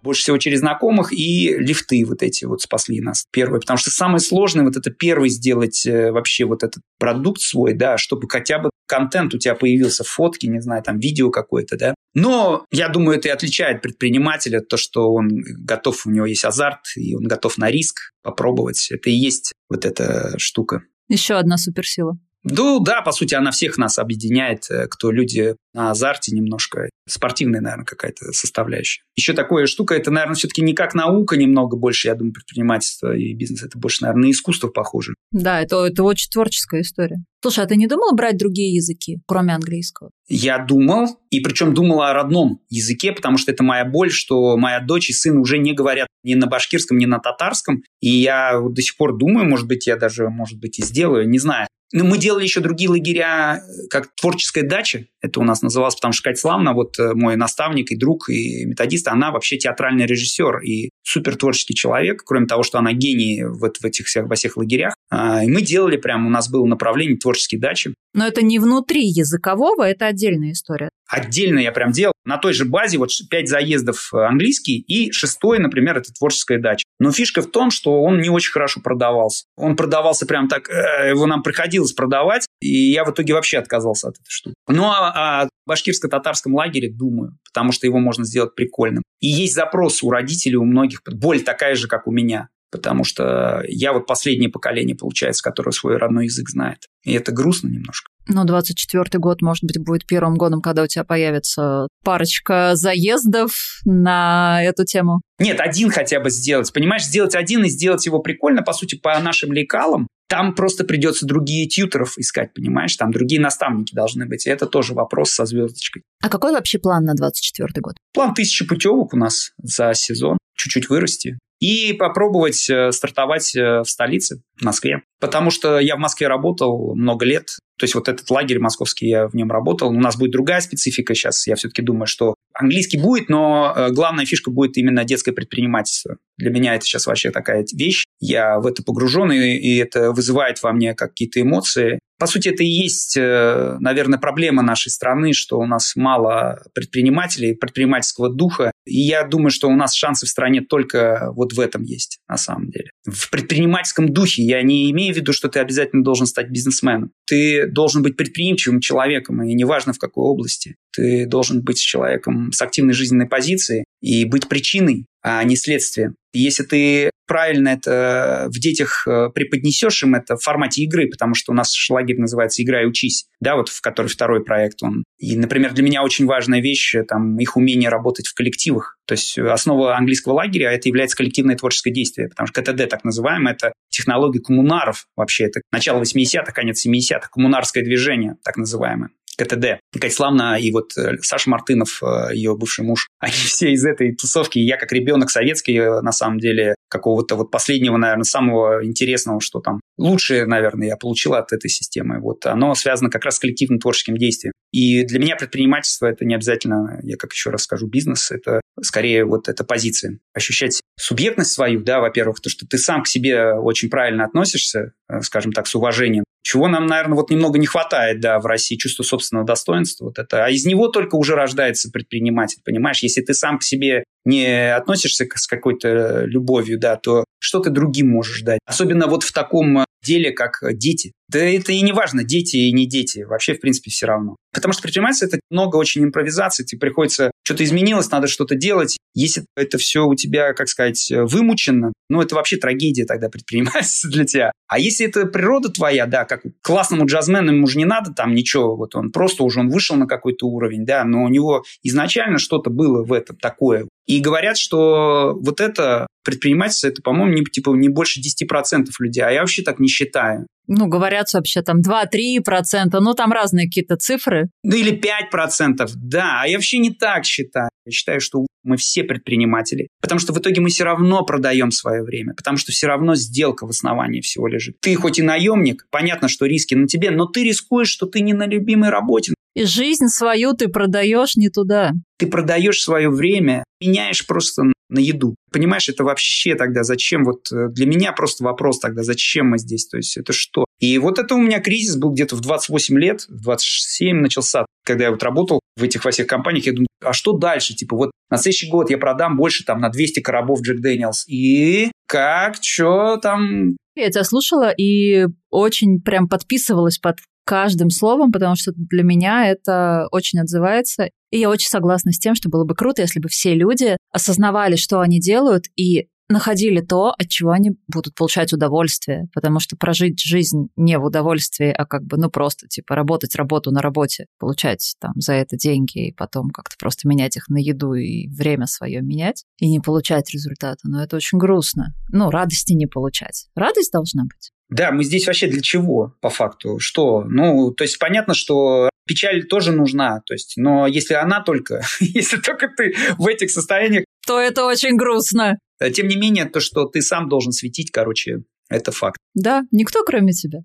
Больше 0.09 0.23
всего 0.23 0.39
через 0.39 0.61
знакомых 0.61 1.13
и 1.13 1.53
лифты 1.55 2.03
вот 2.03 2.23
эти 2.23 2.45
вот 2.45 2.63
спасли 2.63 2.99
нас. 2.99 3.27
Первое, 3.31 3.59
потому 3.59 3.77
что 3.77 3.91
самое 3.91 4.19
сложное 4.19 4.65
вот 4.65 4.75
это 4.75 4.89
первый 4.89 5.29
сделать 5.29 5.85
э, 5.85 6.11
вообще 6.11 6.45
вот 6.45 6.63
этот 6.63 6.81
продукт 6.97 7.41
свой, 7.41 7.75
да, 7.75 7.99
чтобы 7.99 8.27
хотя 8.27 8.57
бы 8.57 8.71
контент 8.87 9.35
у 9.35 9.37
тебя 9.37 9.53
появился, 9.53 10.03
фотки, 10.03 10.47
не 10.47 10.61
знаю, 10.61 10.81
там 10.81 10.97
видео 10.97 11.29
какое-то, 11.29 11.77
да. 11.77 11.93
Но 12.15 12.65
я 12.71 12.89
думаю, 12.89 13.19
это 13.19 13.27
и 13.27 13.31
отличает 13.31 13.83
предпринимателя, 13.83 14.61
то, 14.61 14.77
что 14.77 15.13
он 15.13 15.29
готов, 15.59 16.07
у 16.07 16.09
него 16.09 16.25
есть 16.25 16.43
азарт, 16.43 16.79
и 16.95 17.13
он 17.13 17.25
готов 17.25 17.59
на 17.59 17.69
риск 17.69 17.99
попробовать. 18.23 18.87
Это 18.89 19.11
и 19.11 19.13
есть 19.13 19.53
вот 19.69 19.85
эта 19.85 20.39
штука. 20.39 20.81
Еще 21.07 21.35
одна 21.35 21.57
суперсила. 21.57 22.17
Ну 22.43 22.79
да, 22.79 23.01
по 23.01 23.11
сути, 23.11 23.35
она 23.35 23.51
всех 23.51 23.77
нас 23.77 23.99
объединяет, 23.99 24.69
э, 24.69 24.87
кто 24.87 25.11
люди 25.11 25.55
на 25.73 25.91
азарте 25.91 26.33
немножко. 26.33 26.89
Спортивная, 27.07 27.59
наверное, 27.59 27.85
какая-то 27.85 28.31
составляющая. 28.31 29.01
Еще 29.15 29.33
такая 29.33 29.65
штука, 29.65 29.95
это, 29.95 30.09
наверное, 30.09 30.35
все-таки 30.35 30.61
не 30.61 30.73
как 30.73 30.93
наука 30.93 31.35
немного 31.37 31.75
больше, 31.75 32.07
я 32.07 32.15
думаю, 32.15 32.33
предпринимательство 32.33 33.15
и 33.15 33.33
бизнес. 33.33 33.63
Это 33.63 33.77
больше, 33.77 34.03
наверное, 34.03 34.27
на 34.27 34.31
искусство 34.31 34.69
похоже. 34.69 35.15
Да, 35.31 35.61
это, 35.61 35.85
это 35.85 36.03
очень 36.03 36.29
творческая 36.31 36.81
история. 36.81 37.23
Слушай, 37.41 37.63
а 37.65 37.67
ты 37.67 37.75
не 37.75 37.87
думал 37.87 38.15
брать 38.15 38.37
другие 38.37 38.73
языки, 38.73 39.19
кроме 39.25 39.53
английского? 39.53 40.11
Я 40.27 40.59
думал, 40.59 41.19
и 41.29 41.39
причем 41.39 41.73
думал 41.73 42.01
о 42.01 42.13
родном 42.13 42.61
языке, 42.69 43.11
потому 43.11 43.37
что 43.37 43.51
это 43.51 43.63
моя 43.63 43.85
боль, 43.85 44.11
что 44.11 44.57
моя 44.57 44.79
дочь 44.79 45.09
и 45.09 45.13
сын 45.13 45.37
уже 45.37 45.57
не 45.57 45.73
говорят 45.73 46.07
ни 46.23 46.35
на 46.35 46.47
башкирском, 46.47 46.97
ни 46.97 47.05
на 47.05 47.19
татарском. 47.19 47.83
И 48.01 48.09
я 48.09 48.59
до 48.59 48.81
сих 48.81 48.97
пор 48.97 49.17
думаю, 49.17 49.47
может 49.47 49.67
быть, 49.67 49.87
я 49.87 49.95
даже, 49.95 50.29
может 50.29 50.59
быть, 50.59 50.79
и 50.79 50.83
сделаю, 50.83 51.29
не 51.29 51.39
знаю. 51.39 51.67
Но 51.91 52.05
мы 52.05 52.17
делали 52.17 52.43
еще 52.43 52.59
другие 52.59 52.89
лагеря, 52.89 53.63
как 53.89 54.09
творческая 54.15 54.63
дача, 54.63 55.05
это 55.21 55.39
у 55.39 55.43
нас 55.43 55.61
называлось, 55.61 55.95
потому 55.95 56.13
что 56.13 56.23
Катя 56.23 56.39
Славна, 56.39 56.73
вот 56.73 56.97
э, 56.99 57.13
мой 57.13 57.35
наставник 57.35 57.91
и 57.91 57.97
друг, 57.97 58.29
и 58.29 58.65
методист, 58.65 59.07
она 59.07 59.31
вообще 59.31 59.57
театральный 59.57 60.05
режиссер 60.05 60.59
и 60.59 60.89
супер 61.03 61.35
творческий 61.35 61.73
человек, 61.73 62.23
кроме 62.25 62.45
того, 62.45 62.63
что 62.63 62.77
она 62.77 62.93
гений 62.93 63.43
вот 63.43 63.77
в 63.77 63.85
этих 63.85 64.05
всех, 64.05 64.27
во 64.27 64.35
всех 64.35 64.55
лагерях. 64.55 64.93
А, 65.09 65.43
и 65.43 65.49
мы 65.49 65.61
делали 65.61 65.97
прям, 65.97 66.27
у 66.27 66.29
нас 66.29 66.49
было 66.49 66.65
направление 66.65 67.17
творческие 67.17 67.59
дачи. 67.59 67.93
Но 68.13 68.27
это 68.27 68.43
не 68.43 68.59
внутри 68.59 69.05
языкового, 69.05 69.83
это 69.83 70.05
отдельная 70.05 70.51
история. 70.51 70.89
Отдельно 71.09 71.57
я 71.59 71.71
прям 71.71 71.91
делал. 71.91 72.13
На 72.23 72.37
той 72.37 72.53
же 72.53 72.65
базе 72.65 72.99
вот 72.99 73.09
пять 73.29 73.49
заездов 73.49 74.13
э, 74.13 74.17
английский 74.17 74.77
и 74.77 75.11
шестой, 75.11 75.57
например, 75.57 75.97
это 75.97 76.13
творческая 76.13 76.59
дача. 76.59 76.85
Но 76.99 77.11
фишка 77.11 77.41
в 77.41 77.49
том, 77.49 77.71
что 77.71 78.03
он 78.03 78.21
не 78.21 78.29
очень 78.29 78.51
хорошо 78.51 78.79
продавался. 78.81 79.45
Он 79.57 79.75
продавался 79.75 80.27
прям 80.27 80.47
так, 80.47 80.69
э, 80.69 81.09
его 81.09 81.25
нам 81.25 81.41
приходилось 81.41 81.93
продавать, 81.93 82.45
и 82.61 82.91
я 82.91 83.03
в 83.05 83.11
итоге 83.11 83.33
вообще 83.33 83.57
отказался 83.57 84.09
от 84.09 84.15
этой 84.15 84.29
штуки. 84.29 84.55
Ну 84.67 84.83
а 84.85 85.41
о 85.41 85.49
башкирско-татарском 85.65 86.53
лагере 86.53 86.91
думаю, 86.91 87.37
потому 87.51 87.71
что 87.71 87.87
его 87.87 87.99
можно 87.99 88.23
сделать 88.23 88.53
прикольным. 88.53 89.01
И 89.19 89.27
есть 89.27 89.55
запрос 89.55 90.03
у 90.03 90.11
родителей, 90.11 90.57
у 90.57 90.65
многих, 90.65 91.01
боль 91.05 91.41
такая 91.41 91.73
же, 91.73 91.87
как 91.87 92.05
у 92.07 92.11
меня 92.11 92.49
потому 92.71 93.03
что 93.03 93.63
я 93.67 93.93
вот 93.93 94.05
последнее 94.05 94.49
поколение, 94.49 94.95
получается, 94.95 95.43
которое 95.43 95.71
свой 95.71 95.97
родной 95.97 96.25
язык 96.25 96.49
знает. 96.49 96.87
И 97.03 97.13
это 97.13 97.31
грустно 97.31 97.67
немножко. 97.67 98.11
Но 98.29 98.45
24-й 98.45 99.17
год, 99.17 99.41
может 99.41 99.63
быть, 99.63 99.79
будет 99.83 100.05
первым 100.05 100.35
годом, 100.35 100.61
когда 100.61 100.83
у 100.83 100.87
тебя 100.87 101.03
появится 101.03 101.87
парочка 102.03 102.75
заездов 102.75 103.51
на 103.85 104.63
эту 104.63 104.85
тему. 104.85 105.21
Нет, 105.39 105.59
один 105.59 105.89
хотя 105.89 106.19
бы 106.19 106.29
сделать. 106.29 106.71
Понимаешь, 106.71 107.05
сделать 107.05 107.35
один 107.35 107.63
и 107.63 107.69
сделать 107.69 108.05
его 108.05 108.19
прикольно, 108.19 108.61
по 108.61 108.73
сути, 108.73 108.95
по 108.95 109.19
нашим 109.19 109.51
лекалам. 109.51 110.07
Там 110.29 110.53
просто 110.53 110.83
придется 110.83 111.25
другие 111.25 111.67
тьютеров 111.67 112.19
искать, 112.19 112.53
понимаешь? 112.53 112.95
Там 112.95 113.11
другие 113.11 113.41
наставники 113.41 113.95
должны 113.95 114.27
быть. 114.27 114.45
И 114.45 114.49
это 114.49 114.67
тоже 114.67 114.93
вопрос 114.93 115.31
со 115.31 115.45
звездочкой. 115.45 116.03
А 116.21 116.29
какой 116.29 116.51
вообще 116.51 116.77
план 116.77 117.03
на 117.05 117.15
24 117.15 117.67
год? 117.81 117.95
План 118.13 118.35
тысячи 118.35 118.63
путевок 118.63 119.15
у 119.15 119.17
нас 119.17 119.51
за 119.57 119.91
сезон. 119.95 120.37
Чуть-чуть 120.55 120.87
вырасти. 120.89 121.39
И 121.59 121.93
попробовать 121.93 122.69
э, 122.69 122.91
стартовать 122.91 123.55
э, 123.55 123.81
в 123.81 123.89
столице, 123.89 124.41
в 124.57 124.63
Москве. 124.63 125.03
Потому 125.19 125.51
что 125.51 125.79
я 125.79 125.95
в 125.95 125.99
Москве 125.99 126.27
работал 126.27 126.95
много 126.95 127.25
лет, 127.25 127.49
то 127.79 127.85
есть 127.85 127.95
вот 127.95 128.09
этот 128.09 128.29
лагерь 128.29 128.59
московский, 128.59 129.07
я 129.07 129.27
в 129.27 129.33
нем 129.33 129.49
работал. 129.51 129.89
У 129.89 129.99
нас 129.99 130.17
будет 130.17 130.31
другая 130.31 130.59
специфика 130.59 131.15
сейчас. 131.15 131.47
Я 131.47 131.55
все-таки 131.55 131.81
думаю, 131.81 132.07
что 132.07 132.35
английский 132.53 132.97
будет, 132.97 133.29
но 133.29 133.73
э, 133.75 133.91
главная 133.91 134.25
фишка 134.25 134.51
будет 134.51 134.77
именно 134.77 135.05
детское 135.05 135.31
предпринимательство. 135.31 136.17
Для 136.37 136.51
меня 136.51 136.75
это 136.75 136.85
сейчас 136.85 137.07
вообще 137.07 137.31
такая 137.31 137.65
вещь. 137.73 138.03
Я 138.19 138.59
в 138.59 138.67
это 138.67 138.83
погружен, 138.83 139.31
и, 139.31 139.77
это 139.77 140.11
вызывает 140.11 140.61
во 140.61 140.73
мне 140.73 140.93
какие-то 140.93 141.41
эмоции. 141.41 141.99
По 142.19 142.27
сути, 142.27 142.49
это 142.49 142.63
и 142.63 142.67
есть, 142.67 143.15
э, 143.15 143.77
наверное, 143.79 144.19
проблема 144.19 144.61
нашей 144.61 144.89
страны, 144.89 145.31
что 145.31 145.57
у 145.57 145.65
нас 145.65 145.95
мало 145.95 146.61
предпринимателей, 146.73 147.55
предпринимательского 147.55 148.29
духа. 148.29 148.73
И 148.85 148.99
я 148.99 149.23
думаю, 149.23 149.51
что 149.51 149.69
у 149.69 149.75
нас 149.75 149.93
шансы 149.93 150.25
в 150.25 150.29
стране 150.29 150.61
только 150.61 151.31
вот 151.33 151.53
в 151.53 151.59
этом 151.61 151.83
есть, 151.83 152.19
на 152.27 152.35
самом 152.35 152.71
деле. 152.71 152.91
В 153.05 153.29
предпринимательском 153.29 154.09
духе 154.09 154.43
я 154.43 154.61
не 154.61 154.91
имею 154.91 155.13
в 155.13 155.17
виду, 155.17 155.31
что 155.31 155.47
ты 155.47 155.59
обязательно 155.59 156.03
должен 156.03 156.25
стать 156.25 156.49
бизнесменом. 156.49 157.11
Ты 157.25 157.67
должен 157.67 158.03
быть 158.03 158.17
предприимчивым 158.17 158.81
человеком, 158.81 159.41
и 159.41 159.53
неважно 159.53 159.93
в 159.93 159.97
какой 159.97 160.25
области. 160.25 160.75
Ты 160.91 161.25
должен 161.25 161.61
быть 161.61 161.79
человеком 161.79 162.51
с 162.51 162.61
активной 162.61 162.93
жизненной 162.93 163.27
позицией 163.27 163.85
и 164.01 164.25
быть 164.25 164.49
причиной, 164.49 165.05
а 165.21 165.43
не 165.43 165.55
следствием. 165.55 166.15
Если 166.31 166.63
ты 166.63 167.09
правильно 167.29 167.69
это 167.69 168.47
в 168.49 168.59
детях 168.59 169.07
э, 169.07 169.29
преподнесешь 169.33 170.03
им 170.03 170.15
это 170.15 170.35
в 170.35 170.41
формате 170.41 170.81
игры, 170.81 171.07
потому 171.07 171.35
что 171.35 171.51
у 171.51 171.55
нас 171.55 171.73
лагерь 171.89 172.19
называется 172.19 172.63
«Играй, 172.63 172.87
учись», 172.87 173.25
да, 173.39 173.55
вот 173.55 173.69
в 173.69 173.81
который 173.81 174.07
второй 174.07 174.43
проект 174.43 174.81
он. 174.81 175.03
И, 175.19 175.37
например, 175.37 175.73
для 175.73 175.83
меня 175.83 176.03
очень 176.03 176.25
важная 176.25 176.59
вещь, 176.59 176.95
э, 176.95 177.03
там, 177.03 177.39
их 177.39 177.55
умение 177.55 177.89
работать 177.89 178.27
в 178.27 178.33
коллективах. 178.33 178.97
То 179.05 179.13
есть 179.13 179.37
основа 179.37 179.95
английского 179.95 180.33
лагеря– 180.33 180.71
это 180.73 180.87
является 180.87 181.17
коллективное 181.17 181.55
творческое 181.55 181.91
действие, 181.91 182.29
потому 182.29 182.47
что 182.47 182.61
КТД, 182.61 182.89
так 182.89 183.03
называемое, 183.03 183.53
это 183.53 183.73
технология 183.89 184.39
коммунаров 184.39 185.05
вообще. 185.15 185.45
Это 185.45 185.61
начало 185.71 186.01
80-х, 186.01 186.51
конец 186.51 186.85
70-х, 186.85 187.29
коммунарское 187.31 187.83
движение, 187.83 188.37
так 188.43 188.57
называемое. 188.57 189.11
КТД. 189.39 189.79
Катя 189.97 190.13
Славна 190.13 190.59
и 190.59 190.71
вот 190.71 190.97
э, 190.97 191.17
Саша 191.21 191.49
Мартынов, 191.49 192.01
э, 192.03 192.35
ее 192.35 192.55
бывший 192.57 192.83
муж, 192.83 193.07
они 193.19 193.33
все 193.33 193.71
из 193.71 193.85
этой 193.85 194.13
тусовки. 194.13 194.59
Я 194.59 194.77
как 194.77 194.91
ребенок 194.91 195.29
советский, 195.29 195.77
э, 195.77 196.01
на 196.01 196.11
самом 196.11 196.39
деле, 196.39 196.75
какого-то 196.89 197.35
вот 197.35 197.51
последнего, 197.51 197.97
наверное, 197.97 198.23
самого 198.23 198.85
интересного, 198.85 199.39
что 199.41 199.59
там 199.59 199.79
лучшее, 199.97 200.45
наверное, 200.45 200.87
я 200.87 200.97
получил 200.97 201.35
от 201.35 201.53
этой 201.53 201.69
системы. 201.69 202.19
Вот 202.19 202.45
оно 202.45 202.75
связано 202.75 203.09
как 203.09 203.23
раз 203.25 203.35
с 203.35 203.39
коллективным 203.39 203.79
творческим 203.79 204.17
действием. 204.17 204.53
И 204.71 205.03
для 205.03 205.19
меня 205.19 205.35
предпринимательство 205.35 206.07
это 206.07 206.25
не 206.25 206.35
обязательно, 206.35 206.99
я 207.03 207.15
как 207.15 207.33
еще 207.33 207.49
раз 207.49 207.63
скажу, 207.63 207.87
бизнес, 207.87 208.31
это 208.31 208.61
скорее 208.81 209.25
вот 209.25 209.47
эта 209.47 209.63
позиция. 209.63 210.19
Ощущать 210.33 210.81
субъектность 210.99 211.51
свою, 211.51 211.81
да, 211.81 211.99
во-первых, 211.99 212.39
то, 212.39 212.49
что 212.49 212.67
ты 212.67 212.77
сам 212.77 213.03
к 213.03 213.07
себе 213.07 213.53
очень 213.53 213.89
правильно 213.89 214.25
относишься, 214.25 214.93
скажем 215.21 215.53
так, 215.53 215.67
с 215.67 215.75
уважением, 215.75 216.23
чего 216.41 216.67
нам, 216.67 216.85
наверное, 216.85 217.15
вот 217.15 217.29
немного 217.29 217.59
не 217.59 217.65
хватает, 217.65 218.21
да, 218.21 218.39
в 218.39 218.45
России, 218.45 218.75
чувство 218.75 219.03
собственного 219.03 219.45
достоинства, 219.45 220.05
вот 220.05 220.19
это. 220.19 220.45
А 220.45 220.49
из 220.49 220.65
него 220.65 220.87
только 220.87 221.15
уже 221.15 221.35
рождается 221.35 221.91
предприниматель, 221.91 222.59
понимаешь? 222.63 222.99
Если 223.03 223.21
ты 223.21 223.33
сам 223.33 223.59
к 223.59 223.63
себе 223.63 224.03
не 224.25 224.73
относишься 224.73 225.27
с 225.33 225.47
какой-то 225.47 226.25
любовью, 226.25 226.79
да, 226.79 226.95
то 226.95 227.25
что 227.39 227.59
ты 227.59 227.69
другим 227.69 228.09
можешь 228.09 228.41
дать? 228.41 228.59
Особенно 228.65 229.07
вот 229.07 229.23
в 229.23 229.31
таком 229.31 229.85
деле, 230.05 230.31
как 230.31 230.59
дети. 230.73 231.13
Да 231.29 231.39
это 231.39 231.71
и 231.71 231.81
не 231.81 231.91
важно, 231.91 232.23
дети 232.23 232.57
и 232.57 232.73
не 232.73 232.87
дети. 232.87 233.19
Вообще, 233.19 233.53
в 233.53 233.61
принципе, 233.61 233.91
все 233.91 234.07
равно. 234.07 234.35
Потому 234.51 234.73
что 234.73 234.81
предпринимательство– 234.81 235.25
это 235.27 235.39
много 235.51 235.75
очень 235.75 236.03
импровизации. 236.03 236.63
Тебе 236.63 236.79
приходится, 236.79 237.31
что-то 237.43 237.63
изменилось, 237.63 238.09
надо 238.09 238.27
что-то 238.27 238.55
делать. 238.55 238.97
Если 239.13 239.45
это 239.55 239.77
все 239.77 240.05
у 240.07 240.15
тебя, 240.15 240.53
как 240.53 240.69
сказать, 240.69 241.11
вымучено, 241.11 241.93
ну, 242.09 242.21
это 242.21 242.33
вообще 242.33 242.57
трагедия 242.57 243.05
тогда 243.05 243.29
предпринимательства 243.29 244.09
для 244.09 244.25
тебя. 244.25 244.51
А 244.67 244.79
если 244.79 245.05
это 245.05 245.25
природа 245.25 245.69
твоя, 245.69 246.07
да, 246.07 246.25
как 246.25 246.41
классному 246.63 247.05
джазмену 247.05 247.51
ему 247.51 247.67
же 247.67 247.77
не 247.77 247.85
надо 247.85 248.11
там 248.11 248.33
ничего, 248.33 248.75
вот 248.75 248.95
он 248.95 249.11
просто 249.11 249.43
уже 249.43 249.59
он 249.59 249.69
вышел 249.69 249.95
на 249.95 250.07
какой-то 250.07 250.47
уровень, 250.47 250.85
да, 250.85 251.03
но 251.03 251.23
у 251.23 251.29
него 251.29 251.63
изначально 251.83 252.39
что-то 252.39 252.71
было 252.71 253.03
в 253.03 253.13
этом 253.13 253.37
такое. 253.37 253.87
И 254.09 254.21
говорят, 254.21 254.57
что 254.57 255.37
вот 255.39 255.61
это 255.61 256.07
предпринимательство, 256.23 256.87
это, 256.87 257.03
по-моему, 257.03 257.31
не, 257.31 257.43
типа, 257.43 257.69
не 257.75 257.89
больше 257.89 258.19
10% 258.19 258.87
людей, 258.99 259.23
а 259.23 259.29
я 259.29 259.41
вообще 259.41 259.61
так 259.61 259.79
не 259.79 259.87
считаю. 259.87 260.47
Ну, 260.65 260.87
говорят 260.87 261.31
вообще 261.31 261.61
там 261.61 261.81
2-3%, 261.81 262.99
ну, 262.99 263.13
там 263.13 263.31
разные 263.31 263.67
какие-то 263.67 263.97
цифры. 263.97 264.49
Ну, 264.63 264.75
или 264.75 264.99
5%, 264.99 265.91
да, 265.95 266.41
а 266.41 266.47
я 266.47 266.57
вообще 266.57 266.79
не 266.79 266.89
так 266.89 267.25
считаю. 267.25 267.69
Я 267.85 267.91
считаю, 267.91 268.19
что 268.19 268.47
мы 268.63 268.77
все 268.77 269.03
предприниматели, 269.03 269.87
потому 270.01 270.19
что 270.19 270.33
в 270.33 270.39
итоге 270.39 270.59
мы 270.59 270.69
все 270.69 270.85
равно 270.85 271.23
продаем 271.23 271.69
свое 271.69 272.01
время, 272.01 272.33
потому 272.35 272.57
что 272.57 272.71
все 272.71 272.87
равно 272.87 273.13
сделка 273.15 273.67
в 273.67 273.69
основании 273.69 274.21
всего 274.21 274.47
лежит. 274.47 274.75
Ты 274.81 274.95
хоть 274.95 275.19
и 275.19 275.21
наемник, 275.21 275.85
понятно, 275.91 276.27
что 276.27 276.45
риски 276.45 276.73
на 276.73 276.87
тебе, 276.87 277.11
но 277.11 277.25
ты 277.25 277.43
рискуешь, 277.43 277.89
что 277.89 278.07
ты 278.07 278.21
не 278.21 278.33
на 278.33 278.47
любимой 278.47 278.89
работе. 278.89 279.33
И 279.55 279.63
жизнь 279.65 280.07
свою 280.07 280.53
ты 280.53 280.67
продаешь 280.67 281.35
не 281.35 281.49
туда. 281.49 281.91
Ты 282.17 282.27
продаешь 282.27 282.81
свое 282.81 283.09
время, 283.09 283.63
меняешь 283.81 284.25
просто 284.25 284.63
на 284.89 284.99
еду. 284.99 285.35
Понимаешь, 285.51 285.87
это 285.87 286.03
вообще 286.03 286.55
тогда 286.55 286.83
зачем? 286.83 287.23
Вот 287.23 287.51
э, 287.51 287.67
для 287.69 287.85
меня 287.85 288.11
просто 288.11 288.43
вопрос 288.43 288.79
тогда, 288.79 289.03
зачем 289.03 289.47
мы 289.47 289.59
здесь? 289.59 289.87
То 289.87 289.97
есть 289.97 290.17
это 290.17 290.33
что? 290.33 290.65
И 290.79 290.97
вот 290.97 291.19
это 291.19 291.35
у 291.35 291.41
меня 291.41 291.59
кризис 291.59 291.95
был 291.95 292.11
где-то 292.11 292.35
в 292.35 292.41
28 292.41 292.97
лет, 292.97 293.21
в 293.29 293.41
27 293.41 294.17
начался, 294.17 294.65
когда 294.85 295.05
я 295.05 295.11
вот 295.11 295.21
работал 295.23 295.59
в 295.77 295.83
этих 295.83 296.05
во 296.05 296.11
всех 296.11 296.27
компаниях, 296.27 296.65
я 296.65 296.73
думаю, 296.73 296.87
а 297.03 297.13
что 297.13 297.33
дальше? 297.33 297.75
Типа 297.75 297.95
вот 297.95 298.11
на 298.29 298.37
следующий 298.37 298.69
год 298.69 298.89
я 298.89 298.97
продам 298.97 299.37
больше 299.37 299.63
там 299.63 299.79
на 299.79 299.89
200 299.89 300.21
коробов 300.21 300.61
Джек 300.61 300.79
Дэниелс. 300.81 301.25
И 301.27 301.91
как, 302.07 302.55
что 302.61 303.17
там? 303.17 303.75
Я 303.95 304.09
тебя 304.09 304.23
слушала 304.23 304.71
и 304.71 305.27
очень 305.49 306.01
прям 306.01 306.27
подписывалась 306.27 306.97
под 306.97 307.17
каждым 307.49 307.89
словом, 307.89 308.31
потому 308.31 308.55
что 308.55 308.71
для 308.75 309.01
меня 309.01 309.47
это 309.47 310.07
очень 310.11 310.39
отзывается. 310.39 311.09
И 311.31 311.39
я 311.39 311.49
очень 311.49 311.67
согласна 311.67 312.11
с 312.11 312.19
тем, 312.19 312.35
что 312.35 312.47
было 312.47 312.63
бы 312.63 312.75
круто, 312.75 313.01
если 313.01 313.19
бы 313.19 313.27
все 313.27 313.55
люди 313.55 313.97
осознавали, 314.11 314.75
что 314.75 314.99
они 314.99 315.19
делают, 315.19 315.65
и 315.75 316.09
находили 316.29 316.81
то, 316.81 317.13
от 317.17 317.27
чего 317.27 317.51
они 317.51 317.71
будут 317.87 318.15
получать 318.15 318.53
удовольствие, 318.53 319.27
потому 319.33 319.59
что 319.59 319.75
прожить 319.75 320.21
жизнь 320.21 320.69
не 320.75 320.97
в 320.97 321.03
удовольствии, 321.03 321.69
а 321.69 321.85
как 321.85 322.03
бы, 322.03 322.17
ну, 322.17 322.29
просто, 322.29 322.67
типа, 322.67 322.95
работать 322.95 323.35
работу 323.35 323.71
на 323.71 323.81
работе, 323.81 324.27
получать 324.37 324.95
там 324.99 325.13
за 325.15 325.33
это 325.33 325.57
деньги 325.57 326.07
и 326.07 326.13
потом 326.13 326.49
как-то 326.49 326.75
просто 326.79 327.07
менять 327.07 327.35
их 327.35 327.49
на 327.49 327.57
еду 327.57 327.93
и 327.93 328.27
время 328.27 328.67
свое 328.67 329.01
менять 329.01 329.43
и 329.57 329.69
не 329.69 329.79
получать 329.79 330.31
результата. 330.31 330.79
Но 330.83 331.03
это 331.03 331.15
очень 331.15 331.37
грустно. 331.39 331.93
Ну, 332.11 332.29
радости 332.29 332.73
не 332.73 332.85
получать. 332.85 333.47
Радость 333.55 333.91
должна 333.91 334.23
быть. 334.23 334.51
Да, 334.69 334.91
мы 334.91 335.03
здесь 335.03 335.25
вообще 335.25 335.47
для 335.47 335.61
чего, 335.61 336.15
по 336.21 336.29
факту? 336.29 336.77
Что? 336.79 337.23
Ну, 337.23 337.71
то 337.71 337.83
есть 337.83 337.97
понятно, 337.97 338.35
что 338.35 338.89
печаль 339.07 339.45
тоже 339.47 339.71
нужна, 339.71 340.21
то 340.27 340.35
есть, 340.35 340.53
но 340.57 340.85
если 340.85 341.15
она 341.15 341.41
только, 341.41 341.81
если 341.99 342.37
только 342.37 342.67
ты 342.67 342.93
в 343.17 343.25
этих 343.25 343.49
состояниях, 343.49 344.05
то 344.27 344.39
это 344.39 344.65
очень 344.65 344.95
грустно. 344.95 345.57
Э, 345.79 345.91
тем 345.91 346.07
не 346.07 346.17
менее, 346.17 346.45
то, 346.45 346.59
что 346.59 346.85
ты 346.85 347.01
сам 347.01 347.29
должен 347.29 347.51
светить, 347.51 347.91
короче, 347.91 348.43
это 348.69 348.91
факт. 348.91 349.17
Да, 349.33 349.63
никто 349.71 350.03
кроме 350.03 350.33
тебя. 350.33 350.59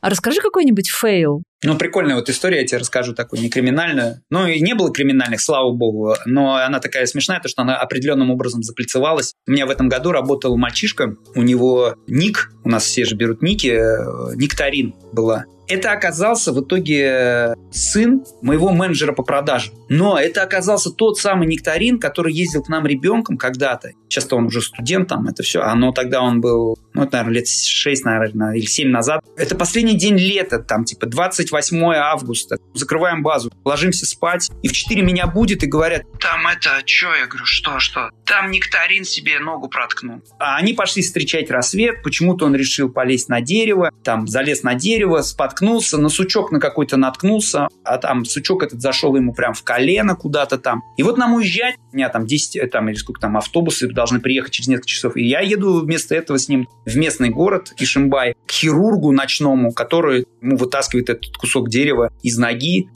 А 0.00 0.10
расскажи 0.10 0.40
какой-нибудь 0.40 0.90
fail. 0.90 1.42
Ну, 1.64 1.78
прикольная 1.78 2.16
вот 2.16 2.28
история, 2.28 2.60
я 2.60 2.66
тебе 2.66 2.78
расскажу 2.78 3.14
такую, 3.14 3.40
не 3.40 3.48
криминальную. 3.48 4.20
Ну, 4.28 4.46
и 4.46 4.60
не 4.60 4.74
было 4.74 4.92
криминальных, 4.92 5.40
слава 5.40 5.72
богу, 5.72 6.14
но 6.26 6.56
она 6.56 6.78
такая 6.78 7.06
смешная, 7.06 7.40
то, 7.40 7.48
что 7.48 7.62
она 7.62 7.78
определенным 7.78 8.30
образом 8.30 8.62
заплицевалась. 8.62 9.32
У 9.46 9.50
меня 9.50 9.64
в 9.66 9.70
этом 9.70 9.88
году 9.88 10.12
работал 10.12 10.58
мальчишка, 10.58 11.14
у 11.34 11.42
него 11.42 11.94
ник, 12.06 12.52
у 12.64 12.68
нас 12.68 12.84
все 12.84 13.06
же 13.06 13.16
берут 13.16 13.40
ники, 13.40 13.68
э, 13.68 14.34
Нектарин 14.36 14.94
была. 15.12 15.46
Это 15.66 15.92
оказался 15.92 16.52
в 16.52 16.60
итоге 16.60 17.04
э, 17.04 17.54
сын 17.72 18.22
моего 18.42 18.70
менеджера 18.70 19.12
по 19.12 19.22
продажам. 19.22 19.74
Но 19.88 20.18
это 20.18 20.42
оказался 20.42 20.90
тот 20.90 21.18
самый 21.18 21.46
Нектарин, 21.46 21.98
который 21.98 22.34
ездил 22.34 22.62
к 22.62 22.68
нам 22.68 22.86
ребенком 22.86 23.38
когда-то. 23.38 23.92
Сейчас 24.08 24.30
он 24.32 24.46
уже 24.46 24.60
студент 24.60 25.08
там, 25.08 25.26
это 25.26 25.42
все. 25.42 25.62
А 25.62 25.74
но 25.74 25.92
тогда 25.92 26.22
он 26.22 26.40
был, 26.40 26.76
ну, 26.92 27.02
это, 27.02 27.16
наверное, 27.16 27.34
лет 27.36 27.48
6, 27.48 28.04
наверное, 28.04 28.54
или 28.54 28.66
7 28.66 28.88
назад. 28.88 29.22
Это 29.36 29.56
последний 29.56 29.96
день 29.96 30.18
лета, 30.18 30.58
там, 30.58 30.84
типа 30.84 31.06
28 31.06 31.53
августа. 31.62 32.56
Закрываем 32.74 33.22
базу, 33.22 33.52
ложимся 33.64 34.06
спать. 34.06 34.50
И 34.62 34.68
в 34.68 34.72
4 34.72 35.02
меня 35.02 35.26
будет 35.26 35.62
и 35.62 35.66
говорят, 35.66 36.02
там 36.20 36.46
это, 36.46 36.82
что? 36.86 37.14
Я 37.14 37.26
говорю, 37.26 37.44
что, 37.44 37.78
что? 37.78 38.10
Там 38.24 38.50
Нектарин 38.50 39.04
себе 39.04 39.38
ногу 39.38 39.68
проткнул. 39.68 40.22
А 40.38 40.56
они 40.56 40.72
пошли 40.72 41.02
встречать 41.02 41.50
рассвет. 41.50 42.02
Почему-то 42.02 42.46
он 42.46 42.54
решил 42.54 42.88
полезть 42.90 43.28
на 43.28 43.40
дерево. 43.40 43.90
Там 44.02 44.26
залез 44.26 44.62
на 44.62 44.74
дерево, 44.74 45.22
споткнулся, 45.22 45.98
на 45.98 46.08
сучок 46.08 46.50
на 46.52 46.60
какой-то 46.60 46.96
наткнулся, 46.96 47.68
а 47.84 47.98
там 47.98 48.24
сучок 48.24 48.62
этот 48.62 48.80
зашел 48.80 49.14
ему 49.16 49.32
прям 49.34 49.54
в 49.54 49.62
колено 49.62 50.16
куда-то 50.16 50.58
там. 50.58 50.82
И 50.96 51.02
вот 51.02 51.18
нам 51.18 51.34
уезжать, 51.34 51.76
у 51.92 51.96
меня 51.96 52.08
там 52.08 52.26
10, 52.26 52.56
э, 52.56 52.66
там, 52.66 52.88
или 52.88 52.96
сколько 52.96 53.20
там, 53.20 53.36
автобусы 53.36 53.88
должны 53.88 54.20
приехать 54.20 54.52
через 54.52 54.68
несколько 54.68 54.88
часов. 54.88 55.16
И 55.16 55.24
я 55.24 55.40
еду 55.40 55.80
вместо 55.80 56.14
этого 56.14 56.38
с 56.38 56.48
ним 56.48 56.68
в 56.86 56.96
местный 56.96 57.30
город 57.30 57.72
Ишимбай 57.78 58.34
к 58.46 58.50
хирургу 58.50 59.12
ночному, 59.12 59.72
который 59.72 60.26
ему 60.40 60.56
вытаскивает 60.56 61.10
этот 61.10 61.36
кусок 61.44 61.68
дерева 61.68 62.10
из 62.22 62.38
ноги. 62.38 62.88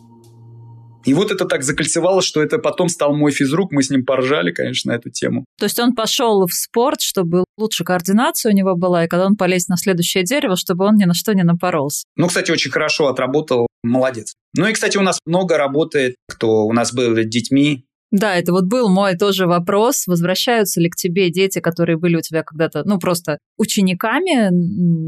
И 1.04 1.14
вот 1.14 1.30
это 1.30 1.44
так 1.44 1.62
закольцевалось, 1.62 2.24
что 2.24 2.42
это 2.42 2.58
потом 2.58 2.88
стал 2.88 3.14
мой 3.14 3.30
физрук, 3.30 3.72
мы 3.72 3.82
с 3.82 3.90
ним 3.90 4.04
поржали, 4.04 4.52
конечно, 4.52 4.92
на 4.92 4.96
эту 4.96 5.10
тему. 5.10 5.44
То 5.58 5.66
есть 5.66 5.78
он 5.78 5.94
пошел 5.94 6.46
в 6.46 6.52
спорт, 6.52 7.00
чтобы 7.00 7.44
лучше 7.56 7.84
координация 7.84 8.52
у 8.52 8.54
него 8.54 8.74
была, 8.74 9.04
и 9.04 9.08
когда 9.08 9.26
он 9.26 9.36
полез 9.36 9.68
на 9.68 9.76
следующее 9.76 10.24
дерево, 10.24 10.56
чтобы 10.56 10.86
он 10.86 10.96
ни 10.96 11.04
на 11.04 11.14
что 11.14 11.34
не 11.34 11.44
напоролся. 11.44 12.04
Ну, 12.16 12.26
кстати, 12.26 12.50
очень 12.50 12.70
хорошо 12.70 13.08
отработал, 13.08 13.68
молодец. 13.82 14.34
Ну 14.56 14.66
и, 14.66 14.72
кстати, 14.72 14.96
у 14.96 15.02
нас 15.02 15.18
много 15.26 15.56
работает, 15.56 16.16
кто 16.26 16.64
у 16.64 16.72
нас 16.72 16.92
был 16.92 17.14
детьми, 17.24 17.84
да, 18.10 18.36
это 18.36 18.52
вот 18.52 18.64
был 18.64 18.88
мой 18.88 19.16
тоже 19.16 19.46
вопрос. 19.46 20.06
Возвращаются 20.06 20.80
ли 20.80 20.88
к 20.88 20.96
тебе 20.96 21.30
дети, 21.30 21.60
которые 21.60 21.98
были 21.98 22.16
у 22.16 22.20
тебя 22.20 22.42
когда-то, 22.42 22.82
ну, 22.84 22.98
просто 22.98 23.38
учениками 23.58 24.50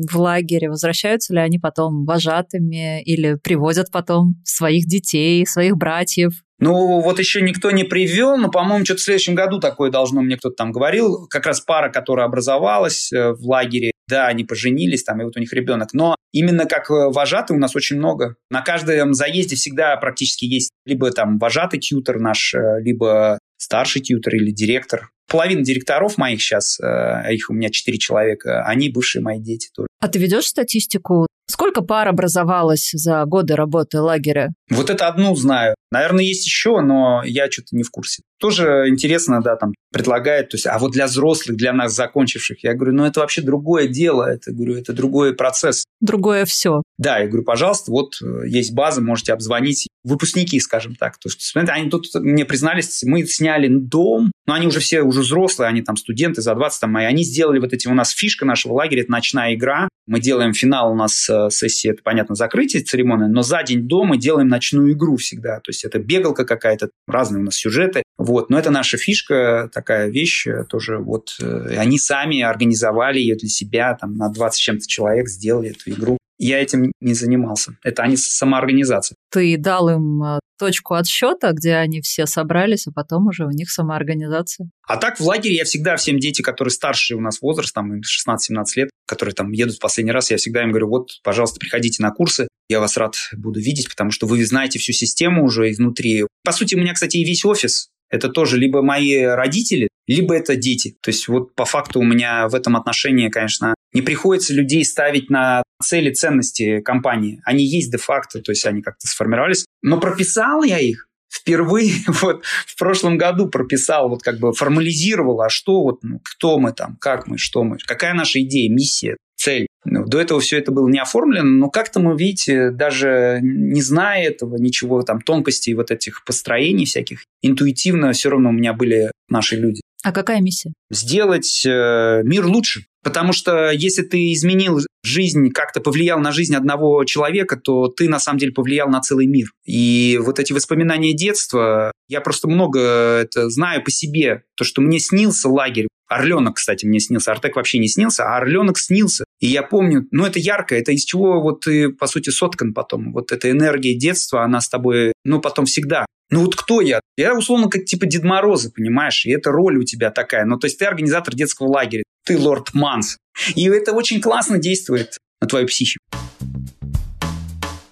в 0.07 0.17
лагере? 0.17 0.69
Возвращаются 0.69 1.33
ли 1.33 1.41
они 1.41 1.59
потом 1.59 2.05
вожатыми 2.05 3.03
или 3.03 3.35
привозят 3.35 3.91
потом 3.91 4.35
своих 4.45 4.87
детей, 4.87 5.47
своих 5.47 5.77
братьев? 5.77 6.33
Ну, 6.59 7.01
вот 7.01 7.19
еще 7.19 7.41
никто 7.41 7.71
не 7.71 7.85
привел, 7.85 8.37
но, 8.37 8.51
по-моему, 8.51 8.85
что-то 8.85 9.01
в 9.01 9.05
следующем 9.05 9.35
году 9.35 9.61
такое 9.61 9.91
должно, 9.91 10.21
мне 10.21 10.37
кто-то 10.37 10.57
там 10.57 10.73
говорил. 10.73 11.27
Как 11.29 11.47
раз 11.47 11.63
пара, 11.63 11.91
которая 11.91 12.27
образовалась 12.27 13.11
э, 13.13 13.33
в 13.33 13.41
лагере, 13.47 13.93
да, 14.11 14.27
они 14.27 14.45
поженились, 14.45 15.05
там, 15.05 15.21
и 15.21 15.25
вот 15.25 15.37
у 15.37 15.41
них 15.41 15.53
ребенок. 15.53 15.95
Но 15.95 16.17
именно 16.33 16.67
как 16.67 16.91
э, 16.91 17.11
вожатый 17.11 17.57
у 17.57 17.61
нас 17.61 17.75
очень 17.75 17.97
много. 17.97 18.37
На 18.51 18.63
каждом 18.63 19.15
заезде 19.15 19.57
всегда 19.57 19.97
практически 19.97 20.45
есть 20.45 20.71
либо 20.85 21.11
там 21.11 21.39
вожатый 21.39 21.81
тьютер 21.81 22.19
наш, 22.19 22.55
э, 22.55 22.59
либо 22.81 23.39
старший 23.57 24.03
тьютер 24.03 24.35
или 24.35 24.51
директор. 24.51 25.11
Половина 25.31 25.63
директоров 25.63 26.19
моих 26.19 26.43
сейчас, 26.43 26.79
э, 26.81 27.33
их 27.33 27.51
у 27.51 27.55
меня 27.55 27.71
четыре 27.71 27.99
человека, 27.99 28.65
они 28.65 28.91
бывшие 28.91 29.23
мои 29.23 29.39
дети 29.39 29.71
тоже. 29.73 29.87
А 30.01 30.09
ты 30.09 30.19
ведешь 30.19 30.47
статистику? 30.47 31.27
Сколько 31.51 31.83
пар 31.83 32.09
образовалось 32.09 32.91
за 32.93 33.25
годы 33.25 33.57
работы 33.57 34.01
лагеря? 34.01 34.51
Вот 34.71 34.89
это 34.89 35.09
одну 35.09 35.35
знаю. 35.35 35.75
Наверное, 35.91 36.23
есть 36.23 36.47
еще, 36.47 36.81
но 36.81 37.23
я 37.25 37.51
что-то 37.51 37.75
не 37.75 37.83
в 37.83 37.91
курсе. 37.91 38.23
Тоже 38.39 38.85
интересно, 38.87 39.43
да, 39.43 39.57
там 39.57 39.75
предлагает, 39.93 40.51
то 40.51 40.57
есть, 40.57 40.67
а 40.67 40.79
вот 40.79 40.93
для 40.93 41.07
взрослых, 41.07 41.57
для 41.57 41.73
нас 41.73 41.93
закончивших, 41.95 42.63
я 42.63 42.75
говорю, 42.75 42.95
ну 42.95 43.05
это 43.05 43.19
вообще 43.19 43.43
другое 43.43 43.89
дело, 43.89 44.23
это, 44.23 44.53
говорю, 44.53 44.77
это 44.77 44.93
другой 44.93 45.35
процесс. 45.35 45.85
Другое 46.01 46.45
все. 46.45 46.83
Да, 46.97 47.19
я 47.19 47.27
говорю, 47.27 47.45
пожалуйста, 47.45 47.91
вот 47.91 48.15
э, 48.23 48.47
есть 48.47 48.73
база, 48.73 49.01
можете 49.01 49.33
обзвонить. 49.33 49.89
Выпускники, 50.05 50.59
скажем 50.61 50.95
так. 50.95 51.19
То, 51.19 51.29
смотрите, 51.29 51.73
они 51.73 51.91
тут 51.91 52.07
мне 52.15 52.45
признались, 52.45 53.03
мы 53.03 53.27
сняли 53.27 53.69
дом, 53.69 54.31
но 54.47 54.55
они 54.55 54.69
уже 54.69 54.81
все 54.81 55.03
уже 55.03 55.20
взрослые, 55.21 55.69
они 55.69 55.83
там 55.83 55.97
студенты 55.97 56.43
за 56.43 56.55
20 56.55 56.81
там, 56.81 56.99
и 56.99 57.05
они 57.05 57.23
сделали 57.23 57.59
вот 57.59 57.73
эти 57.73 57.89
у 57.89 57.95
нас 57.95 58.11
фишка 58.11 58.45
нашего 58.45 58.75
лагеря, 58.75 59.03
это 59.03 59.11
ночная 59.11 59.55
игра. 59.55 59.89
Мы 60.07 60.21
делаем 60.21 60.53
финал, 60.53 60.93
у 60.93 60.95
нас 60.97 61.29
э, 61.29 61.49
сессия, 61.51 61.91
это, 61.91 62.03
понятно, 62.03 62.35
закрытие 62.35 62.83
церемонии, 62.83 63.29
но 63.29 63.43
за 63.43 63.63
день 63.63 63.87
до 63.87 64.05
мы 64.05 64.19
делаем 64.19 64.49
ночную 64.49 64.93
игру 64.93 65.17
всегда. 65.17 65.57
То 65.61 65.71
есть 65.71 65.85
это 65.85 65.99
бегалка 65.99 66.45
какая-то, 66.45 66.91
разные 67.07 67.41
у 67.43 67.45
нас 67.45 67.57
сюжеты. 67.57 68.03
Вот, 68.19 68.51
но 68.51 68.59
это 68.59 68.71
наша 68.71 68.99
фишка, 68.99 69.71
такая 69.73 70.09
вещь 70.09 70.47
э, 70.47 70.65
тоже. 70.69 70.99
Вот 70.99 71.37
э, 71.41 71.77
они 71.77 71.99
сами 71.99 72.41
организовали 72.41 73.19
ее 73.19 73.37
для 73.37 73.49
себя, 73.49 73.97
там 74.01 74.17
на 74.17 74.29
20 74.31 74.61
чем-то 74.61 74.87
человек 74.87 75.29
сделали 75.29 75.71
эту 75.71 75.91
игру. 75.91 76.20
Я 76.41 76.59
этим 76.59 76.91
не 77.01 77.13
занимался. 77.13 77.77
Это 77.85 78.03
они 78.03 78.17
самоорганизация. 78.17 79.15
Ты 79.31 79.59
дал 79.59 79.91
им 79.91 80.23
э, 80.23 80.39
точку 80.59 80.95
отсчета, 80.95 81.53
где 81.53 81.75
они 81.75 82.01
все 82.01 82.25
собрались, 82.25 82.87
а 82.87 82.93
потом 82.93 83.27
уже 83.27 83.45
у 83.45 83.51
них 83.51 83.71
самоорганизация. 83.71 84.71
А 84.89 84.97
так 84.97 85.21
в 85.21 85.23
лагере 85.23 85.57
я 85.57 85.65
всегда 85.65 85.97
всем 85.97 86.19
дети, 86.19 86.41
которые 86.41 86.73
старше 86.73 87.15
у 87.15 87.21
нас 87.21 87.43
возраст, 87.43 87.75
там 87.75 88.01
16-17 88.01 88.65
лет, 88.77 88.91
которые 89.07 89.35
там 89.35 89.53
едут 89.53 89.77
в 89.77 89.81
последний 89.81 90.13
раз, 90.13 90.31
я 90.31 90.39
всегда 90.39 90.63
им 90.63 90.71
говорю, 90.71 90.89
вот, 90.89 91.11
пожалуйста, 91.23 91.61
приходите 91.61 92.03
на 92.03 92.11
курсы, 92.11 92.49
я 92.71 92.81
вас 92.81 92.97
рад 92.97 93.17
буду 93.37 93.61
видеть, 93.61 93.91
потому 93.91 94.11
что 94.11 94.27
вы 94.27 94.43
знаете 94.47 94.79
всю 94.79 94.93
систему 94.93 95.45
уже 95.45 95.71
изнутри. 95.71 96.25
По 96.43 96.53
сути, 96.53 96.75
у 96.75 96.79
меня, 96.79 96.95
кстати, 96.95 97.19
и 97.19 97.25
весь 97.25 97.45
офис 97.45 97.91
это 98.11 98.29
тоже 98.29 98.59
либо 98.59 98.83
мои 98.83 99.23
родители, 99.23 99.89
либо 100.07 100.35
это 100.35 100.57
дети. 100.57 100.97
То 101.01 101.11
есть 101.11 101.29
вот 101.29 101.55
по 101.55 101.65
факту 101.65 102.01
у 102.01 102.05
меня 102.05 102.49
в 102.49 102.55
этом 102.55 102.77
отношении, 102.77 103.29
конечно, 103.29 103.75
не 103.93 104.03
приходится 104.03 104.53
людей 104.53 104.85
ставить 104.85 105.31
на 105.31 105.63
цели 105.83 106.13
ценности 106.13 106.81
компании. 106.81 107.41
Они 107.45 107.65
есть 107.65 107.91
де-факто, 107.91 108.41
то 108.41 108.53
есть 108.53 108.67
они 108.67 108.83
как-то 108.83 109.07
сформировались. 109.07 109.65
Но 109.83 109.99
прописал 109.99 110.63
я 110.63 110.79
их 110.79 111.07
впервые 111.31 111.93
вот 112.07 112.45
в 112.45 112.79
прошлом 112.79 113.17
году 113.17 113.49
прописал, 113.49 114.09
вот 114.09 114.23
как 114.23 114.39
бы 114.39 114.53
формализировал, 114.53 115.41
а 115.41 115.49
что 115.49 115.83
вот, 115.83 116.03
ну, 116.03 116.21
кто 116.23 116.59
мы 116.59 116.73
там, 116.73 116.97
как 117.01 117.27
мы, 117.27 117.39
что 117.39 117.65
мы, 117.65 117.79
какая 117.87 118.15
наша 118.15 118.41
идея, 118.41 118.71
миссия, 118.71 119.17
цель. 119.37 119.67
Ну, 119.85 120.05
до 120.05 120.21
этого 120.21 120.41
все 120.41 120.59
это 120.59 120.73
было 120.73 120.89
не 120.89 120.99
оформлено, 120.99 121.49
но 121.49 121.71
как-то 121.71 122.01
мы, 122.01 122.17
видите, 122.17 122.71
даже 122.71 123.39
не 123.43 123.81
зная 123.81 124.25
этого, 124.25 124.57
ничего 124.57 125.03
там, 125.03 125.23
тонкостей 125.23 125.73
вот 125.73 125.91
этих 125.91 126.25
построений 126.25 126.85
всяких, 126.85 127.25
интуитивно 127.41 128.13
все 128.13 128.29
равно 128.31 128.51
у 128.51 128.53
меня 128.53 128.75
были 128.75 129.11
наши 129.29 129.57
люди. 129.57 129.81
А 130.03 130.13
какая 130.13 130.41
миссия? 130.41 130.73
Сделать 130.91 131.63
э, 131.67 132.23
мир 132.25 132.47
лучше. 132.47 132.85
Потому 133.03 133.33
что 133.33 133.71
если 133.71 134.03
ты 134.03 134.33
изменил 134.33 134.81
жизнь, 135.03 135.51
как-то 135.51 135.81
повлиял 135.81 136.21
на 136.21 136.33
жизнь 136.33 136.55
одного 136.55 137.05
человека, 137.05 137.57
то 137.57 137.89
ты 137.89 138.09
на 138.09 138.19
самом 138.19 138.39
деле 138.39 138.53
повлиял 138.53 138.89
на 138.89 139.01
целый 139.01 139.27
мир. 139.27 139.49
И 139.65 140.19
вот 140.23 140.39
эти 140.39 140.53
воспоминания 140.53 141.15
детства, 141.15 141.93
я 142.09 142.21
просто 142.21 142.49
много 142.49 142.81
это 142.81 143.49
знаю 143.49 143.83
по 143.83 143.91
себе. 143.91 144.43
То, 144.57 144.65
что 144.65 144.83
мне 144.83 144.99
снился 144.99 145.49
лагерь. 145.49 145.89
Орленок, 146.09 146.57
кстати, 146.57 146.85
мне 146.87 146.99
снился. 146.99 147.31
Артек 147.31 147.57
вообще 147.57 147.79
не 147.79 147.89
снился, 147.89 148.25
а 148.25 148.39
Орленок 148.39 148.79
снился. 148.79 149.25
И 149.39 149.47
я 149.47 149.63
помню, 149.63 150.07
ну 150.11 150.27
это 150.27 150.41
ярко, 150.41 150.77
это 150.77 150.93
из 150.93 151.05
чего 151.05 151.41
вот 151.41 151.61
ты, 151.61 151.91
по 151.91 152.09
сути, 152.09 152.31
соткан 152.31 152.75
потом. 152.75 153.13
Вот 153.13 153.31
эта 153.31 153.51
энергия 153.51 153.97
детства, 153.97 154.43
она 154.43 154.61
с 154.61 154.69
тобой, 154.69 155.13
ну 155.25 155.41
потом 155.41 155.67
всегда. 155.67 156.05
Ну 156.31 156.45
вот 156.45 156.55
кто 156.55 156.81
я? 156.81 157.01
Я 157.17 157.37
условно 157.37 157.69
как 157.69 157.85
типа 157.85 158.07
Дед 158.07 158.23
Мороза, 158.23 158.71
понимаешь? 158.71 159.27
И 159.27 159.31
это 159.31 159.51
роль 159.51 159.79
у 159.79 159.83
тебя 159.83 160.11
такая. 160.13 160.45
Ну 160.45 160.59
то 160.59 160.67
есть 160.67 160.79
ты 160.79 160.85
организатор 160.85 161.35
детского 161.35 161.67
лагеря, 161.67 162.05
ты 162.25 162.39
лорд 162.39 162.73
Манс. 162.73 163.17
И 163.57 163.69
это 163.69 163.93
очень 163.93 164.21
классно 164.21 164.59
действует 164.59 165.19
на 165.41 165.49
твою 165.49 165.67
психику. 165.67 166.05